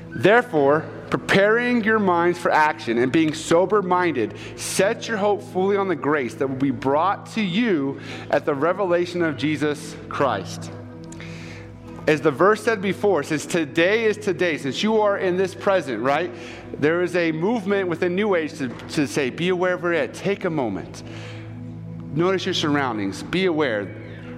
Therefore, 0.10 0.86
preparing 1.10 1.84
your 1.84 2.00
minds 2.00 2.38
for 2.38 2.52
action 2.52 2.98
and 2.98 3.12
being 3.12 3.34
sober 3.34 3.82
minded, 3.82 4.36
set 4.56 5.08
your 5.08 5.18
hope 5.18 5.42
fully 5.42 5.78
on 5.78 5.88
the 5.88 5.96
grace 5.96 6.34
that 6.36 6.48
will 6.48 6.56
be 6.56 6.72
brought 6.72 7.26
to 7.34 7.42
you 7.42 8.00
at 8.30 8.46
the 8.46 8.54
revelation 8.54 9.22
of 9.22 9.38
Jesus 9.38 9.96
Christ. 10.10 10.72
As 12.08 12.22
the 12.22 12.32
verse 12.32 12.64
said 12.64 12.82
before, 12.82 13.22
since 13.24 13.46
today 13.46 14.06
is 14.06 14.18
today, 14.18 14.58
since 14.58 14.82
you 14.82 15.02
are 15.02 15.18
in 15.18 15.36
this 15.36 15.54
present, 15.54 16.02
right? 16.02 16.32
There 16.80 17.02
is 17.02 17.16
a 17.18 17.34
movement 17.34 17.90
within 17.90 18.16
New 18.16 18.36
Age 18.36 18.58
to, 18.60 18.70
to 18.70 19.06
say, 19.08 19.30
be 19.30 19.50
aware 19.50 19.74
of 19.74 19.84
it, 19.86 20.14
take 20.14 20.46
a 20.46 20.50
moment. 20.50 21.04
Notice 22.16 22.46
your 22.46 22.54
surroundings, 22.54 23.24
be 23.24 23.46
aware. 23.46 23.94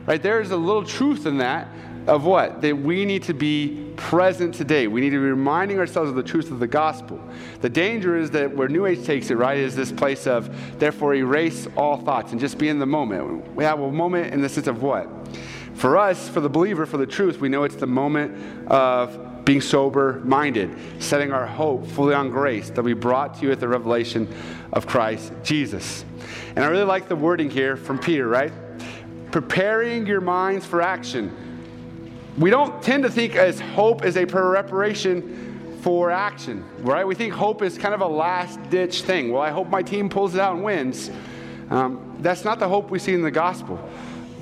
Right? 0.08 0.22
There 0.22 0.42
is 0.42 0.50
a 0.50 0.58
little 0.58 0.84
truth 0.84 1.28
in 1.28 1.38
that 1.38 1.68
of 2.10 2.26
what? 2.26 2.62
That 2.62 2.78
we 2.78 3.06
need 3.06 3.24
to 3.24 3.34
be 3.34 3.94
present 3.96 4.56
today. 4.56 4.88
We 4.88 5.00
need 5.00 5.12
to 5.12 5.20
be 5.20 5.30
reminding 5.30 5.78
ourselves 5.80 6.10
of 6.10 6.16
the 6.16 6.24
truth 6.24 6.52
of 6.52 6.60
the 6.60 6.68
gospel. 6.68 7.22
The 7.62 7.70
danger 7.70 8.18
is 8.18 8.32
that 8.32 8.56
where 8.56 8.68
New 8.68 8.86
Age 8.86 9.06
takes 9.06 9.30
it, 9.30 9.36
right, 9.36 9.58
is 9.58 9.76
this 9.76 9.92
place 9.92 10.26
of 10.26 10.80
therefore 10.80 11.14
erase 11.14 11.68
all 11.78 11.98
thoughts 11.98 12.32
and 12.32 12.42
just 12.42 12.58
be 12.58 12.70
in 12.70 12.80
the 12.80 12.86
moment. 12.86 13.56
We 13.56 13.64
have 13.64 13.80
a 13.80 13.92
moment 13.92 14.34
in 14.34 14.42
the 14.42 14.50
sense 14.50 14.68
of 14.68 14.82
what? 14.82 15.08
For 15.76 15.98
us, 15.98 16.28
for 16.28 16.42
the 16.42 16.50
believer, 16.50 16.86
for 16.86 16.98
the 16.98 17.06
truth, 17.06 17.40
we 17.40 17.48
know 17.48 17.64
it's 17.64 17.76
the 17.76 17.88
moment 17.88 18.68
of 18.68 19.46
being 19.46 19.62
sober 19.62 20.22
minded, 20.26 20.76
setting 21.02 21.32
our 21.32 21.46
hope 21.46 21.88
fully 21.88 22.14
on 22.14 22.30
grace 22.30 22.70
that 22.72 22.84
we 22.84 22.94
brought 22.94 23.36
to 23.36 23.46
you 23.46 23.52
at 23.52 23.60
the 23.60 23.68
revelation 23.68 24.28
of 24.74 24.86
Christ 24.88 25.32
Jesus. 25.44 26.04
And 26.56 26.66
I 26.66 26.68
really 26.68 26.84
like 26.84 27.08
the 27.08 27.16
wording 27.16 27.50
here 27.50 27.78
from 27.78 27.98
Peter, 27.98 28.28
right? 28.28 28.52
Preparing 29.32 30.06
your 30.06 30.22
minds 30.22 30.66
for 30.66 30.82
action 30.82 31.49
we 32.40 32.50
don't 32.50 32.82
tend 32.82 33.04
to 33.04 33.12
think 33.12 33.36
as 33.36 33.60
hope 33.60 34.06
is 34.06 34.16
a 34.16 34.26
preparation 34.26 35.78
for 35.82 36.10
action, 36.10 36.66
right? 36.80 37.06
We 37.06 37.14
think 37.14 37.34
hope 37.34 37.62
is 37.62 37.78
kind 37.78 37.94
of 37.94 38.00
a 38.00 38.08
last 38.08 38.62
ditch 38.70 39.02
thing. 39.02 39.32
Well, 39.32 39.42
I 39.42 39.50
hope 39.50 39.70
my 39.70 39.84
team 39.84 40.10
pulls 40.10 40.36
it 40.36 40.42
out 40.42 40.56
and 40.56 40.64
wins. 40.64 41.12
Um, 41.70 42.16
that's 42.20 42.46
not 42.46 42.60
the 42.60 42.68
hope 42.68 42.92
we 42.92 43.00
see 43.00 43.14
in 43.14 43.22
the 43.22 43.32
gospel. 43.32 43.78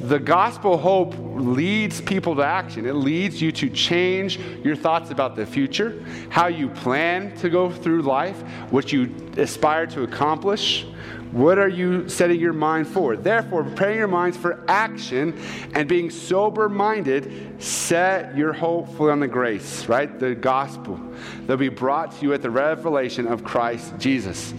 The 0.02 0.20
gospel 0.20 0.78
hope 0.78 1.16
leads 1.18 2.02
people 2.02 2.36
to 2.36 2.44
action. 2.44 2.86
It 2.86 2.94
leads 2.94 3.42
you 3.42 3.52
to 3.54 3.70
change 3.70 4.38
your 4.64 4.76
thoughts 4.76 5.10
about 5.10 5.36
the 5.36 5.46
future, 5.46 6.04
how 6.30 6.48
you 6.48 6.70
plan 6.70 7.36
to 7.38 7.50
go 7.50 7.72
through 7.72 8.04
life, 8.04 8.40
what 8.70 8.94
you 8.94 9.12
aspire 9.38 9.88
to 9.88 10.04
accomplish, 10.04 10.86
what 11.32 11.60
are 11.60 11.68
you 11.68 12.08
setting 12.08 12.40
your 12.40 12.54
mind 12.54 12.88
for? 12.88 13.18
Therefore, 13.18 13.64
preparing 13.64 13.98
your 13.98 14.08
minds 14.08 14.38
for 14.38 14.64
action 14.68 15.38
and 15.74 15.88
being 15.88 16.10
sober 16.10 16.70
minded, 16.70 17.62
set 17.62 18.36
your 18.38 18.54
hope 18.54 18.96
fully 18.96 19.12
on 19.12 19.20
the 19.20 19.28
grace, 19.28 19.88
right? 19.88 20.20
The 20.20 20.36
gospel 20.36 21.00
that'll 21.42 21.58
be 21.58 21.70
brought 21.70 22.14
to 22.18 22.22
you 22.22 22.34
at 22.34 22.42
the 22.42 22.50
revelation 22.50 23.28
of 23.28 23.44
Christ 23.44 23.94
Jesus. 23.98 24.54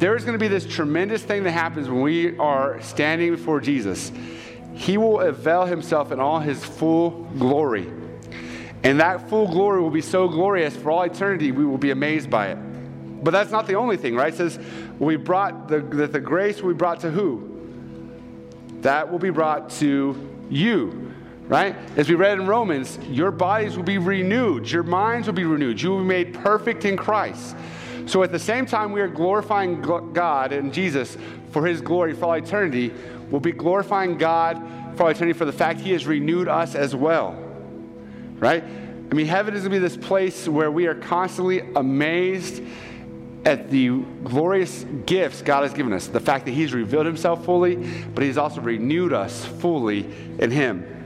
There's 0.00 0.24
going 0.24 0.34
to 0.34 0.38
be 0.38 0.48
this 0.48 0.66
tremendous 0.66 1.22
thing 1.22 1.44
that 1.44 1.52
happens 1.52 1.88
when 1.88 2.02
we 2.02 2.36
are 2.38 2.80
standing 2.82 3.30
before 3.30 3.60
Jesus. 3.60 4.12
He 4.74 4.96
will 4.96 5.20
avail 5.20 5.66
himself 5.66 6.12
in 6.12 6.20
all 6.20 6.40
his 6.40 6.64
full 6.64 7.10
glory. 7.38 7.86
And 8.82 9.00
that 9.00 9.28
full 9.28 9.46
glory 9.48 9.80
will 9.80 9.90
be 9.90 10.00
so 10.00 10.28
glorious 10.28 10.74
for 10.74 10.90
all 10.90 11.02
eternity, 11.02 11.52
we 11.52 11.64
will 11.64 11.78
be 11.78 11.90
amazed 11.90 12.30
by 12.30 12.48
it. 12.48 12.58
But 13.22 13.32
that's 13.32 13.50
not 13.50 13.66
the 13.66 13.74
only 13.74 13.96
thing, 13.96 14.14
right? 14.14 14.32
It 14.32 14.36
says 14.36 14.58
we 14.98 15.16
brought 15.16 15.68
the, 15.68 15.80
the, 15.80 16.06
the 16.06 16.20
grace 16.20 16.62
we 16.62 16.74
brought 16.74 17.00
to 17.00 17.10
who? 17.10 17.50
that 18.82 19.10
will 19.10 19.18
be 19.18 19.30
brought 19.30 19.70
to 19.70 20.16
you, 20.48 21.12
right? 21.48 21.76
As 21.96 22.08
we 22.08 22.14
read 22.14 22.38
in 22.38 22.46
Romans, 22.46 22.98
your 23.08 23.30
bodies 23.30 23.76
will 23.76 23.84
be 23.84 23.98
renewed, 23.98 24.70
your 24.70 24.82
minds 24.82 25.26
will 25.26 25.34
be 25.34 25.44
renewed, 25.44 25.80
you 25.80 25.90
will 25.90 26.00
be 26.00 26.04
made 26.04 26.34
perfect 26.34 26.84
in 26.84 26.96
Christ. 26.96 27.56
So 28.06 28.22
at 28.22 28.32
the 28.32 28.38
same 28.38 28.66
time, 28.66 28.92
we 28.92 29.00
are 29.00 29.08
glorifying 29.08 29.82
God 29.82 30.52
and 30.52 30.72
Jesus 30.72 31.16
for 31.50 31.66
his 31.66 31.80
glory 31.80 32.14
for 32.14 32.26
all 32.26 32.32
eternity. 32.34 32.92
We'll 33.30 33.40
be 33.40 33.52
glorifying 33.52 34.16
God 34.16 34.60
for 34.96 35.04
all 35.04 35.08
eternity 35.10 35.38
for 35.38 35.44
the 35.44 35.52
fact 35.52 35.80
he 35.80 35.92
has 35.92 36.06
renewed 36.06 36.48
us 36.48 36.74
as 36.74 36.96
well, 36.96 37.32
right? 38.38 38.64
I 38.64 39.14
mean, 39.14 39.26
heaven 39.26 39.54
is 39.54 39.62
going 39.62 39.72
to 39.72 39.76
be 39.76 39.78
this 39.78 39.96
place 39.96 40.48
where 40.48 40.70
we 40.70 40.86
are 40.86 40.94
constantly 40.94 41.60
amazed 41.76 42.62
at 43.44 43.70
the 43.70 44.00
glorious 44.24 44.84
gifts 45.06 45.42
God 45.42 45.62
has 45.62 45.72
given 45.72 45.92
us. 45.92 46.06
The 46.06 46.20
fact 46.20 46.44
that 46.46 46.52
He's 46.52 46.72
revealed 46.72 47.06
Himself 47.06 47.44
fully, 47.44 47.76
but 48.14 48.22
He's 48.22 48.38
also 48.38 48.60
renewed 48.60 49.12
us 49.12 49.44
fully 49.44 50.00
in 50.38 50.50
Him. 50.50 50.96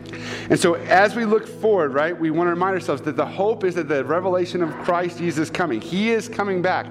And 0.50 0.58
so, 0.58 0.74
as 0.74 1.16
we 1.16 1.24
look 1.24 1.46
forward, 1.46 1.94
right, 1.94 2.18
we 2.18 2.30
want 2.30 2.46
to 2.46 2.50
remind 2.50 2.74
ourselves 2.74 3.02
that 3.02 3.16
the 3.16 3.26
hope 3.26 3.64
is 3.64 3.74
that 3.74 3.88
the 3.88 4.04
revelation 4.04 4.62
of 4.62 4.70
Christ 4.84 5.18
Jesus 5.18 5.48
is 5.48 5.50
coming. 5.50 5.80
He 5.80 6.10
is 6.10 6.28
coming 6.28 6.62
back. 6.62 6.86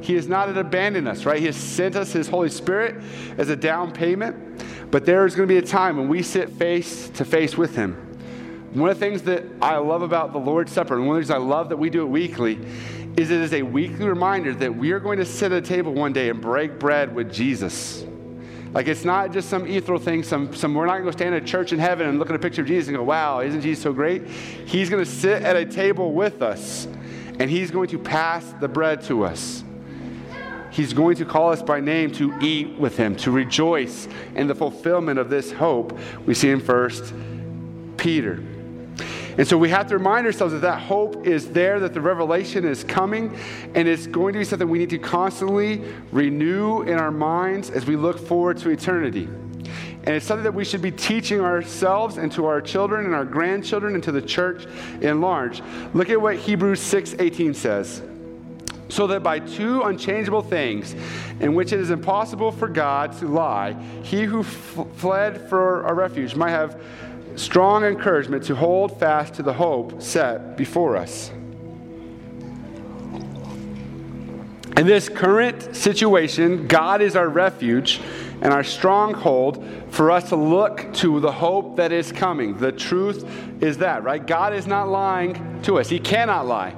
He 0.00 0.14
has 0.14 0.28
not 0.28 0.56
abandoned 0.56 1.08
us, 1.08 1.24
right? 1.24 1.38
He 1.38 1.46
has 1.46 1.56
sent 1.56 1.96
us 1.96 2.12
His 2.12 2.28
Holy 2.28 2.50
Spirit 2.50 3.02
as 3.36 3.48
a 3.48 3.56
down 3.56 3.92
payment. 3.92 4.64
But 4.90 5.04
there 5.04 5.26
is 5.26 5.34
going 5.34 5.48
to 5.48 5.52
be 5.52 5.58
a 5.58 5.66
time 5.66 5.96
when 5.96 6.08
we 6.08 6.22
sit 6.22 6.50
face 6.50 7.10
to 7.10 7.24
face 7.24 7.56
with 7.56 7.74
Him. 7.74 8.04
One 8.74 8.90
of 8.90 8.98
the 8.98 9.04
things 9.04 9.22
that 9.22 9.44
I 9.62 9.78
love 9.78 10.02
about 10.02 10.32
the 10.32 10.38
Lord's 10.38 10.72
Supper, 10.72 10.94
and 10.96 11.06
one 11.06 11.16
of 11.16 11.22
the 11.22 11.32
things 11.32 11.42
I 11.42 11.42
love 11.42 11.70
that 11.70 11.78
we 11.78 11.88
do 11.88 12.02
it 12.02 12.08
weekly, 12.08 12.58
is 13.18 13.32
it 13.32 13.40
is 13.40 13.52
a 13.52 13.62
weekly 13.62 14.06
reminder 14.06 14.54
that 14.54 14.76
we 14.76 14.92
are 14.92 15.00
going 15.00 15.18
to 15.18 15.24
sit 15.24 15.50
at 15.50 15.58
a 15.58 15.66
table 15.66 15.92
one 15.92 16.12
day 16.12 16.28
and 16.28 16.40
break 16.40 16.78
bread 16.78 17.12
with 17.12 17.32
Jesus. 17.32 18.06
Like 18.72 18.86
it's 18.86 19.04
not 19.04 19.32
just 19.32 19.48
some 19.48 19.66
ethereal 19.66 20.00
thing, 20.00 20.22
some, 20.22 20.54
some 20.54 20.72
we're 20.72 20.86
not 20.86 20.98
going 20.98 21.06
to 21.06 21.12
stand 21.12 21.34
at 21.34 21.44
church 21.44 21.72
in 21.72 21.80
heaven 21.80 22.06
and 22.06 22.20
look 22.20 22.30
at 22.30 22.36
a 22.36 22.38
picture 22.38 22.62
of 22.62 22.68
Jesus 22.68 22.86
and 22.88 22.96
go, 22.96 23.02
wow, 23.02 23.40
isn't 23.40 23.60
Jesus 23.60 23.82
so 23.82 23.92
great? 23.92 24.28
He's 24.28 24.88
going 24.88 25.04
to 25.04 25.10
sit 25.10 25.42
at 25.42 25.56
a 25.56 25.64
table 25.64 26.12
with 26.12 26.42
us 26.42 26.86
and 27.40 27.50
he's 27.50 27.72
going 27.72 27.88
to 27.88 27.98
pass 27.98 28.44
the 28.60 28.68
bread 28.68 29.02
to 29.04 29.24
us. 29.24 29.64
He's 30.70 30.92
going 30.92 31.16
to 31.16 31.24
call 31.24 31.50
us 31.50 31.60
by 31.60 31.80
name 31.80 32.12
to 32.12 32.32
eat 32.40 32.78
with 32.78 32.96
him, 32.96 33.16
to 33.16 33.32
rejoice 33.32 34.06
in 34.36 34.46
the 34.46 34.54
fulfillment 34.54 35.18
of 35.18 35.28
this 35.28 35.50
hope 35.50 35.98
we 36.24 36.34
see 36.34 36.50
in 36.50 36.60
First 36.60 37.12
Peter. 37.96 38.44
And 39.38 39.46
so 39.46 39.56
we 39.56 39.68
have 39.70 39.86
to 39.86 39.96
remind 39.96 40.26
ourselves 40.26 40.52
that 40.52 40.62
that 40.62 40.80
hope 40.80 41.24
is 41.24 41.50
there, 41.50 41.78
that 41.78 41.94
the 41.94 42.00
revelation 42.00 42.64
is 42.64 42.82
coming, 42.82 43.38
and 43.74 43.86
it's 43.86 44.08
going 44.08 44.32
to 44.32 44.40
be 44.40 44.44
something 44.44 44.68
we 44.68 44.80
need 44.80 44.90
to 44.90 44.98
constantly 44.98 45.80
renew 46.10 46.82
in 46.82 46.98
our 46.98 47.12
minds 47.12 47.70
as 47.70 47.86
we 47.86 47.94
look 47.94 48.18
forward 48.18 48.58
to 48.58 48.70
eternity. 48.70 49.28
And 50.08 50.16
it's 50.16 50.26
something 50.26 50.42
that 50.42 50.54
we 50.54 50.64
should 50.64 50.82
be 50.82 50.90
teaching 50.90 51.40
ourselves 51.40 52.16
and 52.16 52.32
to 52.32 52.46
our 52.46 52.60
children 52.60 53.04
and 53.04 53.14
our 53.14 53.24
grandchildren 53.24 53.94
and 53.94 54.02
to 54.04 54.10
the 54.10 54.22
church 54.22 54.66
in 55.02 55.20
large. 55.20 55.62
Look 55.94 56.10
at 56.10 56.20
what 56.20 56.36
Hebrews 56.36 56.80
6:18 56.80 57.54
says. 57.54 58.02
So 58.88 59.06
that 59.08 59.22
by 59.22 59.38
two 59.38 59.82
unchangeable 59.82 60.40
things, 60.40 60.96
in 61.40 61.54
which 61.54 61.72
it 61.72 61.78
is 61.78 61.90
impossible 61.90 62.50
for 62.50 62.68
God 62.68 63.12
to 63.18 63.28
lie, 63.28 63.76
he 64.02 64.24
who 64.24 64.40
f- 64.40 64.86
fled 64.94 65.48
for 65.48 65.82
a 65.82 65.92
refuge 65.92 66.34
might 66.34 66.50
have 66.50 66.80
strong 67.38 67.84
encouragement 67.84 68.44
to 68.44 68.54
hold 68.54 68.98
fast 68.98 69.34
to 69.34 69.42
the 69.42 69.52
hope 69.52 70.02
set 70.02 70.56
before 70.56 70.96
us. 70.96 71.30
In 74.76 74.86
this 74.86 75.08
current 75.08 75.74
situation, 75.74 76.68
God 76.68 77.02
is 77.02 77.16
our 77.16 77.28
refuge 77.28 78.00
and 78.40 78.52
our 78.52 78.62
stronghold 78.62 79.64
for 79.90 80.10
us 80.10 80.28
to 80.28 80.36
look 80.36 80.92
to 80.94 81.18
the 81.18 81.32
hope 81.32 81.76
that 81.76 81.90
is 81.90 82.12
coming. 82.12 82.56
The 82.56 82.70
truth 82.70 83.24
is 83.60 83.78
that, 83.78 84.04
right? 84.04 84.24
God 84.24 84.54
is 84.54 84.66
not 84.66 84.88
lying 84.88 85.60
to 85.62 85.78
us, 85.78 85.88
He 85.88 85.98
cannot 85.98 86.46
lie. 86.46 86.76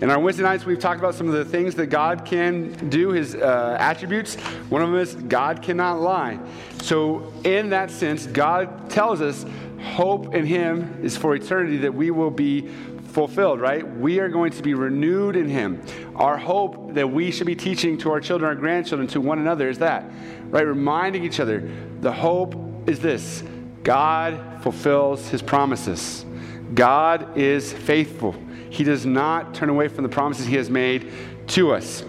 In 0.00 0.10
our 0.10 0.18
Wednesday 0.18 0.42
nights, 0.42 0.64
we've 0.64 0.78
talked 0.78 0.98
about 0.98 1.14
some 1.14 1.28
of 1.28 1.34
the 1.34 1.44
things 1.44 1.74
that 1.74 1.88
God 1.88 2.24
can 2.24 2.88
do, 2.88 3.10
his 3.10 3.34
uh, 3.34 3.76
attributes. 3.78 4.36
One 4.70 4.80
of 4.80 4.88
them 4.88 4.98
is 4.98 5.14
God 5.14 5.60
cannot 5.60 6.00
lie. 6.00 6.38
So, 6.80 7.30
in 7.44 7.68
that 7.70 7.90
sense, 7.90 8.26
God 8.26 8.88
tells 8.88 9.20
us 9.20 9.44
hope 9.90 10.34
in 10.34 10.46
Him 10.46 11.00
is 11.02 11.16
for 11.16 11.34
eternity 11.34 11.78
that 11.78 11.94
we 11.94 12.10
will 12.10 12.30
be 12.30 12.68
fulfilled, 13.10 13.60
right? 13.60 13.86
We 13.98 14.20
are 14.20 14.28
going 14.28 14.52
to 14.52 14.62
be 14.62 14.74
renewed 14.74 15.36
in 15.36 15.48
Him. 15.48 15.82
Our 16.14 16.38
hope 16.38 16.94
that 16.94 17.10
we 17.10 17.30
should 17.30 17.46
be 17.46 17.56
teaching 17.56 17.98
to 17.98 18.10
our 18.12 18.20
children, 18.20 18.48
our 18.48 18.54
grandchildren, 18.54 19.08
to 19.08 19.20
one 19.20 19.38
another 19.38 19.68
is 19.68 19.78
that, 19.78 20.04
right? 20.48 20.66
Reminding 20.66 21.24
each 21.24 21.40
other 21.40 21.70
the 22.00 22.12
hope 22.12 22.54
is 22.88 23.00
this 23.00 23.42
God 23.82 24.62
fulfills 24.62 25.28
His 25.28 25.42
promises, 25.42 26.24
God 26.74 27.36
is 27.36 27.72
faithful. 27.72 28.34
He 28.70 28.84
does 28.84 29.04
not 29.04 29.52
turn 29.52 29.68
away 29.68 29.88
from 29.88 30.04
the 30.04 30.08
promises 30.08 30.46
He 30.46 30.54
has 30.54 30.70
made 30.70 31.10
to 31.48 31.72
us. 31.72 32.04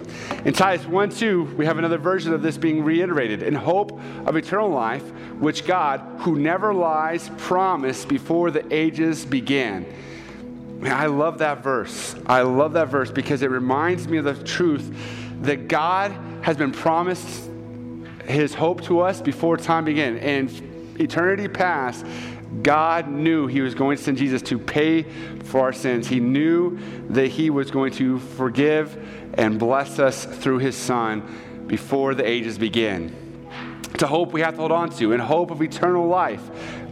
In 0.45 0.53
Titus 0.53 0.85
1 0.85 1.09
2, 1.11 1.55
we 1.57 1.65
have 1.65 1.77
another 1.77 1.97
version 1.97 2.33
of 2.33 2.41
this 2.41 2.57
being 2.57 2.83
reiterated 2.83 3.43
in 3.43 3.53
hope 3.53 3.99
of 4.25 4.35
eternal 4.35 4.69
life, 4.69 5.03
which 5.39 5.65
God, 5.65 6.01
who 6.19 6.35
never 6.39 6.73
lies, 6.73 7.29
promised 7.37 8.07
before 8.07 8.51
the 8.51 8.65
ages 8.73 9.25
began. 9.25 9.85
Man, 10.79 10.93
I 10.93 11.05
love 11.05 11.39
that 11.39 11.63
verse. 11.63 12.15
I 12.25 12.41
love 12.41 12.73
that 12.73 12.87
verse 12.87 13.11
because 13.11 13.43
it 13.43 13.51
reminds 13.51 14.07
me 14.07 14.17
of 14.17 14.25
the 14.25 14.33
truth 14.43 14.91
that 15.41 15.67
God 15.67 16.11
has 16.41 16.57
been 16.57 16.71
promised 16.71 17.51
his 18.31 18.53
hope 18.53 18.81
to 18.83 19.01
us 19.01 19.21
before 19.21 19.57
time 19.57 19.85
began. 19.85 20.17
And 20.17 20.49
eternity 20.99 21.47
past, 21.47 22.05
God 22.63 23.09
knew 23.09 23.47
He 23.47 23.61
was 23.61 23.75
going 23.75 23.97
to 23.97 24.03
send 24.03 24.17
Jesus 24.17 24.41
to 24.43 24.59
pay 24.59 25.03
for 25.43 25.61
our 25.61 25.73
sins. 25.73 26.07
He 26.07 26.19
knew 26.19 26.77
that 27.09 27.27
He 27.27 27.49
was 27.49 27.71
going 27.71 27.93
to 27.93 28.19
forgive 28.19 29.20
and 29.35 29.59
bless 29.59 29.99
us 29.99 30.25
through 30.25 30.59
His 30.59 30.75
Son 30.75 31.23
before 31.67 32.15
the 32.15 32.27
ages 32.27 32.57
begin. 32.57 33.15
To 33.97 34.07
hope 34.07 34.33
we 34.33 34.41
have 34.41 34.55
to 34.55 34.59
hold 34.59 34.71
on 34.71 34.89
to, 34.91 35.13
and 35.13 35.21
hope 35.21 35.51
of 35.51 35.61
eternal 35.61 36.07
life, 36.07 36.41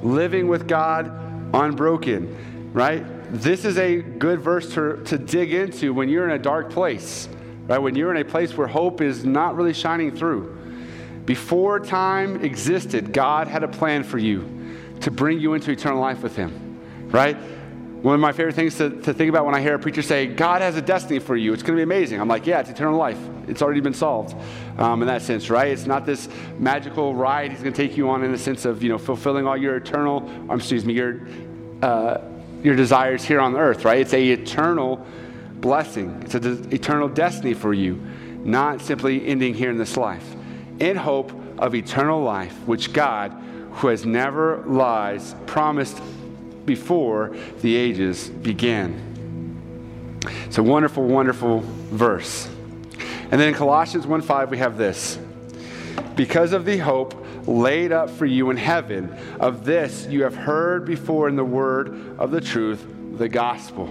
living 0.03 0.47
with 0.47 0.67
God 0.67 1.07
unbroken, 1.53 2.71
right? 2.73 3.03
This 3.31 3.65
is 3.65 3.77
a 3.77 4.01
good 4.01 4.39
verse 4.41 4.73
to, 4.73 5.01
to 5.05 5.17
dig 5.17 5.53
into 5.53 5.93
when 5.93 6.09
you're 6.09 6.25
in 6.25 6.31
a 6.31 6.39
dark 6.39 6.71
place, 6.71 7.29
right? 7.67 7.77
When 7.77 7.95
you're 7.95 8.11
in 8.11 8.21
a 8.21 8.25
place 8.25 8.55
where 8.55 8.67
hope 8.67 9.01
is 9.01 9.25
not 9.25 9.55
really 9.55 9.73
shining 9.73 10.15
through. 10.15 10.57
Before 11.25 11.79
time 11.79 12.43
existed, 12.43 13.13
God 13.13 13.47
had 13.47 13.63
a 13.63 13.67
plan 13.67 14.03
for 14.03 14.17
you 14.17 14.75
to 15.01 15.11
bring 15.11 15.39
you 15.39 15.53
into 15.53 15.71
eternal 15.71 15.99
life 15.99 16.23
with 16.23 16.35
Him, 16.35 16.79
right? 17.11 17.37
One 18.01 18.15
of 18.15 18.21
my 18.21 18.31
favorite 18.31 18.55
things 18.55 18.77
to, 18.77 18.89
to 19.01 19.13
think 19.13 19.29
about 19.29 19.45
when 19.45 19.55
I 19.55 19.61
hear 19.61 19.75
a 19.75 19.79
preacher 19.79 20.01
say, 20.01 20.25
God 20.25 20.61
has 20.61 20.77
a 20.77 20.81
destiny 20.81 21.19
for 21.19 21.35
you. 21.35 21.51
It's 21.51 21.61
going 21.61 21.75
to 21.75 21.79
be 21.79 21.83
amazing. 21.83 22.21
I'm 22.21 22.29
like, 22.29 22.47
yeah, 22.47 22.61
it's 22.61 22.69
eternal 22.69 22.97
life. 22.97 23.19
It's 23.47 23.61
already 23.61 23.81
been 23.81 23.93
solved 23.93 24.37
um, 24.77 25.01
in 25.01 25.07
that 25.09 25.21
sense, 25.21 25.49
right? 25.49 25.67
It's 25.67 25.85
not 25.85 26.05
this 26.05 26.29
magical 26.57 27.13
ride 27.13 27.51
He's 27.51 27.59
going 27.59 27.73
to 27.73 27.87
take 27.87 27.97
you 27.97 28.09
on 28.09 28.23
in 28.23 28.31
the 28.31 28.37
sense 28.37 28.63
of, 28.63 28.81
you 28.81 28.87
know, 28.87 28.97
fulfilling 28.97 29.45
all 29.45 29.57
your 29.57 29.75
eternal, 29.75 30.19
um, 30.49 30.51
excuse 30.51 30.85
me, 30.85 30.93
your, 30.93 31.27
uh, 31.81 32.21
your 32.63 32.77
desires 32.77 33.25
here 33.25 33.41
on 33.41 33.57
earth, 33.57 33.83
right? 33.83 33.99
It's 33.99 34.13
a 34.13 34.29
eternal 34.29 35.05
blessing. 35.55 36.21
It's 36.23 36.35
an 36.35 36.73
eternal 36.73 37.09
destiny 37.09 37.53
for 37.53 37.73
you, 37.73 37.95
not 38.45 38.81
simply 38.81 39.27
ending 39.27 39.53
here 39.53 39.71
in 39.71 39.77
this 39.77 39.97
life. 39.97 40.23
In 40.79 40.95
hope 40.95 41.33
of 41.57 41.75
eternal 41.75 42.23
life, 42.23 42.53
which 42.65 42.93
God 42.93 43.35
who 43.73 43.87
has 43.87 44.05
never 44.05 44.63
lies, 44.65 45.35
promised 45.45 46.01
before 46.70 47.36
the 47.61 47.76
ages 47.76 48.30
began. 48.30 48.93
It's 50.45 50.59
a 50.59 50.63
wonderful, 50.63 51.03
wonderful 51.03 51.61
verse. 51.89 52.47
And 53.32 53.41
then 53.41 53.47
in 53.47 53.55
Colossians 53.55 54.05
1:5 54.05 54.51
we 54.51 54.59
have 54.59 54.78
this. 54.78 55.17
Because 56.15 56.53
of 56.53 56.65
the 56.65 56.78
hope 56.78 57.15
laid 57.47 57.91
up 57.91 58.11
for 58.11 58.28
you 58.28 58.51
in 58.51 58.57
heaven, 58.57 59.11
of 59.39 59.65
this 59.65 60.05
you 60.11 60.22
have 60.22 60.36
heard 60.36 60.86
before 60.86 61.28
in 61.28 61.36
the 61.36 61.43
word 61.43 62.20
of 62.20 62.30
the 62.30 62.39
truth, 62.39 62.86
the 63.17 63.28
gospel. 63.28 63.88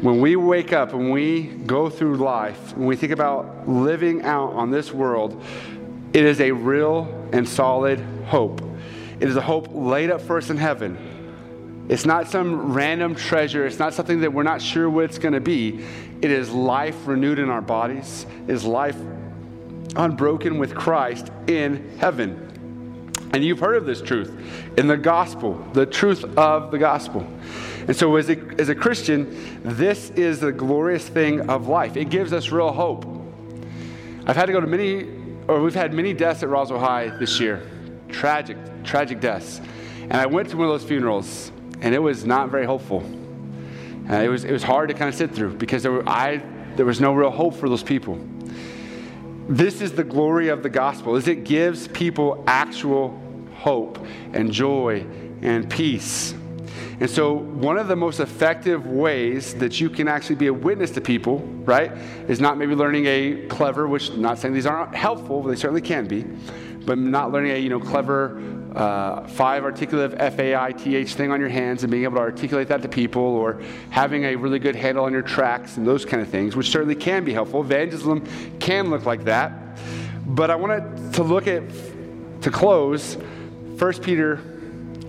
When 0.00 0.22
we 0.22 0.36
wake 0.36 0.72
up 0.72 0.94
and 0.94 1.12
we 1.12 1.42
go 1.66 1.90
through 1.90 2.16
life, 2.16 2.74
when 2.78 2.86
we 2.86 2.96
think 2.96 3.12
about 3.12 3.68
living 3.68 4.22
out 4.22 4.54
on 4.54 4.70
this 4.70 4.90
world, 4.90 5.42
it 6.14 6.24
is 6.24 6.40
a 6.40 6.52
real 6.52 7.28
and 7.30 7.46
solid 7.46 8.00
hope. 8.24 8.62
It 9.20 9.28
is 9.28 9.36
a 9.36 9.42
hope 9.42 9.68
laid 9.70 10.10
up 10.10 10.22
for 10.22 10.38
us 10.38 10.48
in 10.48 10.56
heaven. 10.56 10.96
It's 11.88 12.06
not 12.06 12.28
some 12.28 12.72
random 12.72 13.14
treasure. 13.14 13.66
It's 13.66 13.78
not 13.78 13.94
something 13.94 14.20
that 14.20 14.32
we're 14.32 14.44
not 14.44 14.62
sure 14.62 14.88
what 14.88 15.04
it's 15.04 15.18
going 15.18 15.34
to 15.34 15.40
be. 15.40 15.84
It 16.22 16.30
is 16.30 16.50
life 16.50 16.96
renewed 17.06 17.38
in 17.38 17.50
our 17.50 17.60
bodies, 17.60 18.26
it 18.46 18.52
is 18.52 18.64
life 18.64 18.96
unbroken 19.96 20.58
with 20.58 20.74
Christ 20.74 21.30
in 21.46 21.98
heaven. 21.98 22.48
And 23.34 23.42
you've 23.42 23.60
heard 23.60 23.76
of 23.76 23.86
this 23.86 24.02
truth 24.02 24.30
in 24.76 24.86
the 24.86 24.96
gospel, 24.96 25.54
the 25.72 25.86
truth 25.86 26.24
of 26.36 26.70
the 26.70 26.78
gospel. 26.78 27.26
And 27.86 27.96
so, 27.96 28.14
as 28.16 28.28
a, 28.28 28.38
as 28.58 28.68
a 28.68 28.74
Christian, 28.74 29.60
this 29.64 30.10
is 30.10 30.40
the 30.40 30.52
glorious 30.52 31.08
thing 31.08 31.48
of 31.50 31.66
life. 31.66 31.96
It 31.96 32.10
gives 32.10 32.32
us 32.32 32.50
real 32.50 32.72
hope. 32.72 33.06
I've 34.26 34.36
had 34.36 34.46
to 34.46 34.52
go 34.52 34.60
to 34.60 34.66
many 34.66 35.08
or 35.48 35.60
we've 35.60 35.74
had 35.74 35.92
many 35.92 36.14
deaths 36.14 36.42
at 36.42 36.48
Roswell 36.48 36.80
High 36.80 37.08
this 37.08 37.40
year. 37.40 37.62
tragic, 38.08 38.56
tragic 38.84 39.20
deaths. 39.20 39.60
And 40.02 40.14
I 40.14 40.26
went 40.26 40.50
to 40.50 40.56
one 40.56 40.68
of 40.68 40.72
those 40.72 40.86
funerals, 40.86 41.50
and 41.82 41.96
it 41.96 41.98
was 41.98 42.24
not 42.24 42.48
very 42.48 42.64
hopeful. 42.64 43.02
Uh, 44.08 44.14
it, 44.14 44.28
was, 44.28 44.44
it 44.44 44.52
was 44.52 44.62
hard 44.62 44.88
to 44.88 44.94
kind 44.94 45.08
of 45.08 45.14
sit 45.14 45.34
through 45.34 45.54
because 45.54 45.82
there, 45.82 45.92
were, 45.92 46.08
I, 46.08 46.40
there 46.76 46.86
was 46.86 47.00
no 47.00 47.12
real 47.12 47.30
hope 47.30 47.54
for 47.54 47.68
those 47.68 47.82
people. 47.82 48.20
This 49.48 49.80
is 49.80 49.92
the 49.92 50.04
glory 50.04 50.48
of 50.48 50.62
the 50.62 50.70
gospel, 50.70 51.16
is 51.16 51.26
it 51.26 51.44
gives 51.44 51.88
people 51.88 52.44
actual 52.46 53.20
hope 53.56 53.98
and 54.32 54.52
joy 54.52 55.04
and 55.42 55.68
peace. 55.68 56.34
And 57.00 57.10
so, 57.10 57.32
one 57.32 57.78
of 57.78 57.88
the 57.88 57.96
most 57.96 58.20
effective 58.20 58.86
ways 58.86 59.54
that 59.56 59.80
you 59.80 59.90
can 59.90 60.06
actually 60.06 60.36
be 60.36 60.46
a 60.46 60.54
witness 60.54 60.92
to 60.92 61.00
people, 61.00 61.40
right, 61.64 61.90
is 62.28 62.38
not 62.38 62.58
maybe 62.58 62.76
learning 62.76 63.06
a 63.06 63.46
clever, 63.48 63.88
which 63.88 64.12
not 64.12 64.38
saying 64.38 64.54
these 64.54 64.66
aren't 64.66 64.94
helpful, 64.94 65.42
but 65.42 65.48
they 65.48 65.56
certainly 65.56 65.80
can 65.80 66.06
be, 66.06 66.22
but 66.86 66.98
not 66.98 67.32
learning 67.32 67.52
a 67.52 67.58
you 67.58 67.70
know 67.70 67.80
clever 67.80 68.40
uh, 68.74 69.26
five 69.28 69.64
articulative 69.64 70.18
F 70.18 70.38
A 70.38 70.56
I 70.56 70.72
T 70.72 70.96
H 70.96 71.14
thing 71.14 71.30
on 71.30 71.40
your 71.40 71.48
hands 71.48 71.82
and 71.82 71.90
being 71.90 72.04
able 72.04 72.16
to 72.16 72.20
articulate 72.20 72.68
that 72.68 72.82
to 72.82 72.88
people, 72.88 73.22
or 73.22 73.62
having 73.90 74.24
a 74.24 74.36
really 74.36 74.58
good 74.58 74.74
handle 74.74 75.04
on 75.04 75.12
your 75.12 75.22
tracks 75.22 75.76
and 75.76 75.86
those 75.86 76.04
kind 76.04 76.22
of 76.22 76.28
things, 76.28 76.56
which 76.56 76.70
certainly 76.70 76.94
can 76.94 77.24
be 77.24 77.32
helpful. 77.32 77.60
Evangelism 77.60 78.26
can 78.58 78.90
look 78.90 79.04
like 79.04 79.24
that. 79.24 79.52
But 80.26 80.50
I 80.50 80.54
wanted 80.54 81.14
to 81.14 81.22
look 81.22 81.46
at, 81.46 81.62
to 82.42 82.50
close, 82.50 83.16
1 83.78 83.92
Peter, 84.00 84.34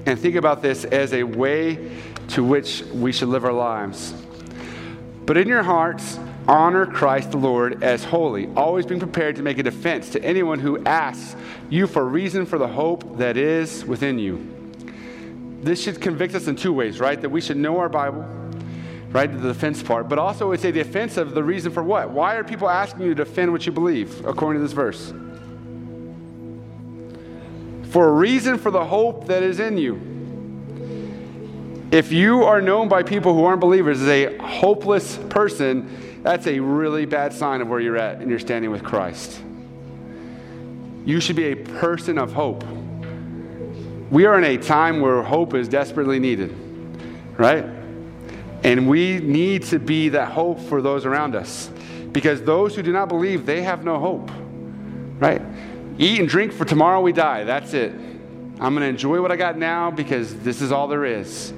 and 0.06 0.20
think 0.20 0.36
about 0.36 0.62
this 0.62 0.84
as 0.86 1.14
a 1.14 1.24
way 1.24 1.92
to 2.30 2.44
which 2.44 2.84
we 2.94 3.12
should 3.12 3.30
live 3.30 3.46
our 3.46 3.54
lives. 3.54 4.14
But 5.26 5.38
in 5.38 5.48
your 5.48 5.64
hearts, 5.64 6.20
honor 6.48 6.86
Christ 6.86 7.32
the 7.32 7.38
Lord 7.38 7.84
as 7.84 8.04
holy, 8.04 8.48
always 8.56 8.86
being 8.86 9.00
prepared 9.00 9.38
to 9.38 9.44
make 9.44 9.58
a 9.58 9.64
defense 9.64 10.10
to 10.10 10.24
anyone 10.24 10.60
who 10.60 10.84
asks 10.84 11.36
you 11.74 11.88
for 11.88 12.06
reason 12.06 12.46
for 12.46 12.60
the 12.60 12.68
hope 12.68 13.18
that 13.18 13.36
is 13.36 13.84
within 13.84 14.20
you. 14.20 14.48
This 15.64 15.82
should 15.82 16.00
convict 16.00 16.36
us 16.36 16.48
in 16.48 16.56
two 16.56 16.72
ways, 16.72 17.00
right? 17.00 17.20
That 17.20 17.30
we 17.30 17.42
should 17.42 17.58
know 17.58 17.80
our 17.80 17.90
Bible, 17.90 18.22
right? 19.10 19.26
The 19.26 19.48
defense 19.48 19.82
part, 19.82 20.08
but 20.08 20.20
also 20.20 20.52
it's 20.52 20.66
a 20.66 20.72
defense 20.72 21.18
of 21.18 21.34
the 21.34 21.44
reason 21.44 21.72
for 21.72 21.82
what? 21.82 22.12
Why 22.12 22.36
are 22.36 22.44
people 22.44 22.70
asking 22.70 23.06
you 23.06 23.16
to 23.16 23.26
defend 23.26 23.52
what 23.52 23.66
you 23.66 23.72
believe, 23.72 24.24
according 24.24 24.62
to 24.62 24.68
this 24.68 24.74
verse? 24.74 25.12
For 27.92 28.08
a 28.08 28.12
reason 28.12 28.60
for 28.60 28.70
the 28.70 28.86
hope 28.86 29.26
that 29.26 29.42
is 29.42 29.60
in 29.60 29.78
you. 29.80 30.00
If 31.92 32.12
you 32.12 32.44
are 32.44 32.62
known 32.62 32.88
by 32.88 33.02
people 33.02 33.34
who 33.34 33.46
aren't 33.46 33.62
believers 33.62 34.00
as 34.00 34.08
a 34.10 34.38
hopeless 34.38 35.18
person, 35.30 36.22
that's 36.22 36.46
a 36.46 36.60
really 36.60 37.06
bad 37.06 37.34
sign 37.34 37.62
of 37.62 37.68
where 37.68 37.80
you're 37.80 37.98
at 37.98 38.20
and 38.20 38.30
you're 38.30 38.40
standing 38.40 38.70
with 38.70 38.84
Christ. 38.84 39.42
You 41.06 41.20
should 41.20 41.36
be 41.36 41.52
a 41.52 41.56
person 41.56 42.18
of 42.18 42.34
hope. 42.34 42.64
We 44.10 44.26
are 44.26 44.38
in 44.38 44.44
a 44.44 44.58
time 44.58 45.02
where 45.02 45.22
hope 45.24 45.54
is 45.54 45.68
desperately 45.68 46.20
needed, 46.20 46.56
right? 47.38 47.66
And 48.64 48.88
we 48.88 49.20
need 49.20 49.64
to 49.64 49.80
be 49.80 50.10
that 50.10 50.32
hope 50.32 50.60
for 50.60 50.82
those 50.82 51.06
around 51.06 51.36
us. 51.36 51.70
Because 52.12 52.42
those 52.44 52.76
who 52.76 52.84
do 52.84 52.94
not 52.94 53.10
believe, 53.10 53.46
they 53.46 53.64
have 53.64 53.84
no 53.84 54.00
hope, 54.00 54.30
right? 55.20 55.42
Eat 55.98 56.20
and 56.20 56.30
drink 56.30 56.54
for 56.54 56.64
tomorrow 56.64 57.02
we 57.02 57.12
die. 57.12 57.44
That's 57.44 57.74
it. 57.74 57.92
I'm 57.92 58.76
going 58.76 58.82
to 58.82 58.88
enjoy 58.88 59.22
what 59.22 59.32
I 59.32 59.36
got 59.36 59.58
now 59.58 59.92
because 59.92 60.36
this 60.40 60.62
is 60.62 60.72
all 60.72 60.88
there 60.88 61.06
is. 61.06 61.54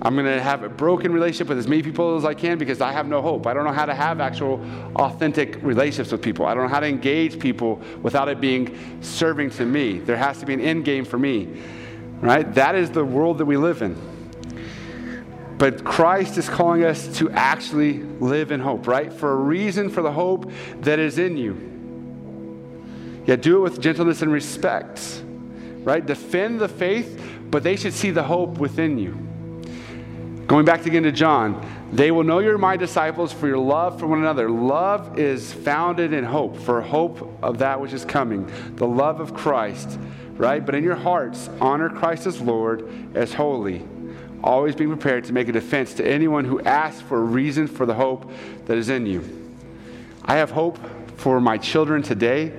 I'm 0.00 0.14
going 0.14 0.26
to 0.26 0.40
have 0.40 0.62
a 0.62 0.68
broken 0.68 1.12
relationship 1.12 1.48
with 1.48 1.58
as 1.58 1.68
many 1.68 1.82
people 1.82 2.16
as 2.16 2.24
I 2.24 2.34
can 2.34 2.58
because 2.58 2.80
I 2.80 2.92
have 2.92 3.06
no 3.06 3.22
hope. 3.22 3.46
I 3.46 3.54
don't 3.54 3.64
know 3.64 3.72
how 3.72 3.86
to 3.86 3.94
have 3.94 4.20
actual 4.20 4.64
authentic 4.96 5.62
relationships 5.62 6.10
with 6.10 6.22
people. 6.22 6.46
I 6.46 6.54
don't 6.54 6.64
know 6.64 6.68
how 6.70 6.80
to 6.80 6.88
engage 6.88 7.38
people 7.38 7.80
without 8.02 8.28
it 8.28 8.40
being 8.40 9.00
serving 9.02 9.50
to 9.50 9.66
me. 9.66 9.98
There 9.98 10.16
has 10.16 10.38
to 10.40 10.46
be 10.46 10.54
an 10.54 10.60
end 10.60 10.84
game 10.84 11.04
for 11.04 11.18
me. 11.18 11.60
Right? 12.20 12.52
That 12.54 12.74
is 12.74 12.90
the 12.90 13.04
world 13.04 13.38
that 13.38 13.44
we 13.44 13.56
live 13.56 13.82
in. 13.82 13.96
But 15.58 15.84
Christ 15.84 16.38
is 16.38 16.48
calling 16.48 16.84
us 16.84 17.06
to 17.18 17.30
actually 17.30 18.02
live 18.02 18.50
in 18.50 18.58
hope, 18.58 18.88
right? 18.88 19.12
For 19.12 19.32
a 19.32 19.36
reason 19.36 19.90
for 19.90 20.02
the 20.02 20.10
hope 20.10 20.50
that 20.80 20.98
is 20.98 21.18
in 21.18 21.36
you. 21.36 23.22
Yet 23.26 23.42
do 23.42 23.58
it 23.58 23.60
with 23.60 23.80
gentleness 23.80 24.22
and 24.22 24.32
respect, 24.32 25.22
right? 25.84 26.04
Defend 26.04 26.60
the 26.60 26.66
faith, 26.66 27.22
but 27.48 27.62
they 27.62 27.76
should 27.76 27.92
see 27.92 28.10
the 28.10 28.24
hope 28.24 28.58
within 28.58 28.98
you. 28.98 29.16
Going 30.46 30.64
back 30.64 30.86
again 30.86 31.04
to 31.04 31.12
John, 31.12 31.64
they 31.92 32.10
will 32.10 32.24
know 32.24 32.40
you're 32.40 32.58
my 32.58 32.76
disciples 32.76 33.32
for 33.32 33.46
your 33.46 33.58
love 33.58 33.98
for 33.98 34.06
one 34.06 34.18
another. 34.18 34.50
Love 34.50 35.18
is 35.18 35.52
founded 35.52 36.12
in 36.12 36.24
hope, 36.24 36.56
for 36.58 36.80
hope 36.80 37.38
of 37.42 37.58
that 37.58 37.80
which 37.80 37.92
is 37.92 38.04
coming, 38.04 38.50
the 38.76 38.86
love 38.86 39.20
of 39.20 39.34
Christ, 39.34 39.98
right? 40.36 40.64
But 40.64 40.74
in 40.74 40.82
your 40.82 40.96
hearts, 40.96 41.48
honor 41.60 41.88
Christ 41.88 42.26
as 42.26 42.40
Lord, 42.40 43.16
as 43.16 43.32
holy, 43.32 43.86
always 44.42 44.74
being 44.74 44.90
prepared 44.90 45.24
to 45.24 45.32
make 45.32 45.48
a 45.48 45.52
defense 45.52 45.94
to 45.94 46.06
anyone 46.06 46.44
who 46.44 46.60
asks 46.60 47.00
for 47.00 47.18
a 47.18 47.24
reason 47.24 47.66
for 47.66 47.86
the 47.86 47.94
hope 47.94 48.30
that 48.66 48.76
is 48.76 48.88
in 48.88 49.06
you. 49.06 49.22
I 50.24 50.36
have 50.36 50.50
hope 50.50 50.78
for 51.18 51.40
my 51.40 51.56
children 51.56 52.02
today, 52.02 52.52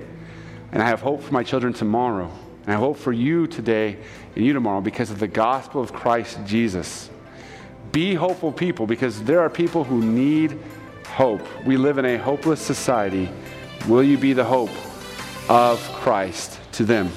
and 0.72 0.82
I 0.82 0.86
have 0.86 1.00
hope 1.00 1.22
for 1.22 1.32
my 1.32 1.42
children 1.42 1.72
tomorrow. 1.72 2.30
And 2.64 2.72
I 2.72 2.78
hope 2.78 2.96
for 2.96 3.12
you 3.12 3.46
today 3.46 3.98
and 4.34 4.44
you 4.44 4.54
tomorrow 4.54 4.80
because 4.80 5.10
of 5.10 5.18
the 5.18 5.28
gospel 5.28 5.82
of 5.82 5.92
Christ 5.92 6.38
Jesus. 6.46 7.10
Be 7.94 8.12
hopeful 8.16 8.50
people 8.50 8.88
because 8.88 9.22
there 9.22 9.38
are 9.38 9.48
people 9.48 9.84
who 9.84 10.02
need 10.02 10.58
hope. 11.06 11.40
We 11.64 11.76
live 11.76 11.96
in 11.98 12.04
a 12.04 12.16
hopeless 12.16 12.60
society. 12.60 13.30
Will 13.86 14.02
you 14.02 14.18
be 14.18 14.32
the 14.32 14.42
hope 14.42 14.72
of 15.48 15.78
Christ 16.02 16.58
to 16.72 16.84
them? 16.84 17.08